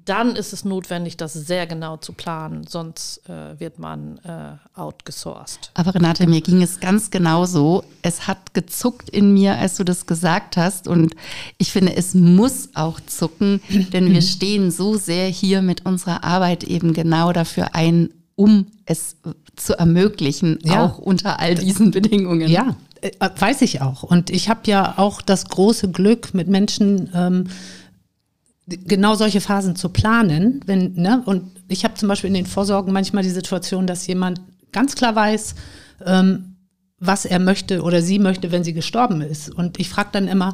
dann 0.05 0.35
ist 0.35 0.53
es 0.53 0.65
notwendig, 0.65 1.17
das 1.17 1.33
sehr 1.33 1.65
genau 1.65 1.97
zu 1.97 2.13
planen, 2.13 2.65
sonst 2.67 3.21
äh, 3.27 3.59
wird 3.59 3.79
man 3.79 4.19
äh, 4.19 4.79
outgesourced. 4.79 5.71
Aber 5.73 5.95
Renate, 5.95 6.27
mir 6.27 6.41
ging 6.41 6.61
es 6.61 6.79
ganz 6.79 7.09
genauso. 7.09 7.83
Es 8.03 8.27
hat 8.27 8.53
gezuckt 8.53 9.09
in 9.09 9.33
mir, 9.33 9.57
als 9.57 9.77
du 9.77 9.83
das 9.83 10.05
gesagt 10.05 10.57
hast. 10.57 10.87
Und 10.87 11.15
ich 11.57 11.71
finde, 11.71 11.95
es 11.95 12.13
muss 12.13 12.69
auch 12.75 12.99
zucken, 12.99 13.61
denn 13.93 14.11
wir 14.11 14.21
stehen 14.21 14.69
so 14.69 14.95
sehr 14.95 15.27
hier 15.27 15.61
mit 15.63 15.85
unserer 15.85 16.23
Arbeit 16.23 16.63
eben 16.63 16.93
genau 16.93 17.33
dafür 17.33 17.73
ein, 17.73 18.09
um 18.35 18.67
es 18.85 19.17
zu 19.55 19.77
ermöglichen, 19.77 20.59
ja. 20.63 20.85
auch 20.85 20.99
unter 20.99 21.39
all 21.39 21.55
diesen 21.55 21.91
Bedingungen. 21.91 22.49
Ja, 22.49 22.75
äh, 23.01 23.11
weiß 23.19 23.61
ich 23.63 23.81
auch. 23.81 24.03
Und 24.03 24.29
ich 24.29 24.49
habe 24.49 24.61
ja 24.65 24.95
auch 24.97 25.21
das 25.21 25.45
große 25.45 25.89
Glück, 25.89 26.33
mit 26.33 26.47
Menschen 26.47 27.09
ähm, 27.13 27.47
genau 28.67 29.15
solche 29.15 29.41
Phasen 29.41 29.75
zu 29.75 29.89
planen. 29.89 30.61
Wenn, 30.65 30.93
ne? 30.93 31.21
Und 31.25 31.51
ich 31.67 31.83
habe 31.83 31.95
zum 31.95 32.09
Beispiel 32.09 32.29
in 32.29 32.33
den 32.33 32.45
Vorsorgen 32.45 32.93
manchmal 32.93 33.23
die 33.23 33.29
Situation, 33.29 33.87
dass 33.87 34.07
jemand 34.07 34.41
ganz 34.71 34.95
klar 34.95 35.15
weiß, 35.15 35.55
ähm, 36.05 36.55
was 36.99 37.25
er 37.25 37.39
möchte 37.39 37.81
oder 37.81 38.01
sie 38.01 38.19
möchte, 38.19 38.51
wenn 38.51 38.63
sie 38.63 38.73
gestorben 38.73 39.21
ist. 39.21 39.49
Und 39.49 39.79
ich 39.79 39.89
frage 39.89 40.09
dann 40.11 40.27
immer, 40.27 40.53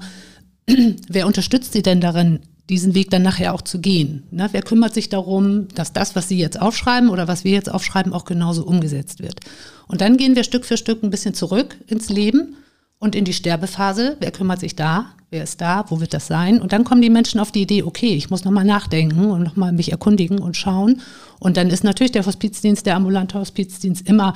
wer 1.07 1.27
unterstützt 1.27 1.73
sie 1.73 1.81
denn 1.81 2.01
darin, 2.01 2.39
diesen 2.69 2.95
Weg 2.95 3.09
dann 3.09 3.21
nachher 3.21 3.53
auch 3.53 3.61
zu 3.61 3.79
gehen? 3.79 4.23
Ne? 4.31 4.47
Wer 4.51 4.61
kümmert 4.61 4.93
sich 4.93 5.09
darum, 5.09 5.67
dass 5.75 5.93
das, 5.93 6.15
was 6.15 6.29
Sie 6.29 6.37
jetzt 6.37 6.61
aufschreiben 6.61 7.09
oder 7.09 7.27
was 7.27 7.43
wir 7.43 7.51
jetzt 7.51 7.71
aufschreiben, 7.71 8.13
auch 8.13 8.25
genauso 8.25 8.65
umgesetzt 8.65 9.21
wird? 9.21 9.39
Und 9.87 10.01
dann 10.01 10.17
gehen 10.17 10.35
wir 10.35 10.43
Stück 10.43 10.65
für 10.65 10.77
Stück 10.77 11.03
ein 11.03 11.09
bisschen 11.09 11.33
zurück 11.33 11.77
ins 11.87 12.09
Leben 12.09 12.55
und 13.01 13.15
in 13.15 13.25
die 13.25 13.33
Sterbephase. 13.33 14.15
Wer 14.19 14.31
kümmert 14.31 14.59
sich 14.59 14.75
da? 14.75 15.07
Wer 15.31 15.43
ist 15.43 15.59
da? 15.59 15.85
Wo 15.89 15.99
wird 15.99 16.13
das 16.13 16.27
sein? 16.27 16.61
Und 16.61 16.71
dann 16.71 16.83
kommen 16.83 17.01
die 17.01 17.09
Menschen 17.09 17.39
auf 17.39 17.51
die 17.51 17.63
Idee, 17.63 17.83
okay, 17.83 18.13
ich 18.13 18.29
muss 18.29 18.45
nochmal 18.45 18.63
nachdenken 18.63 19.31
und 19.31 19.43
nochmal 19.43 19.71
mich 19.73 19.91
erkundigen 19.91 20.39
und 20.39 20.55
schauen. 20.55 21.01
Und 21.39 21.57
dann 21.57 21.69
ist 21.71 21.83
natürlich 21.83 22.11
der 22.11 22.25
Hospizdienst, 22.25 22.85
der 22.85 22.95
ambulante 22.95 23.39
Hospizdienst 23.39 24.07
immer 24.07 24.35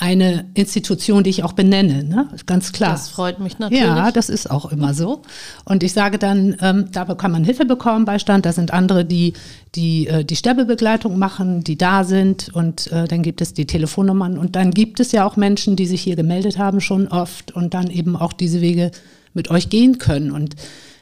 eine 0.00 0.46
Institution, 0.54 1.24
die 1.24 1.30
ich 1.30 1.42
auch 1.42 1.52
benenne, 1.52 2.04
ne? 2.04 2.28
ganz 2.46 2.72
klar. 2.72 2.92
Das 2.92 3.08
freut 3.08 3.40
mich 3.40 3.58
natürlich. 3.58 3.84
Ja, 3.84 4.12
das 4.12 4.28
ist 4.28 4.50
auch 4.50 4.70
immer 4.70 4.94
so. 4.94 5.22
Und 5.64 5.82
ich 5.82 5.92
sage 5.92 6.18
dann, 6.18 6.56
ähm, 6.60 6.86
da 6.92 7.04
kann 7.04 7.32
man 7.32 7.44
Hilfe 7.44 7.64
bekommen, 7.64 8.04
Beistand. 8.04 8.46
Da 8.46 8.52
sind 8.52 8.72
andere, 8.72 9.04
die 9.04 9.34
die, 9.74 10.06
äh, 10.06 10.24
die 10.24 10.36
Sterbebegleitung 10.36 11.18
machen, 11.18 11.64
die 11.64 11.76
da 11.76 12.04
sind. 12.04 12.54
Und 12.54 12.90
äh, 12.92 13.08
dann 13.08 13.22
gibt 13.22 13.40
es 13.40 13.54
die 13.54 13.66
Telefonnummern. 13.66 14.38
Und 14.38 14.56
dann 14.56 14.70
gibt 14.70 15.00
es 15.00 15.12
ja 15.12 15.26
auch 15.26 15.36
Menschen, 15.36 15.76
die 15.76 15.86
sich 15.86 16.00
hier 16.00 16.16
gemeldet 16.16 16.58
haben 16.58 16.80
schon 16.80 17.08
oft 17.08 17.52
und 17.52 17.74
dann 17.74 17.90
eben 17.90 18.16
auch 18.16 18.32
diese 18.32 18.60
Wege 18.60 18.90
mit 19.34 19.50
euch 19.50 19.68
gehen 19.68 19.98
können. 19.98 20.30
Und 20.30 20.56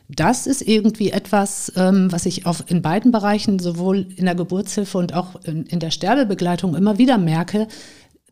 das 0.08 0.46
ist 0.46 0.62
irgendwie 0.62 1.10
etwas, 1.10 1.72
ähm, 1.76 2.12
was 2.12 2.26
ich 2.26 2.46
auch 2.46 2.60
in 2.66 2.80
beiden 2.80 3.10
Bereichen, 3.10 3.58
sowohl 3.58 4.06
in 4.16 4.24
der 4.24 4.36
Geburtshilfe 4.36 4.98
und 4.98 5.14
auch 5.14 5.40
in, 5.44 5.64
in 5.64 5.80
der 5.80 5.90
Sterbebegleitung 5.90 6.76
immer 6.76 6.98
wieder 6.98 7.18
merke, 7.18 7.66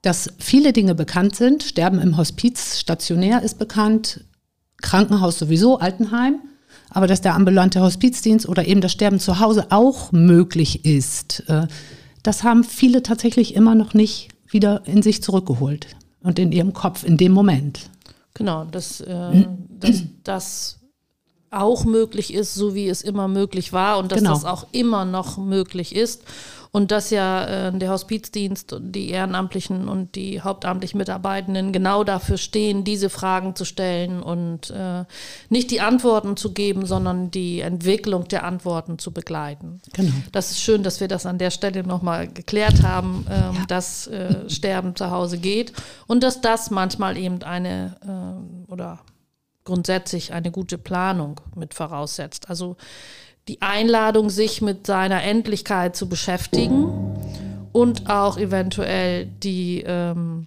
dass 0.04 0.32
viele 0.38 0.72
Dinge 0.72 0.94
bekannt 0.94 1.34
sind. 1.36 1.62
Sterben 1.62 2.00
im 2.00 2.16
Hospiz, 2.16 2.78
stationär 2.78 3.42
ist 3.42 3.58
bekannt, 3.58 4.24
Krankenhaus 4.82 5.38
sowieso, 5.38 5.78
Altenheim. 5.78 6.40
Aber 6.90 7.06
dass 7.06 7.22
der 7.22 7.34
ambulante 7.34 7.80
Hospizdienst 7.80 8.48
oder 8.48 8.66
eben 8.66 8.80
das 8.80 8.92
Sterben 8.92 9.18
zu 9.18 9.40
Hause 9.40 9.66
auch 9.70 10.12
möglich 10.12 10.84
ist, 10.84 11.44
äh, 11.48 11.66
das 12.22 12.42
haben 12.42 12.64
viele 12.64 13.02
tatsächlich 13.02 13.54
immer 13.54 13.74
noch 13.74 13.94
nicht 13.94 14.28
wieder 14.48 14.82
in 14.86 15.02
sich 15.02 15.22
zurückgeholt 15.22 15.88
und 16.22 16.38
in 16.38 16.52
ihrem 16.52 16.72
Kopf 16.72 17.02
in 17.04 17.16
dem 17.16 17.32
Moment. 17.32 17.90
Genau, 18.34 18.64
dass, 18.64 19.00
äh, 19.00 19.46
dass 19.80 20.02
das 20.22 20.78
auch 21.50 21.84
möglich 21.84 22.34
ist, 22.34 22.54
so 22.54 22.74
wie 22.74 22.88
es 22.88 23.02
immer 23.02 23.28
möglich 23.28 23.72
war 23.72 23.98
und 23.98 24.12
dass 24.12 24.18
genau. 24.18 24.32
das 24.32 24.44
auch 24.44 24.66
immer 24.72 25.04
noch 25.04 25.38
möglich 25.38 25.94
ist. 25.94 26.22
Und 26.74 26.90
dass 26.90 27.10
ja 27.10 27.68
äh, 27.68 27.78
der 27.78 27.90
Hospizdienst 27.90 28.72
und 28.72 28.90
die 28.90 29.10
Ehrenamtlichen 29.10 29.86
und 29.86 30.16
die 30.16 30.40
hauptamtlich 30.40 30.96
Mitarbeitenden 30.96 31.70
genau 31.70 32.02
dafür 32.02 32.36
stehen, 32.36 32.82
diese 32.82 33.10
Fragen 33.10 33.54
zu 33.54 33.64
stellen 33.64 34.20
und 34.20 34.70
äh, 34.70 35.04
nicht 35.50 35.70
die 35.70 35.80
Antworten 35.80 36.36
zu 36.36 36.52
geben, 36.52 36.84
sondern 36.84 37.30
die 37.30 37.60
Entwicklung 37.60 38.26
der 38.26 38.42
Antworten 38.42 38.98
zu 38.98 39.12
begleiten. 39.12 39.82
Genau. 39.92 40.10
Das 40.32 40.50
ist 40.50 40.62
schön, 40.62 40.82
dass 40.82 40.98
wir 40.98 41.06
das 41.06 41.26
an 41.26 41.38
der 41.38 41.52
Stelle 41.52 41.84
nochmal 41.84 42.26
geklärt 42.26 42.82
haben, 42.82 43.24
ähm, 43.30 43.54
ja. 43.54 43.66
dass 43.68 44.08
äh, 44.08 44.50
Sterben 44.50 44.96
zu 44.96 45.12
Hause 45.12 45.38
geht 45.38 45.72
und 46.08 46.24
dass 46.24 46.40
das 46.40 46.72
manchmal 46.72 47.16
eben 47.16 47.40
eine 47.44 47.94
äh, 48.02 48.72
oder 48.72 48.98
grundsätzlich 49.62 50.32
eine 50.32 50.50
gute 50.50 50.76
Planung 50.76 51.40
mit 51.54 51.72
voraussetzt. 51.72 52.50
Also 52.50 52.76
die 53.48 53.60
Einladung, 53.60 54.30
sich 54.30 54.62
mit 54.62 54.86
seiner 54.86 55.22
Endlichkeit 55.22 55.96
zu 55.96 56.08
beschäftigen 56.08 57.16
und 57.72 58.08
auch 58.08 58.38
eventuell 58.38 59.26
die 59.26 59.82
ähm, 59.86 60.46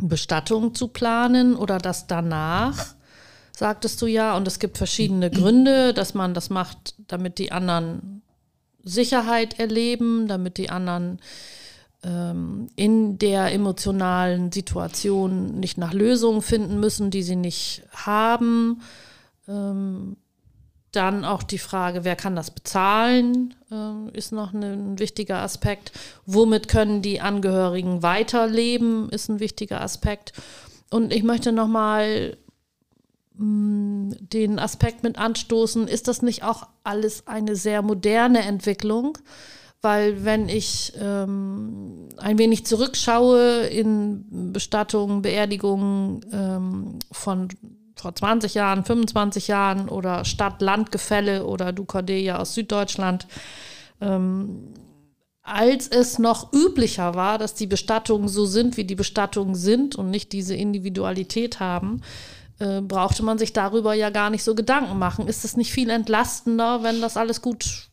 Bestattung 0.00 0.74
zu 0.74 0.88
planen 0.88 1.56
oder 1.56 1.78
das 1.78 2.06
danach, 2.06 2.94
sagtest 3.56 4.00
du 4.02 4.06
ja. 4.06 4.36
Und 4.36 4.46
es 4.46 4.58
gibt 4.58 4.78
verschiedene 4.78 5.30
Gründe, 5.30 5.92
dass 5.92 6.14
man 6.14 6.34
das 6.34 6.50
macht, 6.50 6.94
damit 7.08 7.38
die 7.38 7.50
anderen 7.50 8.22
Sicherheit 8.84 9.58
erleben, 9.58 10.28
damit 10.28 10.56
die 10.56 10.70
anderen 10.70 11.18
ähm, 12.04 12.68
in 12.76 13.18
der 13.18 13.52
emotionalen 13.52 14.52
Situation 14.52 15.58
nicht 15.58 15.78
nach 15.78 15.92
Lösungen 15.92 16.42
finden 16.42 16.78
müssen, 16.78 17.10
die 17.10 17.22
sie 17.22 17.36
nicht 17.36 17.82
haben. 17.92 18.82
Ähm, 19.48 20.16
dann 20.92 21.24
auch 21.24 21.42
die 21.42 21.58
Frage, 21.58 22.04
wer 22.04 22.16
kann 22.16 22.36
das 22.36 22.50
bezahlen, 22.50 23.54
äh, 23.70 24.16
ist 24.16 24.32
noch 24.32 24.52
ein, 24.52 24.62
ein 24.62 24.98
wichtiger 24.98 25.38
Aspekt. 25.38 25.92
Womit 26.24 26.68
können 26.68 27.02
die 27.02 27.20
Angehörigen 27.20 28.02
weiterleben, 28.02 29.10
ist 29.10 29.28
ein 29.28 29.40
wichtiger 29.40 29.80
Aspekt. 29.80 30.32
und 30.90 31.12
ich 31.12 31.22
möchte 31.22 31.52
nochmal 31.52 32.38
mm, 33.34 34.12
den 34.20 34.58
Aspekt 34.58 35.02
mit 35.02 35.18
anstoßen, 35.18 35.88
ist 35.88 36.08
das 36.08 36.22
nicht 36.22 36.42
auch 36.42 36.66
alles 36.84 37.26
eine 37.26 37.56
sehr 37.56 37.82
moderne 37.82 38.40
Entwicklung? 38.40 39.18
Weil 39.80 40.24
wenn 40.24 40.48
ich 40.48 40.92
ähm, 41.00 42.08
ein 42.16 42.38
wenig 42.38 42.66
zurückschaue 42.66 43.66
in 43.66 44.52
Bestattungen, 44.52 45.22
Beerdigungen 45.22 46.26
ähm, 46.32 46.98
von 47.12 47.48
vor 48.00 48.14
20 48.14 48.54
Jahren, 48.54 48.84
25 48.84 49.48
Jahren 49.48 49.88
oder 49.88 50.24
Stadt-Land-Gefälle 50.24 51.46
oder 51.46 51.72
du 51.72 51.84
Cordelia 51.84 52.38
aus 52.38 52.54
Süddeutschland, 52.54 53.26
ähm, 54.00 54.74
als 55.42 55.88
es 55.88 56.18
noch 56.18 56.52
üblicher 56.52 57.14
war, 57.14 57.38
dass 57.38 57.54
die 57.54 57.66
Bestattungen 57.66 58.28
so 58.28 58.44
sind, 58.44 58.76
wie 58.76 58.84
die 58.84 58.94
Bestattungen 58.94 59.54
sind 59.54 59.96
und 59.96 60.10
nicht 60.10 60.32
diese 60.32 60.54
Individualität 60.54 61.58
haben, 61.58 62.02
äh, 62.58 62.80
brauchte 62.82 63.22
man 63.22 63.38
sich 63.38 63.52
darüber 63.52 63.94
ja 63.94 64.10
gar 64.10 64.30
nicht 64.30 64.44
so 64.44 64.54
Gedanken 64.54 64.98
machen. 64.98 65.26
Ist 65.26 65.44
es 65.44 65.56
nicht 65.56 65.72
viel 65.72 65.90
entlastender, 65.90 66.82
wenn 66.82 67.00
das 67.00 67.16
alles 67.16 67.40
gut 67.40 67.88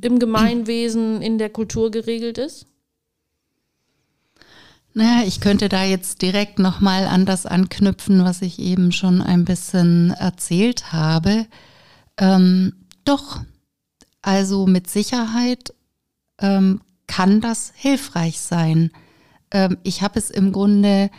im 0.00 0.18
Gemeinwesen, 0.18 1.22
in 1.22 1.38
der 1.38 1.50
Kultur 1.50 1.90
geregelt 1.90 2.38
ist? 2.38 2.66
Naja, 4.92 5.22
ich 5.24 5.40
könnte 5.40 5.68
da 5.68 5.84
jetzt 5.84 6.20
direkt 6.20 6.58
nochmal 6.58 7.06
an 7.06 7.24
das 7.24 7.46
anknüpfen, 7.46 8.24
was 8.24 8.42
ich 8.42 8.58
eben 8.58 8.90
schon 8.90 9.22
ein 9.22 9.44
bisschen 9.44 10.10
erzählt 10.10 10.92
habe. 10.92 11.46
Ähm, 12.18 12.72
doch, 13.04 13.40
also 14.20 14.66
mit 14.66 14.90
Sicherheit 14.90 15.72
ähm, 16.40 16.80
kann 17.06 17.40
das 17.40 17.72
hilfreich 17.76 18.40
sein. 18.40 18.90
Ähm, 19.52 19.78
ich 19.84 20.02
habe 20.02 20.18
es 20.18 20.28
im 20.28 20.50
Grunde 20.50 21.10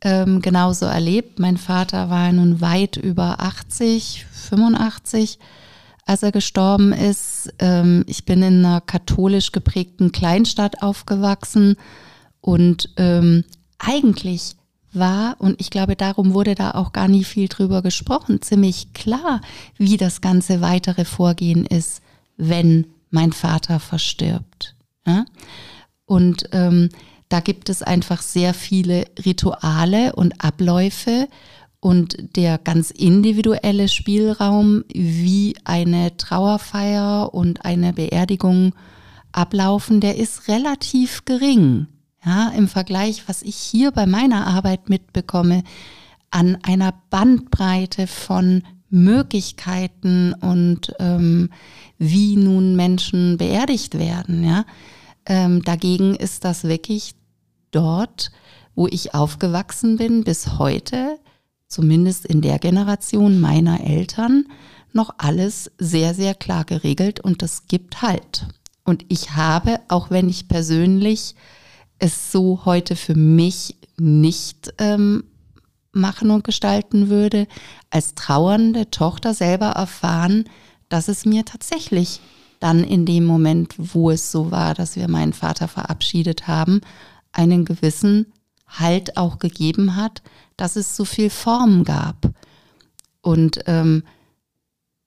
ähm, 0.00 0.42
genauso 0.42 0.86
erlebt. 0.86 1.38
Mein 1.38 1.56
Vater 1.56 2.10
war 2.10 2.32
nun 2.32 2.60
weit 2.60 2.96
über 2.96 3.40
80, 3.40 4.26
85, 4.32 5.38
als 6.04 6.24
er 6.24 6.32
gestorben 6.32 6.92
ist. 6.92 7.54
Ähm, 7.60 8.02
ich 8.08 8.24
bin 8.24 8.42
in 8.42 8.64
einer 8.64 8.80
katholisch 8.80 9.52
geprägten 9.52 10.10
Kleinstadt 10.10 10.82
aufgewachsen 10.82 11.76
und 12.40 12.90
ähm, 12.96 13.44
eigentlich 13.78 14.56
war, 14.92 15.36
und 15.38 15.60
ich 15.60 15.70
glaube, 15.70 15.96
darum 15.96 16.34
wurde 16.34 16.54
da 16.54 16.72
auch 16.72 16.92
gar 16.92 17.08
nie 17.08 17.24
viel 17.24 17.48
drüber 17.48 17.82
gesprochen, 17.82 18.42
ziemlich 18.42 18.92
klar, 18.92 19.40
wie 19.76 19.96
das 19.96 20.20
ganze 20.20 20.60
weitere 20.60 21.04
Vorgehen 21.04 21.64
ist, 21.64 22.02
wenn 22.36 22.86
mein 23.10 23.32
Vater 23.32 23.78
verstirbt. 23.78 24.74
Ja? 25.06 25.24
Und 26.06 26.48
ähm, 26.52 26.88
da 27.28 27.40
gibt 27.40 27.68
es 27.68 27.82
einfach 27.82 28.22
sehr 28.22 28.54
viele 28.54 29.04
Rituale 29.24 30.14
und 30.14 30.44
Abläufe 30.44 31.28
und 31.78 32.36
der 32.36 32.58
ganz 32.58 32.90
individuelle 32.90 33.88
Spielraum, 33.88 34.84
wie 34.92 35.56
eine 35.64 36.16
Trauerfeier 36.16 37.32
und 37.32 37.64
eine 37.64 37.92
Beerdigung 37.92 38.74
ablaufen, 39.32 40.00
der 40.00 40.16
ist 40.16 40.48
relativ 40.48 41.24
gering. 41.24 41.86
Ja, 42.24 42.50
im 42.50 42.68
Vergleich, 42.68 43.28
was 43.28 43.42
ich 43.42 43.56
hier 43.56 43.92
bei 43.92 44.04
meiner 44.06 44.46
Arbeit 44.46 44.90
mitbekomme, 44.90 45.62
an 46.30 46.58
einer 46.62 46.92
Bandbreite 47.08 48.06
von 48.06 48.62
Möglichkeiten 48.90 50.34
und 50.34 50.92
ähm, 50.98 51.50
wie 51.98 52.36
nun 52.36 52.76
Menschen 52.76 53.38
beerdigt 53.38 53.98
werden. 53.98 54.44
Ja? 54.44 54.64
Ähm, 55.26 55.62
dagegen 55.62 56.14
ist 56.14 56.44
das 56.44 56.64
wirklich 56.64 57.14
dort, 57.70 58.32
wo 58.74 58.86
ich 58.86 59.14
aufgewachsen 59.14 59.96
bin, 59.96 60.24
bis 60.24 60.58
heute, 60.58 61.18
zumindest 61.68 62.26
in 62.26 62.42
der 62.42 62.58
Generation 62.58 63.40
meiner 63.40 63.80
Eltern, 63.80 64.46
noch 64.92 65.14
alles 65.18 65.70
sehr, 65.78 66.14
sehr 66.14 66.34
klar 66.34 66.64
geregelt 66.64 67.20
und 67.20 67.42
das 67.42 67.66
gibt 67.66 68.02
Halt. 68.02 68.46
Und 68.84 69.04
ich 69.08 69.36
habe, 69.36 69.80
auch 69.88 70.10
wenn 70.10 70.28
ich 70.28 70.48
persönlich 70.48 71.36
es 72.00 72.32
so 72.32 72.64
heute 72.64 72.96
für 72.96 73.14
mich 73.14 73.76
nicht 73.98 74.72
ähm, 74.78 75.24
machen 75.92 76.30
und 76.30 76.44
gestalten 76.44 77.08
würde, 77.08 77.46
als 77.90 78.14
trauernde 78.14 78.90
Tochter 78.90 79.34
selber 79.34 79.66
erfahren, 79.66 80.44
dass 80.88 81.08
es 81.08 81.24
mir 81.24 81.44
tatsächlich 81.44 82.20
dann 82.58 82.84
in 82.84 83.06
dem 83.06 83.24
Moment, 83.24 83.74
wo 83.76 84.10
es 84.10 84.30
so 84.30 84.50
war, 84.50 84.74
dass 84.74 84.96
wir 84.96 85.08
meinen 85.08 85.32
Vater 85.32 85.68
verabschiedet 85.68 86.46
haben, 86.46 86.80
einen 87.32 87.64
gewissen 87.64 88.32
Halt 88.66 89.16
auch 89.16 89.38
gegeben 89.38 89.96
hat, 89.96 90.22
dass 90.56 90.76
es 90.76 90.94
so 90.94 91.04
viel 91.04 91.30
Form 91.30 91.84
gab. 91.84 92.30
Und 93.20 93.60
ähm, 93.66 94.04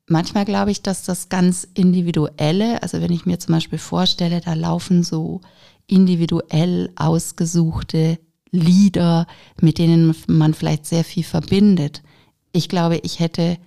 manchmal 0.08 0.45
glaube 0.45 0.71
ich, 0.71 0.82
dass 0.82 1.03
das 1.03 1.29
ganz 1.29 1.67
individuelle, 1.73 2.82
also 2.84 3.01
wenn 3.01 3.12
ich 3.12 3.25
mir 3.25 3.39
zum 3.39 3.53
Beispiel 3.53 3.79
vorstelle, 3.79 4.41
da 4.41 4.53
laufen 4.53 5.03
so 5.03 5.41
individuell 5.88 6.91
ausgesuchte 6.96 8.19
Lieder, 8.52 9.26
mit 9.62 9.80
denen 9.80 10.15
man 10.28 10.54
vielleicht 10.54 10.86
sehr 10.86 11.04
viel 11.04 11.24
verbindet. 11.24 12.04
Ich 12.52 12.69
glaube, 12.69 12.98
ich 12.98 13.19
hätte 13.19 13.58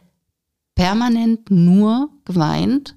permanent 0.77 1.51
nur 1.51 2.11
geweint 2.25 2.95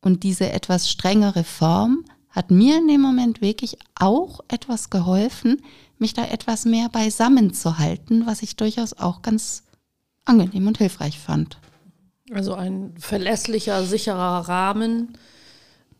und 0.00 0.22
diese 0.22 0.50
etwas 0.52 0.88
strengere 0.88 1.44
Form 1.44 2.04
hat 2.30 2.50
mir 2.50 2.78
in 2.78 2.88
dem 2.88 3.00
Moment 3.00 3.40
wirklich 3.40 3.78
auch 3.94 4.40
etwas 4.48 4.90
geholfen, 4.90 5.62
mich 5.98 6.14
da 6.14 6.26
etwas 6.26 6.64
mehr 6.64 6.88
beisammen 6.88 7.54
zu 7.54 7.78
halten, 7.78 8.26
was 8.26 8.42
ich 8.42 8.56
durchaus 8.56 8.92
auch 8.92 9.22
ganz 9.22 9.62
angenehm 10.24 10.66
und 10.66 10.78
hilfreich 10.78 11.18
fand. 11.18 11.58
Also 12.32 12.54
ein 12.54 12.94
verlässlicher, 12.98 13.84
sicherer 13.84 14.48
Rahmen, 14.48 15.16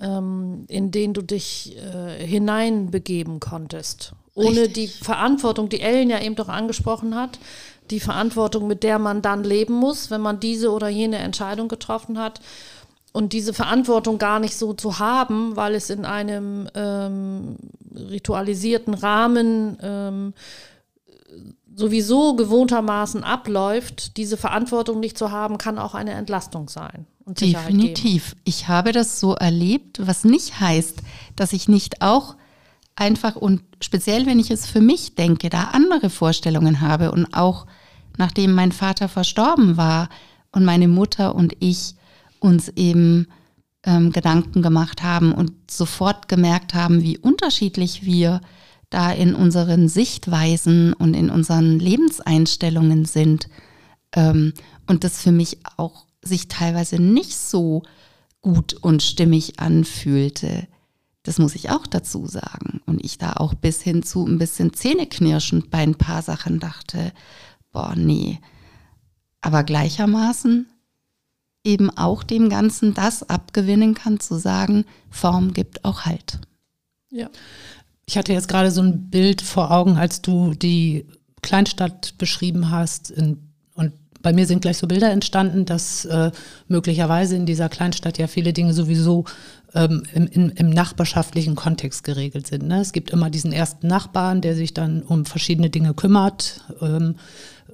ähm, 0.01 0.65
in 0.69 0.91
den 0.91 1.15
du 1.15 1.23
dich 1.23 1.77
äh, 1.77 2.25
hineinbegeben 2.25 3.41
konntest. 3.41 4.13
Ohne 4.35 4.63
Richtig. 4.63 4.99
die 4.99 5.05
Verantwortung, 5.05 5.69
die 5.69 5.81
Ellen 5.81 6.11
ja 6.11 6.21
eben 6.21 6.35
doch 6.35 6.49
angesprochen 6.49 7.15
hat, 7.15 7.39
die 7.91 8.01
Verantwortung, 8.01 8.67
mit 8.67 8.83
der 8.83 8.99
man 8.99 9.23
dann 9.23 9.45
leben 9.45 9.75
muss, 9.75 10.11
wenn 10.11 10.21
man 10.21 10.41
diese 10.41 10.73
oder 10.73 10.89
jene 10.89 11.19
Entscheidung 11.19 11.69
getroffen 11.69 12.19
hat. 12.19 12.41
Und 13.13 13.33
diese 13.33 13.55
Verantwortung 13.55 14.19
gar 14.19 14.41
nicht 14.41 14.57
so 14.57 14.73
zu 14.73 14.99
haben, 14.99 15.55
weil 15.55 15.77
es 15.77 15.89
in 15.89 16.05
einem 16.05 16.69
ähm, 16.75 17.57
ritualisierten 17.95 18.93
Rahmen 18.93 19.79
ähm, 19.81 20.35
sowieso 21.77 22.35
gewohntermaßen 22.35 23.23
abläuft, 23.23 24.17
diese 24.17 24.37
Verantwortung 24.37 24.99
nicht 24.99 25.17
zu 25.17 25.31
haben, 25.31 25.59
kann 25.59 25.79
auch 25.79 25.95
eine 25.95 26.13
Entlastung 26.13 26.69
sein. 26.69 27.07
Definitiv. 27.27 28.31
Geben. 28.31 28.41
Ich 28.45 28.69
habe 28.69 28.93
das 28.93 29.21
so 29.21 29.35
erlebt, 29.35 29.99
was 30.07 30.25
nicht 30.25 30.61
heißt, 30.61 30.99
dass 31.37 31.53
ich 31.53 31.69
nicht 31.69 32.03
auch 32.03 32.37
einfach 32.97 33.37
und 33.37 33.63
speziell, 33.81 34.27
wenn 34.27 34.39
ich 34.39 34.51
es 34.51 34.67
für 34.67 34.81
mich 34.81 35.15
denke, 35.15 35.51
da 35.51 35.65
andere 35.73 36.11
Vorstellungen 36.11 36.81
habe 36.81 37.13
und 37.13 37.35
auch 37.35 37.67
nachdem 38.17 38.53
mein 38.53 38.73
Vater 38.73 39.09
verstorben 39.09 39.77
war 39.77 40.09
und 40.53 40.65
meine 40.65 40.87
Mutter 40.87 41.35
und 41.35 41.55
ich 41.59 41.95
uns 42.39 42.69
eben 42.69 43.27
ähm, 43.85 44.13
Gedanken 44.13 44.63
gemacht 44.63 45.03
haben 45.03 45.33
und 45.33 45.53
sofort 45.71 46.29
gemerkt 46.29 46.75
haben, 46.75 47.03
wie 47.03 47.19
unterschiedlich 47.19 48.05
wir 48.05 48.41
da 48.91 49.11
in 49.11 49.35
unseren 49.35 49.89
Sichtweisen 49.89 50.93
und 50.93 51.15
in 51.15 51.31
unseren 51.31 51.81
Lebenseinstellungen 51.81 53.07
sind 53.07 53.49
ähm, 54.15 54.53
und 54.87 55.03
das 55.03 55.21
für 55.21 55.33
mich 55.33 55.59
auch 55.77 56.07
sich 56.27 56.49
teilweise 56.49 57.01
nicht 57.01 57.37
so 57.37 57.83
gut 58.41 58.75
und 58.75 59.03
stimmig 59.03 59.59
anfühlte. 59.59 60.69
Das 61.23 61.39
muss 61.39 61.55
ich 61.55 61.71
auch 61.71 61.87
dazu 61.87 62.27
sagen. 62.27 62.83
Und 62.87 63.05
ich 63.05 63.19
da 63.19 63.35
auch 63.35 63.55
bis 63.55 63.83
hin 63.83 64.03
zu 64.03 64.27
ein 64.27 64.39
bisschen 64.39 64.75
zähneknirschend 64.75 65.71
bei 65.71 65.79
ein 65.79 65.95
paar 65.95 66.23
Sachen 66.23 66.61
dachte, 66.61 67.13
boah, 67.73 67.95
nee. 67.97 68.41
Aber 69.41 69.65
gleichermaßen 69.65 70.67
eben 71.65 71.91
auch 71.91 72.23
dem 72.23 72.51
Ganzen 72.51 72.95
das 72.95 73.29
abgewinnen 73.29 73.95
kann, 73.95 74.21
zu 74.21 74.39
sagen, 74.39 74.85
Form 75.11 75.55
gibt 75.55 75.85
auch 75.85 76.03
Halt. 76.03 76.39
Ja. 77.11 77.31
Ich 78.07 78.19
hatte 78.19 78.35
jetzt 78.35 78.49
gerade 78.49 78.71
so 78.71 78.83
ein 78.83 79.09
Bild 79.09 79.41
vor 79.41 79.71
Augen, 79.71 79.97
als 79.97 80.21
du 80.21 80.53
die 80.53 81.07
Kleinstadt 81.41 82.19
beschrieben 82.19 82.71
hast 82.71 83.11
in 83.11 83.54
bei 84.25 84.33
mir 84.33 84.47
sind 84.47 84.63
gleich 84.63 84.79
so 84.79 84.89
Bilder 84.89 85.13
entstanden, 85.13 85.67
dass 85.67 86.07
äh, 86.07 86.33
möglicherweise 86.67 87.37
in 87.37 87.47
dieser 87.47 87.69
Kleinstadt 87.69 88.19
ja 88.19 88.27
viele 88.27 88.55
Dinge 88.55 88.73
sowieso 88.73 89.27
ähm, 89.75 90.03
im, 90.15 90.27
im, 90.27 90.51
im, 90.51 90.71
nachbarschaftlichen 90.71 91.55
Kontext 91.55 92.05
geregelt 92.05 92.47
sind. 92.47 92.67
Ne? 92.67 92.81
Es 92.81 92.93
gibt 92.93 93.11
immer 93.11 93.29
diesen 93.29 93.53
ersten 93.53 93.87
Nachbarn, 93.87 94.41
der 94.41 94.57
sich 94.57 94.73
dann 94.73 95.03
um 95.03 95.27
verschiedene 95.27 95.69
Dinge 95.69 95.93
kümmert. 95.93 96.63
Ähm, 96.81 97.17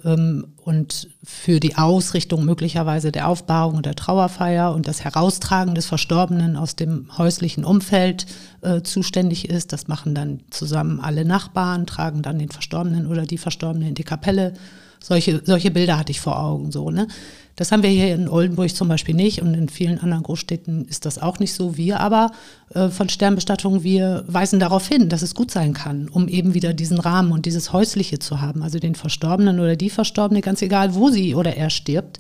ähm, 0.05 0.49
und 0.65 1.09
für 1.23 1.61
die 1.61 1.77
Ausrichtung 1.77 2.45
möglicherweise 2.45 3.13
der 3.13 3.29
Aufbahrung 3.29 3.77
und 3.77 3.87
der 3.87 3.95
Trauerfeier 3.95 4.75
und 4.75 4.89
das 4.89 5.05
Heraustragen 5.05 5.77
des 5.77 5.87
Verstorbenen 5.87 6.57
aus 6.57 6.75
dem 6.75 7.17
häuslichen 7.17 7.65
Umfeld 7.65 8.27
äh, 8.63 8.83
zuständig 8.83 9.49
ist. 9.49 9.73
Das 9.73 9.87
machen 9.87 10.17
dann 10.17 10.41
zusammen 10.51 10.99
alle 11.01 11.25
Nachbarn, 11.25 11.87
tragen 11.87 12.23
dann 12.23 12.41
den 12.41 12.51
Verstorbenen 12.51 13.07
oder 13.07 13.23
die 13.23 13.39
Verstorbenen 13.39 13.91
in 13.91 13.95
die 13.95 14.05
Kapelle. 14.05 14.55
Solche, 15.03 15.43
solche 15.45 15.71
Bilder 15.71 15.99
hatte 15.99 16.13
ich 16.13 16.21
vor 16.21 16.39
Augen 16.39 16.71
so, 16.71 16.91
ne? 16.91 17.09
Das 17.57 17.73
haben 17.73 17.83
wir 17.83 17.91
hier 17.91 18.15
in 18.15 18.27
Oldenburg 18.27 18.75
zum 18.75 18.89
Beispiel 18.89 19.15
nicht 19.15 19.43
und 19.43 19.53
in 19.53 19.69
vielen 19.69 19.99
anderen 19.99 20.23
Großstädten 20.23 20.87
ist 20.87 21.05
das 21.05 21.19
auch 21.19 21.41
nicht 21.41 21.53
so. 21.53 21.77
Wir 21.77 22.01
aber 22.01 22.31
äh, 22.73 22.89
von 22.89 23.11
Sternbestattung, 23.11 23.83
wir 23.83 24.25
weisen 24.29 24.61
darauf 24.61 24.89
hin, 24.89 25.11
dass 25.11 25.21
es 25.21 25.35
gut 25.35 25.51
sein 25.51 25.75
kann, 25.75 26.09
um 26.09 26.27
eben 26.27 26.55
wieder 26.55 26.73
diesen 26.73 26.99
Rahmen 26.99 27.33
und 27.33 27.45
dieses 27.45 27.75
Häusliche 27.75 28.19
zu 28.19 28.41
haben. 28.41 28.63
Also 28.63 28.79
den 28.79 28.95
Verstorbenen 28.95 29.61
oder 29.61 29.77
die 29.77 29.91
Verstorbene, 29.91 30.41
ganz 30.41 30.63
egal, 30.63 30.95
wo 30.95 31.11
sie 31.11 31.35
oder 31.35 31.55
er 31.55 31.69
stirbt, 31.69 32.19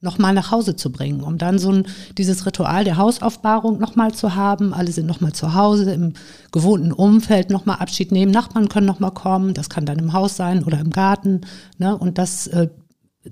nochmal 0.00 0.34
nach 0.34 0.50
Hause 0.50 0.76
zu 0.76 0.92
bringen, 0.92 1.22
um 1.22 1.38
dann 1.38 1.58
so 1.58 1.72
ein, 1.72 1.86
dieses 2.18 2.46
Ritual 2.46 2.84
der 2.84 2.96
Hausaufbahrung 2.96 3.78
nochmal 3.78 4.12
zu 4.14 4.34
haben. 4.34 4.74
Alle 4.74 4.92
sind 4.92 5.06
nochmal 5.06 5.32
zu 5.32 5.54
Hause, 5.54 5.92
im 5.92 6.12
gewohnten 6.52 6.92
Umfeld 6.92 7.50
nochmal 7.50 7.78
Abschied 7.78 8.12
nehmen. 8.12 8.30
Nachbarn 8.30 8.68
können 8.68 8.86
nochmal 8.86 9.12
kommen, 9.12 9.54
das 9.54 9.70
kann 9.70 9.86
dann 9.86 9.98
im 9.98 10.12
Haus 10.12 10.36
sein 10.36 10.64
oder 10.64 10.78
im 10.78 10.90
Garten. 10.90 11.40
Ne? 11.78 11.96
Und 11.96 12.18
das 12.18 12.46
äh, 12.48 12.68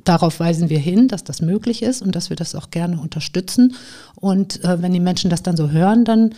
darauf 0.03 0.40
weisen 0.40 0.70
wir 0.70 0.79
hin, 0.79 1.09
dass 1.09 1.22
das 1.22 1.40
möglich 1.40 1.83
ist 1.83 2.03
und 2.03 2.14
dass 2.14 2.31
wir 2.31 2.37
das 2.37 2.55
auch 2.55 2.70
gerne 2.70 2.98
unterstützen. 2.98 3.77
Und 4.16 4.64
äh, 4.64 4.83
wenn 4.83 4.92
die 4.92 5.00
Menschen 5.00 5.31
das 5.31 5.42
dann 5.42 5.57
so 5.57 5.70
hören, 5.70 6.05
dann 6.05 6.35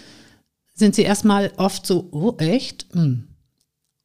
sind 0.74 0.94
sie 0.94 1.02
erstmal 1.02 1.52
oft 1.56 1.86
so, 1.86 2.08
oh 2.10 2.34
echt? 2.38 2.86
Hm. 2.92 3.28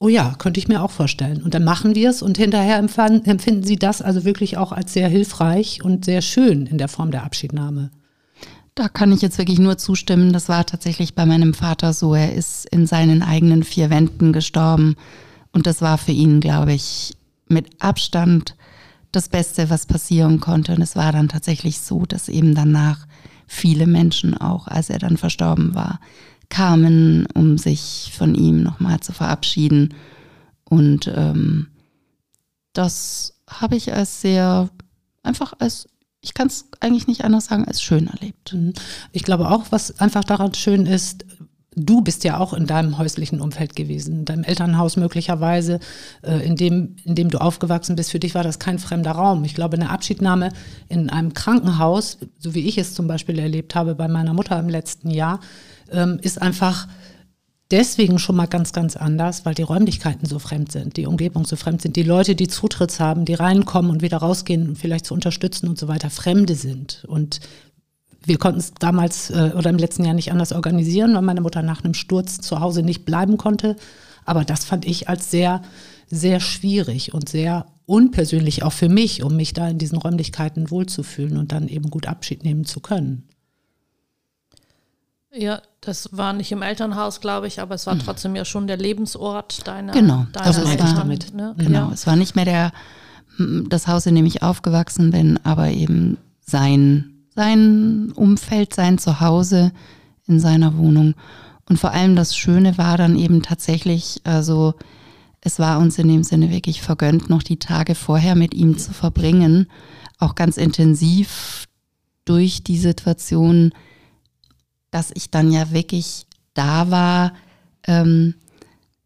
Oh 0.04 0.10
ja, 0.10 0.34
könnte 0.40 0.60
ich 0.60 0.68
mir 0.68 0.82
auch 0.82 0.90
vorstellen. 0.90 1.44
Und 1.44 1.54
dann 1.54 1.64
machen 1.64 1.94
wir 1.94 2.10
es 2.10 2.24
und 2.24 2.36
hinterher 2.36 2.80
empfinden 2.80 3.62
sie 3.62 3.76
das 3.76 4.02
also 4.02 4.26
wirklich 4.26 4.58
auch 4.58 4.72
als 4.72 4.94
sehr 4.94 5.08
hilfreich 5.08 5.84
und 5.84 6.06
sehr 6.06 6.24
schön 6.24 6.66
in 6.66 6.80
der 6.80 6.88
Form 6.88 7.12
der 7.12 7.24
Abschiednahme. 7.24 7.92
Da 8.74 8.90
kann 8.90 9.12
ich 9.12 9.22
jetzt 9.22 9.38
wirklich 9.38 9.60
nur 9.60 9.78
zustimmen. 9.78 10.34
Das 10.34 10.50
war 10.50 10.66
tatsächlich 10.66 11.14
bei 11.14 11.28
meinem 11.28 11.54
Vater 11.54 11.94
so. 11.94 12.16
Er 12.16 12.34
ist 12.34 12.66
in 12.72 12.88
seinen 12.88 13.22
eigenen 13.22 13.62
vier 13.62 13.92
Wänden 13.92 14.34
gestorben. 14.34 14.96
Und 15.52 15.68
das 15.68 15.84
war 15.84 16.00
für 16.00 16.14
ihn, 16.14 16.40
glaube 16.40 16.74
ich, 16.74 17.14
mit 17.48 17.68
Abstand 17.80 18.56
das 19.12 19.30
Beste, 19.30 19.70
was 19.70 19.86
passieren 19.86 20.40
konnte. 20.40 20.74
Und 20.74 20.82
es 20.82 20.96
war 20.96 21.12
dann 21.12 21.30
tatsächlich 21.30 21.80
so, 21.80 22.08
dass 22.08 22.28
eben 22.28 22.56
danach 22.56 23.06
viele 23.46 23.86
Menschen 23.86 24.36
auch, 24.36 24.68
als 24.68 24.90
er 24.90 24.98
dann 24.98 25.18
verstorben 25.18 25.76
war, 25.76 26.00
kamen, 26.52 27.26
um 27.34 27.58
sich 27.58 28.12
von 28.16 28.36
ihm 28.36 28.62
nochmal 28.62 29.00
zu 29.00 29.14
verabschieden. 29.14 29.96
Und 30.64 31.12
ähm, 31.16 31.70
das 32.74 33.34
habe 33.50 33.76
ich 33.76 33.92
als 33.94 34.22
sehr, 34.22 34.70
einfach 35.24 35.54
als, 35.58 35.88
ich 36.22 36.36
kann 36.36 36.48
es 36.48 36.68
eigentlich 36.80 37.08
nicht 37.08 37.24
anders 37.26 37.46
sagen, 37.46 37.66
als 37.66 37.82
schön 37.82 38.08
erlebt. 38.08 38.54
Mhm. 38.54 38.74
Ich 39.12 39.24
glaube 39.24 39.50
auch, 39.50 39.66
was 39.72 40.00
einfach 40.00 40.24
daran 40.24 40.54
schön 40.54 40.86
ist, 40.86 41.26
Du 41.74 42.02
bist 42.02 42.26
ja 42.26 42.38
auch 42.38 42.52
in 42.52 42.68
deinem 42.68 42.98
häuslichen 42.98 43.40
Umfeld 43.40 43.78
gewesen, 43.78 44.14
in 44.20 44.26
deinem 44.26 44.44
Elternhaus 44.44 44.98
möglicherweise, 44.98 45.80
äh, 46.22 46.46
in, 46.46 46.58
dem, 46.58 46.98
in 47.06 47.16
dem 47.16 47.30
du 47.30 47.40
aufgewachsen 47.40 47.96
bist. 47.96 48.12
Für 48.12 48.20
dich 48.20 48.36
war 48.36 48.44
das 48.44 48.60
kein 48.60 48.78
fremder 48.78 49.12
Raum. 49.12 49.46
Ich 49.46 49.56
glaube, 49.56 49.78
eine 49.78 49.90
Abschiednahme 49.90 50.50
in 50.90 51.10
einem 51.10 51.34
Krankenhaus, 51.34 52.18
so 52.38 52.54
wie 52.56 52.68
ich 52.68 52.78
es 52.78 52.94
zum 52.94 53.08
Beispiel 53.08 53.40
erlebt 53.40 53.74
habe 53.74 53.96
bei 53.96 54.10
meiner 54.10 54.34
Mutter 54.34 54.60
im 54.60 54.68
letzten 54.68 55.12
Jahr, 55.12 55.40
ähm, 55.92 56.20
ist 56.22 56.42
einfach 56.42 56.88
deswegen 57.72 58.20
schon 58.20 58.36
mal 58.36 58.48
ganz, 58.48 58.74
ganz 58.74 58.96
anders, 58.96 59.46
weil 59.46 59.56
die 59.56 59.62
Räumlichkeiten 59.62 60.28
so 60.28 60.40
fremd 60.40 60.72
sind, 60.72 60.98
die 60.98 61.08
Umgebung 61.08 61.46
so 61.46 61.56
fremd 61.56 61.82
sind, 61.82 61.96
die 61.96 62.04
Leute, 62.04 62.36
die 62.36 62.48
Zutritts 62.48 63.00
haben, 63.00 63.26
die 63.26 63.34
reinkommen 63.34 63.92
und 63.92 64.02
wieder 64.02 64.18
rausgehen 64.18 64.68
und 64.68 64.78
vielleicht 64.78 65.06
zu 65.06 65.14
unterstützen 65.14 65.68
und 65.68 65.78
so 65.78 65.88
weiter, 65.88 66.10
Fremde 66.10 66.56
sind. 66.56 67.06
Und 67.08 67.40
wir 68.24 68.38
konnten 68.38 68.60
es 68.60 68.74
damals 68.74 69.32
äh, 69.32 69.52
oder 69.56 69.70
im 69.70 69.78
letzten 69.78 70.04
Jahr 70.04 70.14
nicht 70.14 70.32
anders 70.32 70.52
organisieren, 70.54 71.16
weil 71.16 71.22
meine 71.22 71.42
Mutter 71.42 71.64
nach 71.64 71.84
einem 71.84 71.94
Sturz 71.94 72.40
zu 72.42 72.60
Hause 72.60 72.84
nicht 72.84 73.06
bleiben 73.06 73.38
konnte. 73.38 73.76
Aber 74.26 74.46
das 74.46 74.66
fand 74.66 74.86
ich 74.86 75.10
als 75.10 75.32
sehr, 75.32 75.62
sehr 76.08 76.40
schwierig 76.40 77.14
und 77.14 77.30
sehr 77.30 77.66
unpersönlich 77.86 78.64
auch 78.64 78.74
für 78.74 78.90
mich, 78.90 79.24
um 79.24 79.36
mich 79.36 79.54
da 79.54 79.68
in 79.68 79.80
diesen 79.80 79.98
Räumlichkeiten 79.98 80.70
wohlzufühlen 80.70 81.38
und 81.38 81.52
dann 81.52 81.68
eben 81.68 81.90
gut 81.90 82.08
Abschied 82.08 82.44
nehmen 82.44 82.66
zu 82.66 82.80
können. 82.80 83.28
Ja, 85.34 85.62
das 85.80 86.10
war 86.12 86.34
nicht 86.34 86.52
im 86.52 86.62
Elternhaus, 86.62 87.22
glaube 87.22 87.48
ich, 87.48 87.62
aber 87.62 87.76
es 87.76 87.88
war 87.88 87.96
mhm. 87.96 88.00
trotzdem 88.00 88.36
ja 88.36 88.44
schon 88.44 88.68
der 88.68 88.78
Lebensort 88.78 89.66
deiner, 89.66 89.94
genau, 89.94 90.26
deiner 90.34 90.46
also 90.46 90.62
Eltern. 90.64 90.96
damit. 90.96 91.34
Ne? 91.34 91.56
Genau, 91.58 91.88
ja. 91.88 91.92
es 91.94 92.06
war 92.06 92.16
nicht 92.16 92.36
mehr 92.36 92.46
der, 92.46 92.72
das 93.70 93.88
Haus, 93.88 94.06
in 94.06 94.16
dem 94.16 94.26
ich 94.26 94.44
aufgewachsen 94.44 95.12
bin, 95.12 95.40
aber 95.44 95.70
eben 95.70 96.18
sein 96.42 97.12
sein 97.36 98.12
Umfeld, 98.16 98.74
sein 98.74 98.98
Zuhause 98.98 99.72
in 100.28 100.40
seiner 100.40 100.78
Wohnung. 100.78 101.16
Und 101.70 101.78
vor 101.78 101.92
allem 101.92 102.16
das 102.16 102.36
Schöne 102.36 102.78
war 102.78 102.98
dann 102.98 103.18
eben 103.18 103.42
tatsächlich, 103.42 104.22
also 104.24 104.74
es 105.40 105.58
war 105.58 105.80
uns 105.80 105.98
in 105.98 106.08
dem 106.08 106.24
Sinne 106.24 106.52
wirklich 106.52 106.82
vergönnt, 106.82 107.30
noch 107.30 107.44
die 107.44 107.58
Tage 107.58 107.96
vorher 107.96 108.36
mit 108.36 108.54
ihm 108.54 108.78
zu 108.78 108.94
verbringen, 108.94 109.68
auch 110.20 110.36
ganz 110.36 110.58
intensiv 110.58 111.68
durch 112.26 112.64
die 112.64 112.78
Situation, 112.78 113.74
dass 114.92 115.12
ich 115.14 115.32
dann 115.32 115.52
ja 115.52 115.72
wirklich 115.72 116.26
da 116.54 116.92
war 116.92 117.34
ähm, 117.88 118.36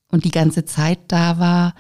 und 0.10 0.26
die 0.26 0.32
ganze 0.32 0.66
Zeit 0.66 1.00
da 1.08 1.40
war, 1.40 1.76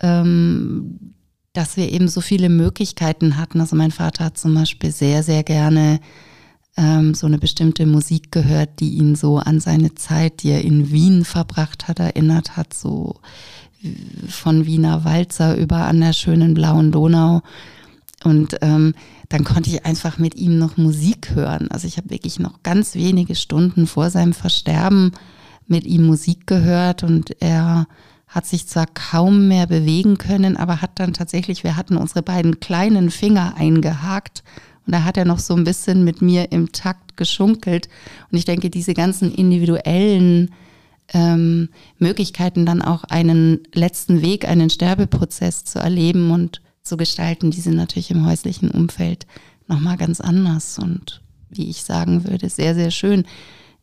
ähm, 0.00 1.14
dass 1.52 1.76
wir 1.76 1.90
eben 1.90 2.08
so 2.08 2.20
viele 2.20 2.48
Möglichkeiten 2.48 3.36
hatten. 3.36 3.60
Also 3.60 3.74
mein 3.76 3.90
Vater 3.90 4.26
hat 4.26 4.38
zum 4.38 4.54
Beispiel 4.54 4.92
sehr, 4.92 5.22
sehr 5.22 5.42
gerne 5.42 6.00
ähm, 6.76 7.14
so 7.14 7.26
eine 7.26 7.38
bestimmte 7.38 7.84
Musik 7.84 8.30
gehört, 8.30 8.78
die 8.78 8.90
ihn 8.90 9.16
so 9.16 9.38
an 9.38 9.58
seine 9.58 9.94
Zeit, 9.94 10.42
die 10.42 10.50
er 10.50 10.62
in 10.62 10.92
Wien 10.92 11.24
verbracht 11.24 11.88
hat, 11.88 11.98
erinnert 11.98 12.56
hat, 12.56 12.72
so 12.72 13.16
von 14.28 14.66
Wiener 14.66 15.04
Walzer 15.04 15.56
über 15.56 15.86
an 15.86 16.00
der 16.00 16.12
schönen 16.12 16.54
blauen 16.54 16.92
Donau. 16.92 17.42
Und 18.24 18.56
ähm, 18.62 18.94
dann 19.28 19.44
konnte 19.44 19.70
ich 19.70 19.84
einfach 19.84 20.18
mit 20.18 20.36
ihm 20.36 20.58
noch 20.58 20.76
Musik 20.76 21.30
hören. 21.34 21.70
Also 21.70 21.86
ich 21.86 21.96
habe 21.98 22.10
wirklich 22.10 22.38
noch 22.38 22.62
ganz 22.62 22.94
wenige 22.94 23.34
Stunden 23.34 23.86
vor 23.86 24.10
seinem 24.10 24.32
Versterben 24.32 25.12
mit 25.66 25.84
ihm 25.84 26.06
Musik 26.06 26.46
gehört 26.46 27.02
und 27.02 27.36
er 27.40 27.86
hat 28.26 28.46
sich 28.46 28.66
zwar 28.66 28.86
kaum 28.86 29.48
mehr 29.48 29.66
bewegen 29.66 30.18
können, 30.18 30.56
aber 30.56 30.82
hat 30.82 30.98
dann 30.98 31.14
tatsächlich, 31.14 31.64
wir 31.64 31.76
hatten 31.76 31.96
unsere 31.96 32.22
beiden 32.22 32.60
kleinen 32.60 33.10
Finger 33.10 33.54
eingehakt 33.56 34.42
und 34.86 34.92
da 34.92 35.04
hat 35.04 35.18
er 35.18 35.26
noch 35.26 35.38
so 35.38 35.54
ein 35.54 35.64
bisschen 35.64 36.04
mit 36.04 36.22
mir 36.22 36.50
im 36.50 36.72
Takt 36.72 37.18
geschunkelt. 37.18 37.90
Und 38.30 38.38
ich 38.38 38.46
denke, 38.46 38.70
diese 38.70 38.94
ganzen 38.94 39.34
individuellen 39.34 40.50
ähm, 41.12 41.68
Möglichkeiten, 41.98 42.64
dann 42.64 42.80
auch 42.80 43.04
einen 43.04 43.60
letzten 43.74 44.22
Weg, 44.22 44.48
einen 44.48 44.70
Sterbeprozess 44.70 45.64
zu 45.64 45.78
erleben 45.78 46.30
und 46.30 46.62
zu 46.88 46.96
gestalten, 46.96 47.50
die 47.50 47.60
sind 47.60 47.76
natürlich 47.76 48.10
im 48.10 48.26
häuslichen 48.26 48.70
Umfeld 48.70 49.26
nochmal 49.66 49.96
ganz 49.96 50.20
anders 50.20 50.78
und 50.78 51.22
wie 51.50 51.68
ich 51.68 51.84
sagen 51.84 52.24
würde, 52.28 52.48
sehr, 52.48 52.74
sehr 52.74 52.90
schön. 52.90 53.24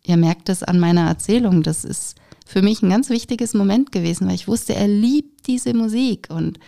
Ihr 0.04 0.18
merkt 0.18 0.50
es 0.50 0.64
an 0.64 0.80
meiner 0.80 1.08
Erzählung, 1.08 1.64
das 1.64 1.84
ist 1.84 2.16
für 2.46 2.62
mich 2.62 2.82
ein 2.82 2.90
ganz 2.90 3.10
wichtiges 3.10 3.54
Moment 3.54 3.92
gewesen, 3.92 4.28
weil 4.28 4.36
ich 4.36 4.48
wusste, 4.48 4.76
er 4.76 4.88
liebt 4.88 5.48
diese 5.48 5.74
Musik 5.74 6.28
und 6.30 6.60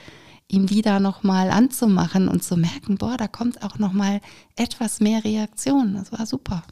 ihm 0.47 0.65
die 0.65 0.82
da 0.82 1.00
nochmal 1.00 1.52
anzumachen 1.52 2.30
und 2.30 2.43
zu 2.43 2.58
merken, 2.58 2.97
boah, 2.97 3.17
da 3.17 3.28
kommt 3.28 3.62
auch 3.63 3.78
nochmal 3.78 4.21
etwas 4.56 5.00
mehr 5.00 5.23
Reaktion. 5.23 5.93
Das 5.93 6.12
war 6.12 6.26
super. 6.26 6.63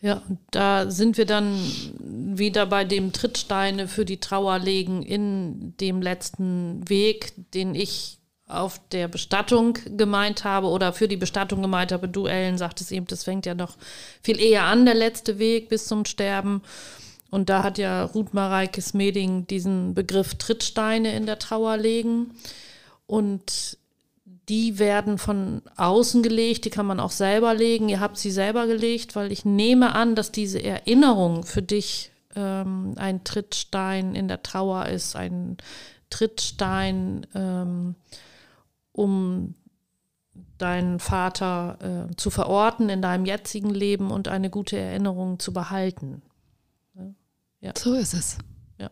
Ja, 0.00 0.22
da 0.50 0.90
sind 0.90 1.16
wir 1.16 1.24
dann 1.24 1.58
wieder 1.98 2.66
bei 2.66 2.84
dem 2.84 3.12
Trittsteine 3.12 3.88
für 3.88 4.04
die 4.04 4.20
Trauer 4.20 4.58
legen 4.58 5.02
in 5.02 5.74
dem 5.78 6.02
letzten 6.02 6.88
Weg, 6.88 7.32
den 7.54 7.74
ich 7.74 8.18
auf 8.48 8.80
der 8.90 9.08
Bestattung 9.08 9.78
gemeint 9.96 10.44
habe 10.44 10.68
oder 10.68 10.92
für 10.92 11.08
die 11.08 11.16
Bestattung 11.16 11.62
gemeint 11.62 11.90
habe. 11.92 12.08
Du, 12.08 12.26
Ellen, 12.26 12.58
sagtest 12.58 12.92
eben, 12.92 13.06
das 13.06 13.24
fängt 13.24 13.44
ja 13.44 13.54
noch 13.54 13.76
viel 14.22 14.40
eher 14.40 14.64
an, 14.64 14.84
der 14.86 14.94
letzte 14.94 15.38
Weg 15.38 15.68
bis 15.68 15.86
zum 15.86 16.04
Sterben. 16.04 16.62
Und 17.30 17.48
da 17.48 17.64
hat 17.64 17.76
ja 17.76 18.04
Ruth 18.04 18.34
Mareike 18.34 18.80
Smeding 18.80 19.46
diesen 19.48 19.94
Begriff 19.94 20.36
Trittsteine 20.36 21.16
in 21.16 21.26
der 21.26 21.40
Trauer 21.40 21.76
legen. 21.76 22.36
Und 23.06 23.78
die 24.48 24.78
werden 24.78 25.18
von 25.18 25.62
außen 25.76 26.22
gelegt, 26.22 26.64
die 26.64 26.70
kann 26.70 26.86
man 26.86 27.00
auch 27.00 27.10
selber 27.10 27.52
legen. 27.52 27.88
Ihr 27.88 27.98
habt 27.98 28.16
sie 28.16 28.30
selber 28.30 28.68
gelegt, 28.68 29.16
weil 29.16 29.32
ich 29.32 29.44
nehme 29.44 29.94
an, 29.94 30.14
dass 30.14 30.30
diese 30.30 30.62
Erinnerung 30.62 31.42
für 31.44 31.62
dich 31.62 32.12
ähm, 32.36 32.94
ein 32.96 33.24
Trittstein 33.24 34.14
in 34.14 34.28
der 34.28 34.44
Trauer 34.44 34.86
ist, 34.86 35.16
ein 35.16 35.56
Trittstein, 36.10 37.26
ähm, 37.34 37.96
um 38.96 39.54
deinen 40.58 40.98
Vater 40.98 42.08
äh, 42.10 42.16
zu 42.16 42.30
verorten 42.30 42.88
in 42.88 43.02
deinem 43.02 43.26
jetzigen 43.26 43.70
Leben 43.70 44.10
und 44.10 44.28
eine 44.28 44.48
gute 44.48 44.78
Erinnerung 44.78 45.38
zu 45.38 45.52
behalten. 45.52 46.22
Ja. 47.60 47.72
So 47.76 47.94
ist 47.94 48.14
es. 48.14 48.38
Ja. 48.78 48.90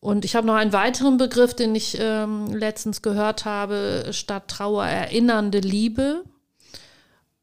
Und 0.00 0.24
ich 0.24 0.36
habe 0.36 0.46
noch 0.46 0.54
einen 0.54 0.72
weiteren 0.72 1.18
Begriff, 1.18 1.54
den 1.54 1.74
ich 1.74 1.96
ähm, 2.00 2.54
letztens 2.54 3.02
gehört 3.02 3.44
habe, 3.44 4.08
statt 4.12 4.48
Trauer 4.48 4.86
erinnernde 4.86 5.60
Liebe. 5.60 6.24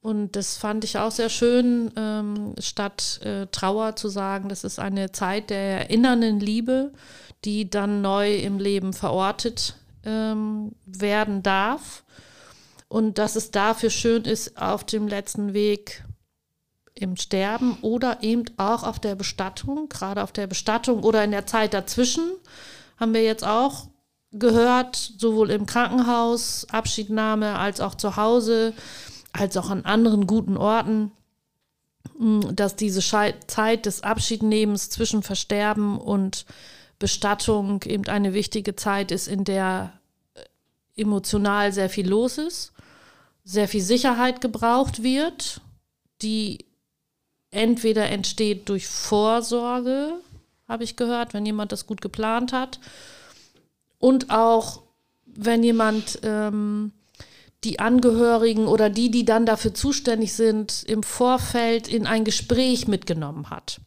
Und 0.02 0.36
das 0.36 0.58
fand 0.58 0.84
ich 0.84 0.98
auch 0.98 1.12
sehr 1.12 1.30
schön, 1.30 1.92
ähm, 1.96 2.56
statt 2.60 3.22
äh, 3.24 3.48
Trauer 3.48 3.96
zu 3.96 4.10
sagen, 4.10 4.50
das 4.50 4.64
ist 4.64 4.80
eine 4.80 5.12
Zeit 5.12 5.50
der 5.50 5.82
erinnernden 5.82 6.40
Liebe, 6.40 6.92
die 7.46 7.70
dann 7.70 8.02
neu 8.02 8.36
im 8.36 8.60
Leben 8.60 8.94
verortet 8.94 9.76
ähm, 10.06 10.74
werden 10.86 11.44
darf. 11.44 12.04
Und 12.88 13.18
dass 13.18 13.36
es 13.36 13.52
dafür 13.52 13.90
schön 13.90 14.24
ist, 14.24 14.62
auf 14.62 14.84
dem 14.84 15.08
letzten 15.08 15.54
Weg 15.54 16.04
im 16.94 17.16
Sterben 17.16 17.78
oder 17.82 18.22
eben 18.22 18.46
auch 18.58 18.84
auf 18.84 19.00
der 19.00 19.16
Bestattung, 19.16 19.90
gerade 19.90 20.22
auf 20.22 20.32
der 20.32 20.48
Bestattung 20.48 21.04
oder 21.04 21.24
in 21.24 21.32
der 21.32 21.48
Zeit 21.48 21.74
dazwischen, 21.74 22.32
haben 23.00 23.14
wir 23.14 23.24
jetzt 23.24 23.44
auch 23.44 23.88
gehört, 24.32 24.96
sowohl 25.18 25.52
im 25.52 25.66
Krankenhaus, 25.66 26.68
Abschiednahme, 26.70 27.58
als 27.58 27.80
auch 27.80 27.96
zu 27.96 28.16
Hause, 28.16 28.74
als 29.32 29.58
auch 29.58 29.70
an 29.70 29.86
anderen 29.86 30.28
guten 30.28 30.58
Orten, 30.58 31.12
dass 32.52 32.76
diese 32.76 33.02
Zeit 33.48 33.86
des 33.86 34.04
Abschiednehmens 34.04 34.90
zwischen 34.90 35.24
Versterben 35.24 35.98
und 35.98 36.46
Bestattung 37.04 37.82
eben 37.84 38.08
eine 38.08 38.34
wichtige 38.34 38.78
Zeit 38.78 39.12
ist, 39.12 39.28
in 39.28 39.44
der 39.44 39.92
äh, 40.36 41.02
emotional 41.02 41.74
sehr 41.74 41.90
viel 41.90 42.08
los 42.08 42.38
ist, 42.38 42.72
sehr 43.44 43.68
viel 43.68 43.82
Sicherheit 43.82 44.40
gebraucht 44.40 45.04
wird, 45.04 45.60
die 46.22 46.66
entweder 47.52 48.10
entsteht 48.10 48.70
durch 48.70 48.88
Vorsorge, 48.88 50.14
habe 50.66 50.86
ich 50.86 50.96
gehört, 50.96 51.34
wenn 51.34 51.46
jemand 51.46 51.74
das 51.74 51.88
gut 51.88 52.00
geplant 52.00 52.54
hat, 52.54 52.80
und 54.00 54.30
auch 54.30 54.84
wenn 55.26 55.62
jemand 55.62 56.20
ähm, 56.24 56.94
die 57.66 57.80
Angehörigen 57.80 58.68
oder 58.68 58.90
die, 58.90 59.12
die 59.12 59.26
dann 59.26 59.46
dafür 59.46 59.74
zuständig 59.74 60.32
sind, 60.32 60.84
im 60.88 61.04
Vorfeld 61.04 61.90
in 61.90 62.08
ein 62.08 62.24
Gespräch 62.24 62.88
mitgenommen 62.88 63.50
hat. 63.50 63.82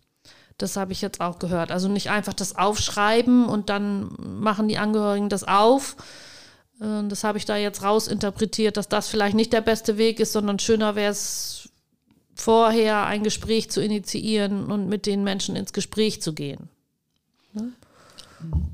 Das 0.58 0.76
habe 0.76 0.92
ich 0.92 1.02
jetzt 1.02 1.20
auch 1.20 1.38
gehört. 1.38 1.70
Also 1.70 1.88
nicht 1.88 2.10
einfach 2.10 2.32
das 2.32 2.56
Aufschreiben 2.56 3.46
und 3.46 3.68
dann 3.68 4.10
machen 4.18 4.68
die 4.68 4.78
Angehörigen 4.78 5.28
das 5.28 5.44
auf. 5.44 5.96
Äh, 6.80 7.06
das 7.08 7.24
habe 7.24 7.38
ich 7.38 7.44
da 7.44 7.56
jetzt 7.56 7.82
rausinterpretiert, 7.82 8.76
dass 8.76 8.88
das 8.88 9.08
vielleicht 9.08 9.36
nicht 9.36 9.52
der 9.52 9.60
beste 9.60 9.98
Weg 9.98 10.20
ist, 10.20 10.32
sondern 10.32 10.58
schöner 10.58 10.94
wäre 10.94 11.12
es, 11.12 11.68
vorher 12.36 13.06
ein 13.06 13.24
Gespräch 13.24 13.70
zu 13.70 13.82
initiieren 13.82 14.70
und 14.70 14.88
mit 14.88 15.06
den 15.06 15.24
Menschen 15.24 15.56
ins 15.56 15.72
Gespräch 15.72 16.20
zu 16.20 16.34
gehen. 16.34 16.68
Ne? 17.54 17.72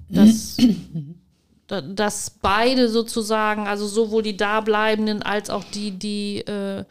Das, 0.09 0.57
dass 1.69 2.31
beide 2.31 2.89
sozusagen, 2.89 3.67
also 3.67 3.87
sowohl 3.87 4.23
die 4.23 4.37
Dableibenden 4.37 5.23
als 5.23 5.49
auch 5.49 5.65
die, 5.65 5.93
die 5.93 6.39
äh, 6.39 6.85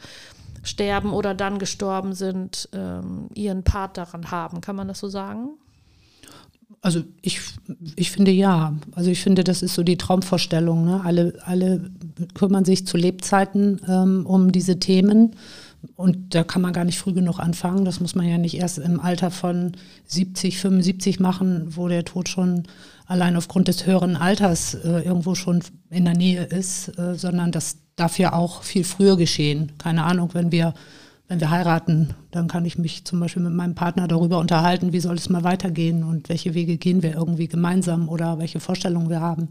sterben 0.63 1.11
oder 1.13 1.33
dann 1.33 1.59
gestorben 1.59 2.13
sind, 2.13 2.69
ähm, 2.73 3.29
ihren 3.33 3.63
Part 3.63 3.97
daran 3.97 4.31
haben. 4.31 4.61
Kann 4.61 4.75
man 4.75 4.87
das 4.87 4.99
so 4.99 5.07
sagen? 5.07 5.49
Also 6.81 7.03
ich, 7.21 7.41
ich 7.95 8.11
finde 8.11 8.31
ja. 8.31 8.73
Also 8.93 9.11
ich 9.11 9.21
finde, 9.21 9.43
das 9.43 9.61
ist 9.61 9.75
so 9.75 9.83
die 9.83 9.97
Traumvorstellung. 9.97 10.85
Ne? 10.85 11.01
Alle, 11.03 11.33
alle 11.45 11.91
kümmern 12.33 12.65
sich 12.65 12.87
zu 12.87 12.97
Lebzeiten 12.97 13.81
ähm, 13.87 14.25
um 14.25 14.51
diese 14.51 14.79
Themen. 14.79 15.35
Und 15.95 16.35
da 16.35 16.43
kann 16.43 16.61
man 16.61 16.73
gar 16.73 16.85
nicht 16.85 16.99
früh 16.99 17.13
genug 17.13 17.39
anfangen. 17.39 17.85
Das 17.85 17.99
muss 17.99 18.15
man 18.15 18.27
ja 18.27 18.37
nicht 18.37 18.55
erst 18.55 18.77
im 18.77 18.99
Alter 18.99 19.31
von 19.31 19.73
70, 20.05 20.59
75 20.59 21.19
machen, 21.19 21.75
wo 21.75 21.87
der 21.87 22.05
Tod 22.05 22.29
schon 22.29 22.63
allein 23.07 23.35
aufgrund 23.35 23.67
des 23.67 23.85
höheren 23.85 24.15
Alters 24.15 24.75
äh, 24.75 25.01
irgendwo 25.01 25.35
schon 25.35 25.63
in 25.89 26.05
der 26.05 26.15
Nähe 26.15 26.43
ist, 26.43 26.97
äh, 26.97 27.15
sondern 27.15 27.51
das 27.51 27.77
darf 27.95 28.19
ja 28.19 28.33
auch 28.33 28.63
viel 28.63 28.83
früher 28.83 29.17
geschehen. 29.17 29.73
Keine 29.77 30.03
Ahnung, 30.03 30.29
wenn 30.33 30.51
wir, 30.51 30.73
wenn 31.27 31.39
wir 31.39 31.49
heiraten, 31.49 32.15
dann 32.31 32.47
kann 32.47 32.65
ich 32.65 32.77
mich 32.77 33.05
zum 33.05 33.19
Beispiel 33.19 33.43
mit 33.43 33.53
meinem 33.53 33.75
Partner 33.75 34.07
darüber 34.07 34.39
unterhalten, 34.39 34.93
wie 34.93 34.99
soll 34.99 35.15
es 35.15 35.29
mal 35.29 35.43
weitergehen 35.43 36.03
und 36.03 36.29
welche 36.29 36.53
Wege 36.53 36.77
gehen 36.77 37.03
wir 37.03 37.13
irgendwie 37.13 37.47
gemeinsam 37.47 38.09
oder 38.09 38.39
welche 38.39 38.59
Vorstellungen 38.59 39.09
wir 39.09 39.21
haben. 39.21 39.49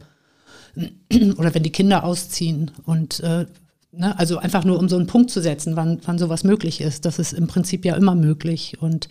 Oder 1.36 1.52
wenn 1.52 1.64
die 1.64 1.72
Kinder 1.72 2.04
ausziehen 2.04 2.70
und 2.84 3.18
äh, 3.20 3.46
Ne? 3.92 4.16
Also 4.18 4.38
einfach 4.38 4.64
nur 4.64 4.78
um 4.78 4.88
so 4.88 4.96
einen 4.96 5.06
Punkt 5.06 5.30
zu 5.30 5.40
setzen, 5.40 5.76
wann, 5.76 5.98
wann 6.04 6.18
sowas 6.18 6.44
möglich 6.44 6.80
ist. 6.80 7.04
Das 7.04 7.18
ist 7.18 7.32
im 7.32 7.46
Prinzip 7.46 7.84
ja 7.84 7.96
immer 7.96 8.14
möglich. 8.14 8.76
Und 8.80 9.08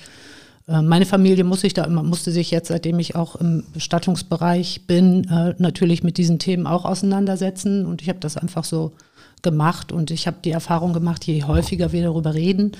äh, 0.68 0.82
meine 0.82 1.06
Familie 1.06 1.44
muss 1.44 1.62
sich 1.62 1.74
da 1.74 1.84
immer, 1.84 2.04
musste 2.04 2.32
sich 2.32 2.52
jetzt, 2.52 2.70
seitdem 2.70 3.00
ich 3.00 3.16
auch 3.16 3.36
im 3.36 3.66
Bestattungsbereich 3.74 4.88
bin, 4.88 5.26
äh, 5.30 5.54
natürlich 5.58 6.04
mit 6.04 6.18
diesen 6.18 6.40
Themen 6.40 6.66
auch 6.66 6.86
auseinandersetzen. 6.86 7.86
Und 7.86 8.02
ich 8.02 8.10
habe 8.10 8.20
das 8.20 8.38
einfach 8.38 8.64
so 8.64 8.94
gemacht 9.42 9.92
und 9.92 10.12
ich 10.12 10.28
habe 10.28 10.38
die 10.44 10.52
Erfahrung 10.52 10.94
gemacht, 10.94 11.26
je 11.26 11.44
häufiger 11.44 11.92
wir 11.92 12.04
darüber 12.04 12.34
reden, 12.34 12.74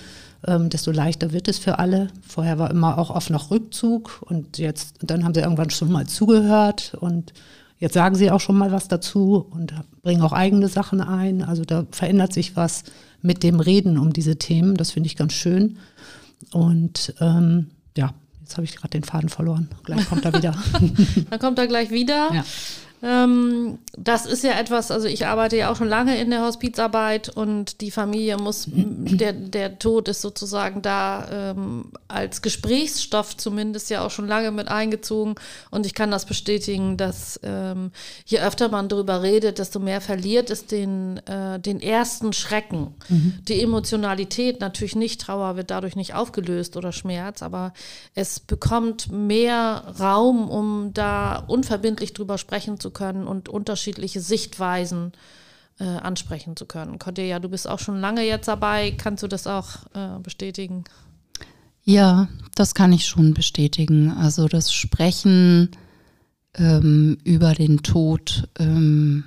ähm, 0.46 0.70
desto 0.70 0.92
leichter 0.92 1.32
wird 1.32 1.48
es 1.48 1.58
für 1.58 1.80
alle. 1.80 2.08
Vorher 2.28 2.60
war 2.60 2.72
immer 2.72 2.98
auch 2.98 3.10
oft 3.10 3.30
noch 3.30 3.52
Rückzug 3.52 4.22
und 4.22 4.58
jetzt, 4.58 4.96
dann 5.02 5.24
haben 5.24 5.34
sie 5.34 5.42
irgendwann 5.42 5.70
schon 5.70 5.92
mal 5.92 6.08
zugehört 6.08 6.96
und 7.00 7.34
Jetzt 7.80 7.94
sagen 7.94 8.16
sie 8.16 8.30
auch 8.30 8.42
schon 8.42 8.58
mal 8.58 8.74
was 8.74 8.90
dazu 8.90 9.48
und 9.52 9.74
bringen 10.02 10.22
auch 10.22 10.34
eigene 10.34 10.68
Sachen 10.68 11.00
ein. 11.00 11.42
Also 11.42 11.64
da 11.64 11.86
verändert 11.92 12.34
sich 12.34 12.58
was 12.58 12.84
mit 13.22 13.42
dem 13.42 13.62
Reden 13.62 13.98
um 13.98 14.12
diese 14.12 14.38
Themen. 14.38 14.76
Das 14.76 14.92
finde 14.92 15.08
ich 15.08 15.16
ganz 15.16 15.32
schön. 15.32 15.78
Und 16.52 17.14
ähm, 17.22 17.72
ja, 17.96 18.14
jetzt 18.42 18.58
habe 18.58 18.66
ich 18.66 18.76
gerade 18.76 18.90
den 18.90 19.06
Faden 19.06 19.30
verloren. 19.30 19.70
Gleich 19.86 20.10
kommt 20.10 20.26
er 20.26 20.34
wieder. 20.34 20.56
Dann 21.30 21.40
kommt 21.40 21.58
er 21.58 21.68
gleich 21.68 21.90
wieder. 21.90 22.34
Ja. 22.34 22.44
Ähm, 23.02 23.80
das 23.98 24.26
ist 24.26 24.44
ja 24.44 24.60
etwas, 24.60 24.92
also 24.92 25.08
ich 25.08 25.26
arbeite 25.26 25.56
ja 25.56 25.72
auch 25.72 25.76
schon 25.78 25.88
lange 25.88 26.20
in 26.20 26.30
der 26.30 26.42
Hospizarbeit 26.42 27.30
und 27.30 27.80
die 27.80 27.92
Familie 27.92 28.38
muss, 28.38 28.68
der, 28.68 29.32
der 29.32 29.80
Tod 29.80 30.10
ist 30.10 30.22
sozusagen 30.22 30.82
da 30.82 31.52
ähm, 31.52 31.92
als 32.10 32.42
Gesprächsstoff 32.42 33.38
zumindest 33.38 33.90
ja 33.90 34.06
auch 34.06 34.12
schon 34.12 34.28
lange 34.28 34.52
mit 34.52 34.68
eingezogen 34.68 35.36
und 35.72 35.86
ich 35.86 35.94
kann 35.94 36.12
das 36.12 36.26
bestätigen, 36.26 36.98
dass 36.98 37.40
ähm, 37.44 37.92
je 38.26 38.40
öfter 38.40 38.68
man 38.68 38.90
darüber 38.90 39.22
redet, 39.22 39.60
desto 39.60 39.80
mehr 39.80 40.02
verliert 40.02 40.50
es 40.50 40.66
den, 40.66 41.18
äh, 41.26 41.60
den 41.60 41.82
ersten 41.82 42.34
Schrecken. 42.34 42.96
Mhm. 43.08 43.40
Die 43.48 43.62
Emotionalität, 43.62 44.60
natürlich 44.60 44.96
nicht, 44.96 45.22
Trauer 45.22 45.56
wird 45.56 45.72
dadurch 45.72 45.96
nicht 45.96 46.16
aufgelöst 46.16 46.76
oder 46.76 46.92
Schmerz, 46.92 47.44
aber 47.44 47.74
es 48.14 48.42
bekommt 48.42 49.10
mehr 49.12 49.96
Raum, 50.00 50.50
um 50.50 50.94
da 50.94 51.44
unverbindlich 51.48 52.14
drüber 52.14 52.38
sprechen 52.38 52.80
zu 52.80 52.89
können 52.92 53.28
und 53.28 53.50
unterschiedliche 53.50 54.22
Sichtweisen 54.22 55.12
äh, 55.80 55.86
ansprechen 55.86 56.56
zu 56.56 56.66
können. 56.66 57.00
Cordelia, 57.00 57.40
du 57.40 57.50
bist 57.50 57.68
auch 57.68 57.80
schon 57.80 58.00
lange 58.00 58.24
jetzt 58.24 58.48
dabei. 58.48 58.92
Kannst 58.92 59.24
du 59.24 59.28
das 59.28 59.48
auch 59.48 59.86
äh, 59.94 60.20
bestätigen? 60.22 60.84
Ja, 61.84 62.28
das 62.56 62.76
kann 62.76 62.94
ich 62.94 63.08
schon 63.08 63.34
bestätigen. 63.34 64.12
Also 64.12 64.48
das 64.48 64.74
Sprechen 64.74 65.72
ähm, 66.56 67.18
über 67.24 67.54
den 67.54 67.82
Tod 67.82 68.50
ähm, 68.60 69.24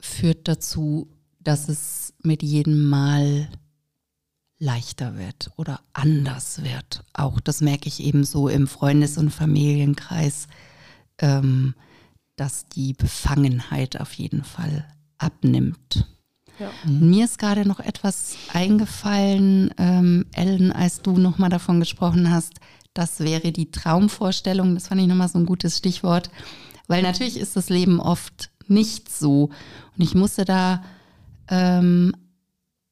führt 0.00 0.48
dazu, 0.48 1.08
dass 1.40 1.68
es 1.68 2.14
mit 2.22 2.42
jedem 2.42 2.88
Mal 2.88 3.48
leichter 4.58 5.16
wird 5.16 5.50
oder 5.56 5.80
anders 5.92 6.62
wird. 6.62 7.04
Auch 7.12 7.40
das 7.40 7.60
merke 7.60 7.88
ich 7.88 8.02
eben 8.02 8.24
so 8.24 8.48
im 8.48 8.66
Freundes- 8.66 9.18
und 9.18 9.30
Familienkreis 9.30 10.48
ähm, 11.18 11.74
dass 12.36 12.68
die 12.68 12.92
Befangenheit 12.92 14.00
auf 14.00 14.12
jeden 14.14 14.44
Fall 14.44 14.86
abnimmt. 15.18 16.06
Ja. 16.58 16.70
Mhm. 16.84 17.10
Mir 17.10 17.24
ist 17.24 17.38
gerade 17.38 17.66
noch 17.66 17.80
etwas 17.80 18.36
eingefallen, 18.52 19.72
ähm, 19.78 20.26
Ellen, 20.32 20.72
als 20.72 21.02
du 21.02 21.18
nochmal 21.18 21.50
davon 21.50 21.80
gesprochen 21.80 22.30
hast, 22.30 22.54
das 22.94 23.20
wäre 23.20 23.52
die 23.52 23.70
Traumvorstellung. 23.70 24.74
Das 24.74 24.88
fand 24.88 25.00
ich 25.00 25.06
nochmal 25.06 25.28
so 25.28 25.38
ein 25.38 25.46
gutes 25.46 25.78
Stichwort, 25.78 26.30
weil 26.88 27.02
natürlich 27.02 27.36
ist 27.36 27.54
das 27.54 27.68
Leben 27.68 28.00
oft 28.00 28.50
nicht 28.66 29.10
so. 29.10 29.50
Und 29.96 30.02
ich 30.02 30.14
musste 30.14 30.44
da 30.44 30.82
ähm, 31.48 32.14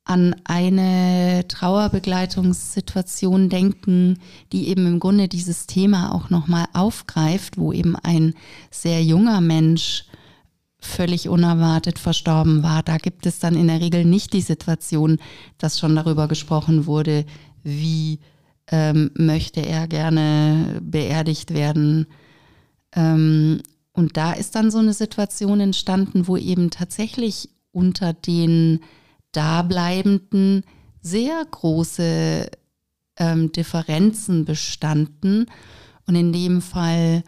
an 0.07 0.37
eine 0.45 1.45
Trauerbegleitungssituation 1.49 3.49
denken, 3.49 4.21
die 4.53 4.69
eben 4.69 4.87
im 4.87 5.01
Grunde 5.01 5.27
dieses 5.27 5.67
Thema 5.67 6.15
auch 6.15 6.31
nochmal 6.31 6.67
aufgreift, 6.73 7.59
wo 7.59 7.73
eben 7.73 7.97
ein 7.97 8.35
sehr 8.71 9.03
junger 9.03 9.41
Mensch 9.41 10.05
völlig 10.79 11.29
unerwartet 11.29 11.99
verstorben 11.99 12.63
war. 12.63 12.85
Da 12.85 12.99
gibt 12.99 13.27
es 13.27 13.41
dann 13.41 13.57
in 13.57 13.67
der 13.67 13.81
Regel 13.81 14.05
nicht 14.05 14.33
die 14.33 14.43
Situation, 14.43 15.19
dass 15.59 15.81
schon 15.81 15.97
darüber 15.97 16.29
gesprochen 16.29 16.87
wurde, 16.87 17.27
wie 17.65 18.21
ähm, 18.71 19.11
möchte 19.15 19.61
er 19.61 19.89
gerne 19.89 20.81
beerdigt 20.83 21.53
werden. 21.53 22.07
Ähm, 22.95 23.61
und 23.93 24.17
da 24.17 24.35
ist 24.35 24.55
dann 24.55 24.71
so 24.71 24.79
eine 24.79 24.93
Situation 24.93 25.59
entstanden, 25.59 26.29
wo 26.29 26.37
eben 26.37 26.71
tatsächlich 26.71 27.49
unter 27.73 28.13
den 28.13 28.79
Dableibenden 29.33 30.65
sehr 31.01 31.45
große 31.51 32.51
ähm, 33.19 33.53
Differenzen 33.53 34.45
bestanden 34.45 35.47
Und 36.07 36.15
in 36.15 36.33
dem 36.33 36.63
Fall 36.63 37.23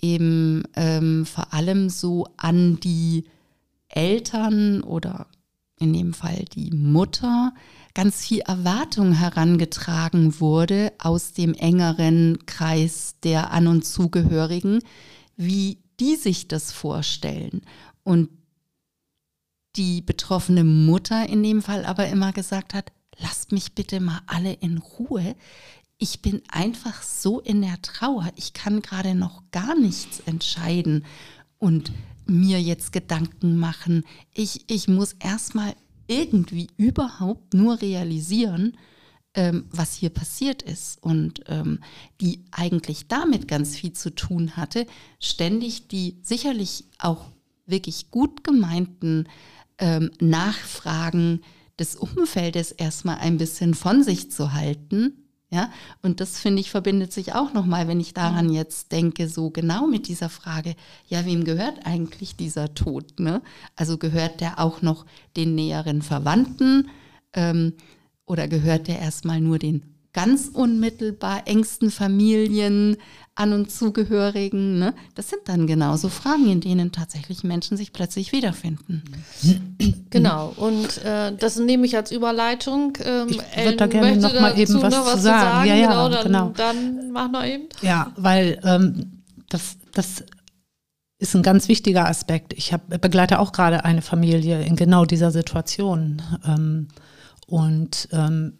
eben 0.00 0.62
ähm, 0.74 1.26
vor 1.26 1.52
allem 1.52 1.88
so 1.88 2.26
an 2.36 2.78
die 2.80 3.24
Eltern 3.88 4.82
oder 4.82 5.26
in 5.78 5.92
dem 5.92 6.14
Fall 6.14 6.44
die 6.54 6.70
Mutter 6.70 7.52
ganz 7.94 8.26
viel 8.26 8.40
Erwartung 8.40 9.12
herangetragen 9.12 10.40
wurde 10.40 10.92
aus 10.98 11.32
dem 11.32 11.54
engeren 11.54 12.44
Kreis 12.46 13.16
der 13.22 13.52
An- 13.52 13.66
und 13.66 13.84
Zugehörigen, 13.84 14.80
wie 15.36 15.78
die 16.00 16.16
sich 16.16 16.48
das 16.48 16.72
vorstellen. 16.72 17.62
Und 18.02 18.28
die 19.76 20.00
betroffene 20.00 20.64
Mutter 20.64 21.28
in 21.28 21.42
dem 21.42 21.62
Fall 21.62 21.84
aber 21.84 22.08
immer 22.08 22.32
gesagt 22.32 22.74
hat, 22.74 22.92
lasst 23.18 23.52
mich 23.52 23.74
bitte 23.74 24.00
mal 24.00 24.20
alle 24.26 24.52
in 24.52 24.78
Ruhe. 24.78 25.36
Ich 25.98 26.20
bin 26.20 26.42
einfach 26.48 27.02
so 27.02 27.40
in 27.40 27.62
der 27.62 27.80
Trauer. 27.82 28.30
Ich 28.36 28.52
kann 28.52 28.82
gerade 28.82 29.14
noch 29.14 29.42
gar 29.50 29.78
nichts 29.78 30.20
entscheiden 30.20 31.04
und 31.58 31.92
mir 32.26 32.60
jetzt 32.60 32.92
Gedanken 32.92 33.56
machen. 33.56 34.04
Ich, 34.34 34.64
ich 34.68 34.88
muss 34.88 35.14
erstmal 35.14 35.74
irgendwie 36.06 36.68
überhaupt 36.76 37.54
nur 37.54 37.80
realisieren, 37.80 38.76
ähm, 39.34 39.66
was 39.70 39.94
hier 39.94 40.10
passiert 40.10 40.62
ist 40.62 41.02
und 41.02 41.42
ähm, 41.46 41.80
die 42.20 42.44
eigentlich 42.50 43.08
damit 43.08 43.48
ganz 43.48 43.76
viel 43.76 43.92
zu 43.92 44.14
tun 44.14 44.56
hatte, 44.56 44.86
ständig 45.20 45.88
die 45.88 46.18
sicherlich 46.22 46.84
auch 46.98 47.26
wirklich 47.66 48.10
gut 48.10 48.44
gemeinten 48.44 49.26
ähm, 49.78 50.10
Nachfragen 50.20 51.40
des 51.78 51.96
Umfeldes 51.96 52.72
erstmal 52.72 53.18
ein 53.18 53.38
bisschen 53.38 53.74
von 53.74 54.02
sich 54.02 54.30
zu 54.30 54.52
halten. 54.52 55.22
Ja, 55.48 55.70
und 56.02 56.20
das 56.20 56.40
finde 56.40 56.60
ich 56.60 56.70
verbindet 56.70 57.12
sich 57.12 57.34
auch 57.34 57.52
nochmal, 57.52 57.86
wenn 57.86 58.00
ich 58.00 58.12
daran 58.12 58.50
jetzt 58.52 58.90
denke, 58.90 59.28
so 59.28 59.50
genau 59.50 59.86
mit 59.86 60.08
dieser 60.08 60.28
Frage, 60.28 60.74
ja, 61.06 61.24
wem 61.24 61.44
gehört 61.44 61.86
eigentlich 61.86 62.34
dieser 62.34 62.74
Tod? 62.74 63.20
Ne? 63.20 63.42
Also 63.76 63.96
gehört 63.96 64.40
der 64.40 64.58
auch 64.58 64.82
noch 64.82 65.06
den 65.36 65.54
näheren 65.54 66.02
Verwandten 66.02 66.88
ähm, 67.32 67.74
oder 68.26 68.48
gehört 68.48 68.88
der 68.88 68.98
erstmal 68.98 69.40
nur 69.40 69.60
den 69.60 69.84
ganz 70.12 70.48
unmittelbar 70.48 71.46
engsten 71.46 71.92
Familien, 71.92 72.96
An- 73.36 73.52
und 73.52 73.70
Zugehörigen. 73.70 74.78
Ne? 74.78 74.94
Das 75.14 75.28
sind 75.28 75.42
dann 75.44 75.66
genauso 75.66 76.08
Fragen, 76.08 76.48
in 76.48 76.60
denen 76.60 76.90
tatsächlich 76.90 77.44
Menschen 77.44 77.76
sich 77.76 77.92
plötzlich 77.92 78.32
wiederfinden. 78.32 79.02
Genau, 80.10 80.54
und 80.56 81.04
äh, 81.04 81.36
das 81.36 81.58
nehme 81.58 81.84
ich 81.84 81.96
als 81.96 82.10
Überleitung. 82.10 82.96
Ähm, 83.04 83.28
ich 83.28 83.38
würde 83.38 83.76
da 83.76 83.86
gerne 83.86 84.16
noch 84.16 84.40
mal 84.40 84.58
eben 84.58 84.80
was, 84.80 84.94
noch 84.94 85.04
was 85.04 85.16
zu 85.16 85.20
sagen. 85.20 85.40
sagen. 85.40 85.68
Ja, 85.68 85.74
ja, 85.74 85.88
genau, 85.88 86.08
dann, 86.08 86.24
genau. 86.24 86.52
dann 86.56 87.10
mach 87.12 87.30
noch 87.30 87.44
eben. 87.44 87.64
Ja, 87.82 88.12
weil 88.16 88.58
ähm, 88.64 89.22
das, 89.50 89.76
das 89.92 90.24
ist 91.18 91.34
ein 91.34 91.42
ganz 91.42 91.68
wichtiger 91.68 92.08
Aspekt. 92.08 92.54
Ich 92.54 92.72
hab, 92.72 92.88
begleite 93.00 93.38
auch 93.38 93.52
gerade 93.52 93.84
eine 93.84 94.02
Familie 94.02 94.62
in 94.62 94.76
genau 94.76 95.04
dieser 95.04 95.30
Situation. 95.30 96.22
Ähm, 96.46 96.88
und 97.46 98.08
ähm, 98.12 98.58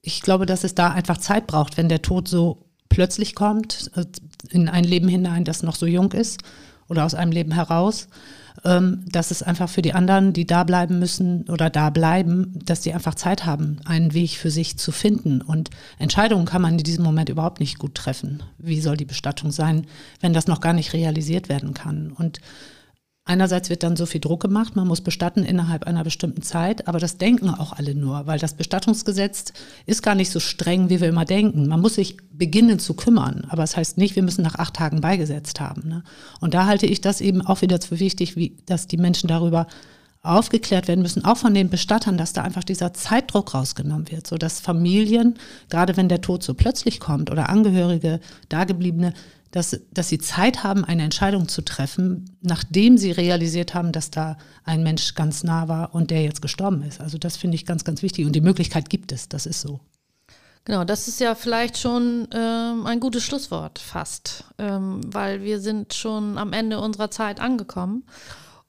ich 0.00 0.20
glaube, 0.20 0.46
dass 0.46 0.64
es 0.64 0.74
da 0.74 0.90
einfach 0.90 1.18
Zeit 1.18 1.46
braucht, 1.46 1.76
wenn 1.76 1.88
der 1.88 2.02
Tod 2.02 2.28
so 2.28 2.63
plötzlich 2.94 3.34
kommt, 3.34 3.90
äh, 3.96 4.04
in 4.50 4.68
ein 4.68 4.84
Leben 4.84 5.08
hinein, 5.08 5.44
das 5.44 5.62
noch 5.62 5.74
so 5.74 5.86
jung 5.86 6.12
ist 6.12 6.40
oder 6.88 7.04
aus 7.04 7.14
einem 7.14 7.32
Leben 7.32 7.52
heraus, 7.52 8.08
ähm, 8.64 9.04
dass 9.10 9.32
es 9.32 9.42
einfach 9.42 9.68
für 9.68 9.82
die 9.82 9.94
anderen, 9.94 10.32
die 10.32 10.46
da 10.46 10.62
bleiben 10.62 11.00
müssen 11.00 11.44
oder 11.48 11.70
da 11.70 11.90
bleiben, 11.90 12.58
dass 12.64 12.82
die 12.82 12.92
einfach 12.92 13.16
Zeit 13.16 13.46
haben, 13.46 13.78
einen 13.84 14.14
Weg 14.14 14.36
für 14.36 14.50
sich 14.50 14.78
zu 14.78 14.92
finden. 14.92 15.42
Und 15.42 15.70
Entscheidungen 15.98 16.46
kann 16.46 16.62
man 16.62 16.78
in 16.78 16.84
diesem 16.84 17.04
Moment 17.04 17.28
überhaupt 17.28 17.58
nicht 17.58 17.78
gut 17.78 17.96
treffen. 17.96 18.42
Wie 18.58 18.80
soll 18.80 18.96
die 18.96 19.04
Bestattung 19.04 19.50
sein, 19.50 19.86
wenn 20.20 20.32
das 20.32 20.46
noch 20.46 20.60
gar 20.60 20.72
nicht 20.72 20.92
realisiert 20.92 21.48
werden 21.48 21.74
kann? 21.74 22.12
Und 22.12 22.40
Einerseits 23.26 23.70
wird 23.70 23.82
dann 23.82 23.96
so 23.96 24.04
viel 24.04 24.20
Druck 24.20 24.42
gemacht, 24.42 24.76
man 24.76 24.86
muss 24.86 25.00
bestatten 25.00 25.44
innerhalb 25.44 25.84
einer 25.84 26.04
bestimmten 26.04 26.42
Zeit, 26.42 26.86
aber 26.86 26.98
das 26.98 27.16
denken 27.16 27.48
auch 27.48 27.72
alle 27.72 27.94
nur, 27.94 28.26
weil 28.26 28.38
das 28.38 28.52
Bestattungsgesetz 28.52 29.54
ist 29.86 30.02
gar 30.02 30.14
nicht 30.14 30.30
so 30.30 30.40
streng, 30.40 30.90
wie 30.90 31.00
wir 31.00 31.08
immer 31.08 31.24
denken. 31.24 31.66
Man 31.66 31.80
muss 31.80 31.94
sich 31.94 32.18
beginnen 32.32 32.78
zu 32.78 32.92
kümmern, 32.92 33.46
aber 33.48 33.62
es 33.62 33.70
das 33.70 33.78
heißt 33.78 33.98
nicht, 33.98 34.14
wir 34.14 34.22
müssen 34.22 34.42
nach 34.42 34.56
acht 34.56 34.74
Tagen 34.74 35.00
beigesetzt 35.00 35.58
haben. 35.58 35.88
Ne? 35.88 36.04
Und 36.40 36.52
da 36.52 36.66
halte 36.66 36.84
ich 36.84 37.00
das 37.00 37.22
eben 37.22 37.40
auch 37.40 37.62
wieder 37.62 37.80
für 37.80 37.98
wichtig, 37.98 38.36
wie, 38.36 38.58
dass 38.66 38.88
die 38.88 38.98
Menschen 38.98 39.28
darüber 39.28 39.68
aufgeklärt 40.22 40.86
werden 40.86 41.02
müssen, 41.02 41.24
auch 41.24 41.36
von 41.38 41.54
den 41.54 41.70
Bestattern, 41.70 42.18
dass 42.18 42.34
da 42.34 42.42
einfach 42.42 42.64
dieser 42.64 42.92
Zeitdruck 42.92 43.54
rausgenommen 43.54 44.10
wird, 44.10 44.26
so 44.26 44.36
dass 44.36 44.60
Familien, 44.60 45.38
gerade 45.70 45.96
wenn 45.96 46.08
der 46.10 46.20
Tod 46.20 46.42
so 46.42 46.52
plötzlich 46.52 47.00
kommt 47.00 47.30
oder 47.30 47.48
Angehörige, 47.48 48.20
Dagebliebene, 48.50 49.14
dass, 49.54 49.80
dass 49.92 50.08
sie 50.08 50.18
Zeit 50.18 50.64
haben, 50.64 50.84
eine 50.84 51.04
Entscheidung 51.04 51.46
zu 51.46 51.62
treffen, 51.62 52.36
nachdem 52.40 52.98
sie 52.98 53.12
realisiert 53.12 53.72
haben, 53.72 53.92
dass 53.92 54.10
da 54.10 54.36
ein 54.64 54.82
Mensch 54.82 55.14
ganz 55.14 55.44
nah 55.44 55.68
war 55.68 55.94
und 55.94 56.10
der 56.10 56.22
jetzt 56.22 56.42
gestorben 56.42 56.82
ist. 56.82 57.00
Also 57.00 57.18
das 57.18 57.36
finde 57.36 57.54
ich 57.54 57.64
ganz, 57.64 57.84
ganz 57.84 58.02
wichtig. 58.02 58.26
Und 58.26 58.32
die 58.32 58.40
Möglichkeit 58.40 58.90
gibt 58.90 59.12
es, 59.12 59.28
das 59.28 59.46
ist 59.46 59.60
so. 59.60 59.78
Genau, 60.64 60.82
das 60.82 61.06
ist 61.06 61.20
ja 61.20 61.36
vielleicht 61.36 61.78
schon 61.78 62.26
ähm, 62.32 62.84
ein 62.84 62.98
gutes 62.98 63.22
Schlusswort 63.22 63.78
fast, 63.78 64.42
ähm, 64.58 65.00
weil 65.06 65.42
wir 65.42 65.60
sind 65.60 65.94
schon 65.94 66.36
am 66.36 66.52
Ende 66.52 66.80
unserer 66.80 67.12
Zeit 67.12 67.38
angekommen. 67.38 68.02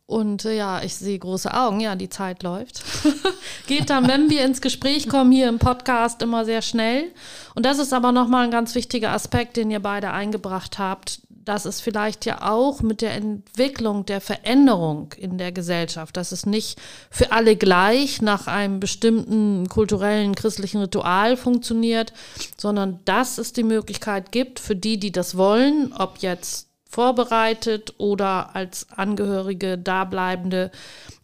Und 0.07 0.45
äh, 0.45 0.55
ja, 0.55 0.83
ich 0.83 0.95
sehe 0.95 1.17
große 1.17 1.51
Augen, 1.51 1.79
ja, 1.79 1.95
die 1.95 2.09
Zeit 2.09 2.43
läuft. 2.43 2.83
Geht 3.67 3.89
dann, 3.89 4.07
wenn 4.07 4.29
wir 4.29 4.45
ins 4.45 4.61
Gespräch 4.61 5.09
kommen, 5.09 5.31
hier 5.31 5.49
im 5.49 5.57
Podcast 5.57 6.21
immer 6.21 6.45
sehr 6.45 6.61
schnell. 6.61 7.11
Und 7.55 7.65
das 7.65 7.79
ist 7.79 7.91
aber 7.91 8.11
nochmal 8.11 8.45
ein 8.45 8.51
ganz 8.51 8.75
wichtiger 8.75 9.11
Aspekt, 9.11 9.57
den 9.57 9.71
ihr 9.71 9.79
beide 9.79 10.11
eingebracht 10.11 10.77
habt. 10.77 11.21
dass 11.29 11.65
es 11.65 11.79
vielleicht 11.79 12.25
ja 12.25 12.41
auch 12.41 12.81
mit 12.81 13.01
der 13.01 13.13
Entwicklung 13.13 14.03
der 14.05 14.19
Veränderung 14.19 15.13
in 15.15 15.37
der 15.37 15.51
Gesellschaft, 15.51 16.17
dass 16.17 16.31
es 16.31 16.47
nicht 16.47 16.79
für 17.11 17.31
alle 17.31 17.55
gleich 17.55 18.19
nach 18.19 18.47
einem 18.47 18.79
bestimmten 18.79 19.69
kulturellen, 19.69 20.33
christlichen 20.33 20.81
Ritual 20.81 21.37
funktioniert, 21.37 22.13
sondern 22.57 22.99
dass 23.05 23.37
es 23.37 23.53
die 23.53 23.63
Möglichkeit 23.63 24.31
gibt 24.31 24.59
für 24.59 24.75
die, 24.75 24.99
die 24.99 25.11
das 25.11 25.37
wollen, 25.37 25.93
ob 25.93 26.17
jetzt 26.17 26.67
vorbereitet 26.89 27.95
oder 27.97 28.55
als 28.55 28.87
Angehörige, 28.91 29.77
Dableibende 29.77 30.71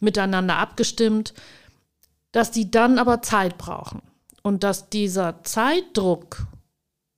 miteinander 0.00 0.58
abgestimmt, 0.58 1.34
dass 2.32 2.50
die 2.50 2.70
dann 2.70 2.98
aber 2.98 3.22
Zeit 3.22 3.58
brauchen 3.58 4.02
und 4.42 4.64
dass 4.64 4.88
dieser 4.90 5.42
Zeitdruck 5.44 6.46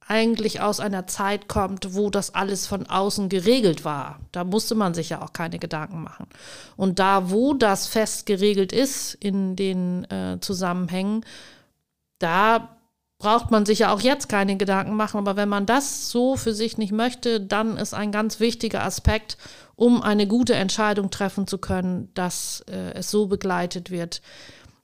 eigentlich 0.07 0.61
aus 0.61 0.80
einer 0.80 1.07
Zeit 1.07 1.49
kommt, 1.49 1.95
wo 1.95 2.11
das 2.11 2.34
alles 2.34 2.66
von 2.66 2.86
außen 2.86 3.28
geregelt 3.28 3.84
war. 3.84 4.20
Da 4.32 4.45
musste 4.45 4.74
man 4.74 4.92
sich 4.92 5.09
ja 5.09 5.22
auch 5.22 5.32
keine 5.32 5.59
Gedanken 5.59 6.03
machen. 6.03 6.26
Und 6.76 6.99
da, 6.99 7.30
wo 7.30 7.55
das 7.55 7.86
fest 7.86 8.26
geregelt 8.26 8.72
ist 8.72 9.14
in 9.14 9.57
den 9.57 10.05
äh, 10.11 10.38
Zusammenhängen, 10.40 11.24
da 12.18 12.74
braucht 13.25 13.51
man 13.51 13.64
sich 13.64 13.79
ja 13.79 13.91
auch 13.91 14.03
jetzt 14.03 14.29
keine 14.29 14.59
Gedanken 14.59 14.97
machen. 14.97 15.16
Aber 15.16 15.35
wenn 15.35 15.49
man 15.49 15.64
das 15.64 16.11
so 16.11 16.37
für 16.37 16.53
sich 16.53 16.77
nicht 16.77 16.93
möchte, 16.93 17.41
dann 17.41 17.79
ist 17.79 17.95
ein 17.95 18.12
ganz 18.12 18.39
wichtiger 18.39 18.85
Aspekt, 18.85 19.39
um 19.77 20.03
eine 20.03 20.27
gute 20.27 20.55
Entscheidung 20.55 21.11
treffen 21.11 21.47
zu 21.47 21.57
können, 21.57 22.11
dass 22.12 22.62
äh, 22.68 22.93
es 22.93 23.11
so 23.11 23.27
begleitet 23.27 23.91
wird, 23.91 24.20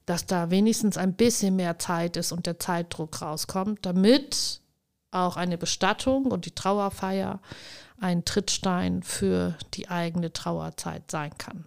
dass 0.07 0.25
da 0.25 0.51
wenigstens 0.51 0.97
ein 0.97 1.13
bisschen 1.13 1.55
mehr 1.55 1.79
Zeit 1.79 2.17
ist 2.17 2.33
und 2.33 2.47
der 2.47 2.59
Zeitdruck 2.59 3.21
rauskommt, 3.21 3.85
damit 3.85 4.63
auch 5.11 5.37
eine 5.37 5.59
Bestattung 5.59 6.25
und 6.25 6.47
die 6.47 6.55
Trauerfeier 6.55 7.41
ein 8.01 8.25
Trittstein 8.25 9.03
für 9.03 9.55
die 9.75 9.91
eigene 9.91 10.33
Trauerzeit 10.33 11.11
sein 11.11 11.37
kann. 11.37 11.67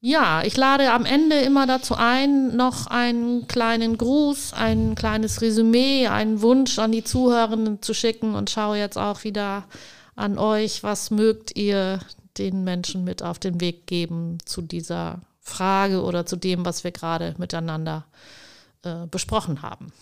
Ja, 0.00 0.44
ich 0.44 0.56
lade 0.56 0.92
am 0.92 1.04
Ende 1.04 1.40
immer 1.40 1.66
dazu 1.66 1.96
ein, 1.96 2.56
noch 2.56 2.86
einen 2.86 3.48
kleinen 3.48 3.98
Gruß, 3.98 4.52
ein 4.52 4.94
kleines 4.94 5.40
Resümee, 5.40 6.06
einen 6.06 6.40
Wunsch 6.40 6.78
an 6.78 6.92
die 6.92 7.02
Zuhörenden 7.02 7.82
zu 7.82 7.94
schicken 7.94 8.36
und 8.36 8.48
schaue 8.48 8.78
jetzt 8.78 8.96
auch 8.96 9.24
wieder 9.24 9.64
an 10.14 10.38
euch, 10.38 10.84
was 10.84 11.10
mögt 11.10 11.56
ihr 11.56 11.98
den 12.38 12.62
Menschen 12.62 13.02
mit 13.02 13.24
auf 13.24 13.40
den 13.40 13.60
Weg 13.60 13.88
geben 13.88 14.38
zu 14.44 14.62
dieser 14.62 15.20
Frage 15.40 16.02
oder 16.04 16.26
zu 16.26 16.36
dem, 16.36 16.64
was 16.64 16.84
wir 16.84 16.92
gerade 16.92 17.34
miteinander 17.38 18.04
äh, 18.84 19.06
besprochen 19.10 19.62
haben. 19.62 19.92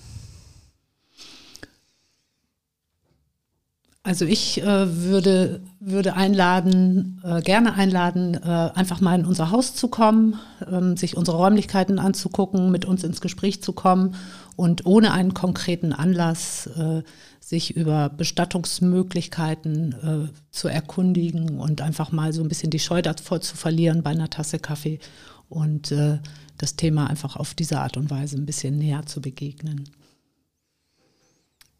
Also 4.06 4.24
ich 4.24 4.62
äh, 4.62 5.02
würde, 5.02 5.62
würde 5.80 6.14
einladen, 6.14 7.20
äh, 7.24 7.42
gerne 7.42 7.74
einladen, 7.74 8.34
äh, 8.34 8.46
einfach 8.46 9.00
mal 9.00 9.18
in 9.18 9.26
unser 9.26 9.50
Haus 9.50 9.74
zu 9.74 9.88
kommen, 9.88 10.38
ähm, 10.70 10.96
sich 10.96 11.16
unsere 11.16 11.38
Räumlichkeiten 11.38 11.98
anzugucken, 11.98 12.70
mit 12.70 12.84
uns 12.84 13.02
ins 13.02 13.20
Gespräch 13.20 13.64
zu 13.64 13.72
kommen 13.72 14.14
und 14.54 14.86
ohne 14.86 15.10
einen 15.10 15.34
konkreten 15.34 15.92
Anlass 15.92 16.68
äh, 16.68 17.02
sich 17.40 17.76
über 17.76 18.08
Bestattungsmöglichkeiten 18.08 20.28
äh, 20.30 20.32
zu 20.52 20.68
erkundigen 20.68 21.58
und 21.58 21.80
einfach 21.80 22.12
mal 22.12 22.32
so 22.32 22.42
ein 22.42 22.48
bisschen 22.48 22.70
die 22.70 22.78
Scheu 22.78 23.02
davor 23.02 23.40
zu 23.40 23.56
verlieren 23.56 24.04
bei 24.04 24.10
einer 24.10 24.30
Tasse 24.30 24.60
Kaffee 24.60 25.00
und 25.48 25.90
äh, 25.90 26.20
das 26.58 26.76
Thema 26.76 27.10
einfach 27.10 27.34
auf 27.34 27.54
diese 27.54 27.80
Art 27.80 27.96
und 27.96 28.08
Weise 28.08 28.36
ein 28.36 28.46
bisschen 28.46 28.78
näher 28.78 29.04
zu 29.04 29.20
begegnen. 29.20 29.90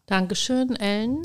Dankeschön, 0.06 0.74
Ellen. 0.74 1.22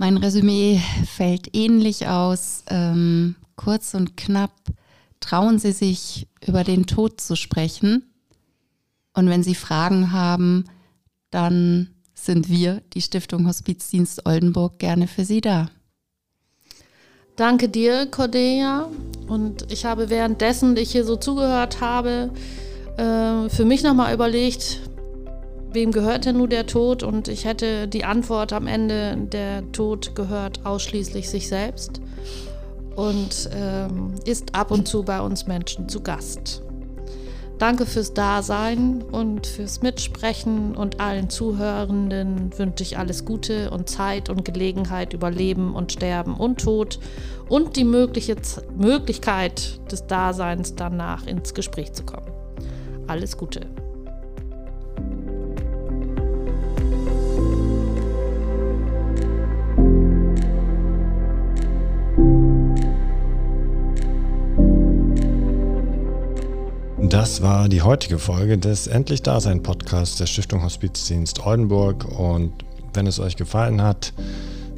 Mein 0.00 0.16
Resümee 0.16 0.80
fällt 1.06 1.56
ähnlich 1.56 2.06
aus. 2.06 2.62
Ähm, 2.70 3.34
kurz 3.56 3.94
und 3.94 4.16
knapp. 4.16 4.52
Trauen 5.18 5.58
Sie 5.58 5.72
sich, 5.72 6.28
über 6.46 6.62
den 6.62 6.86
Tod 6.86 7.20
zu 7.20 7.34
sprechen. 7.34 8.04
Und 9.12 9.28
wenn 9.28 9.42
Sie 9.42 9.56
Fragen 9.56 10.12
haben, 10.12 10.66
dann 11.30 11.88
sind 12.14 12.48
wir, 12.48 12.80
die 12.94 13.02
Stiftung 13.02 13.48
Hospizdienst 13.48 14.24
Oldenburg, 14.24 14.78
gerne 14.78 15.08
für 15.08 15.24
Sie 15.24 15.40
da. 15.40 15.68
Danke 17.34 17.68
dir, 17.68 18.06
Cordelia. 18.06 18.88
Und 19.26 19.70
ich 19.72 19.84
habe 19.84 20.10
währenddessen, 20.10 20.76
ich 20.76 20.92
hier 20.92 21.04
so 21.04 21.16
zugehört 21.16 21.80
habe, 21.80 22.30
äh, 22.96 23.48
für 23.48 23.64
mich 23.64 23.82
nochmal 23.82 24.14
überlegt, 24.14 24.80
wem 25.72 25.92
gehört 25.92 26.24
denn 26.24 26.38
nun 26.38 26.50
der 26.50 26.66
Tod? 26.66 27.02
Und 27.02 27.28
ich 27.28 27.44
hätte 27.44 27.88
die 27.88 28.04
Antwort 28.04 28.52
am 28.52 28.66
Ende, 28.66 29.16
der 29.16 29.70
Tod 29.72 30.14
gehört 30.14 30.64
ausschließlich 30.64 31.28
sich 31.28 31.48
selbst 31.48 32.00
und 32.96 33.48
ähm, 33.54 34.14
ist 34.24 34.54
ab 34.54 34.70
und 34.70 34.88
zu 34.88 35.04
bei 35.04 35.20
uns 35.20 35.46
Menschen 35.46 35.88
zu 35.88 36.00
Gast. 36.00 36.62
Danke 37.58 37.86
fürs 37.86 38.14
Dasein 38.14 39.02
und 39.02 39.48
fürs 39.48 39.82
Mitsprechen 39.82 40.76
und 40.76 41.00
allen 41.00 41.28
Zuhörenden 41.28 42.56
wünsche 42.56 42.84
ich 42.84 42.98
alles 42.98 43.24
Gute 43.24 43.70
und 43.70 43.88
Zeit 43.88 44.30
und 44.30 44.44
Gelegenheit 44.44 45.12
über 45.12 45.28
Leben 45.30 45.74
und 45.74 45.90
Sterben 45.90 46.36
und 46.36 46.60
Tod 46.60 47.00
und 47.48 47.76
die 47.76 47.84
mögliche 47.84 48.36
Z 48.40 48.64
Möglichkeit 48.76 49.80
des 49.90 50.06
Daseins 50.06 50.76
danach 50.76 51.26
ins 51.26 51.52
Gespräch 51.52 51.92
zu 51.92 52.04
kommen. 52.04 52.30
Alles 53.08 53.36
Gute. 53.36 53.66
Das 67.18 67.42
war 67.42 67.68
die 67.68 67.82
heutige 67.82 68.16
Folge 68.20 68.58
des 68.58 68.86
Endlich 68.86 69.24
Dasein 69.24 69.60
Podcasts 69.60 70.18
der 70.18 70.26
Stiftung 70.26 70.62
Hospizdienst 70.62 71.44
Oldenburg 71.44 72.06
und 72.16 72.52
wenn 72.94 73.08
es 73.08 73.18
euch 73.18 73.34
gefallen 73.34 73.82
hat, 73.82 74.12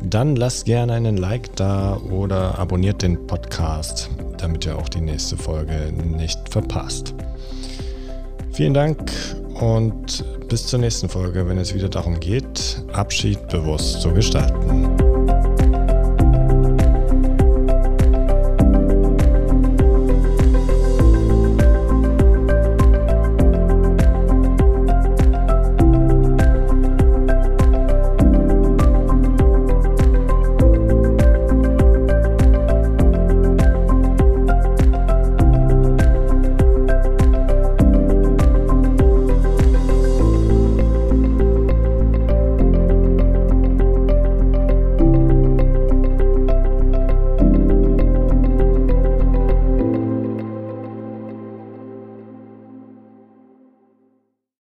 dann 0.03 0.37
lasst 0.37 0.65
gerne 0.65 0.95
einen 0.95 1.19
Like 1.19 1.55
da 1.57 1.99
oder 1.99 2.59
abonniert 2.59 3.03
den 3.03 3.27
Podcast, 3.27 4.09
damit 4.39 4.65
ihr 4.65 4.79
auch 4.79 4.89
die 4.89 5.03
nächste 5.03 5.37
Folge 5.37 5.93
nicht 5.93 6.49
verpasst. 6.49 7.15
Vielen 8.53 8.73
Dank 8.73 9.13
und 9.61 10.25
bis 10.49 10.67
zur 10.67 10.79
nächsten 10.79 11.11
Folge, 11.11 11.47
wenn 11.47 11.59
es 11.59 11.75
wieder 11.75 11.91
darum 11.91 12.21
geht, 12.21 12.83
Abschied 12.95 13.49
bewusst 13.49 14.01
zu 14.01 14.15
gestalten. 14.15 15.00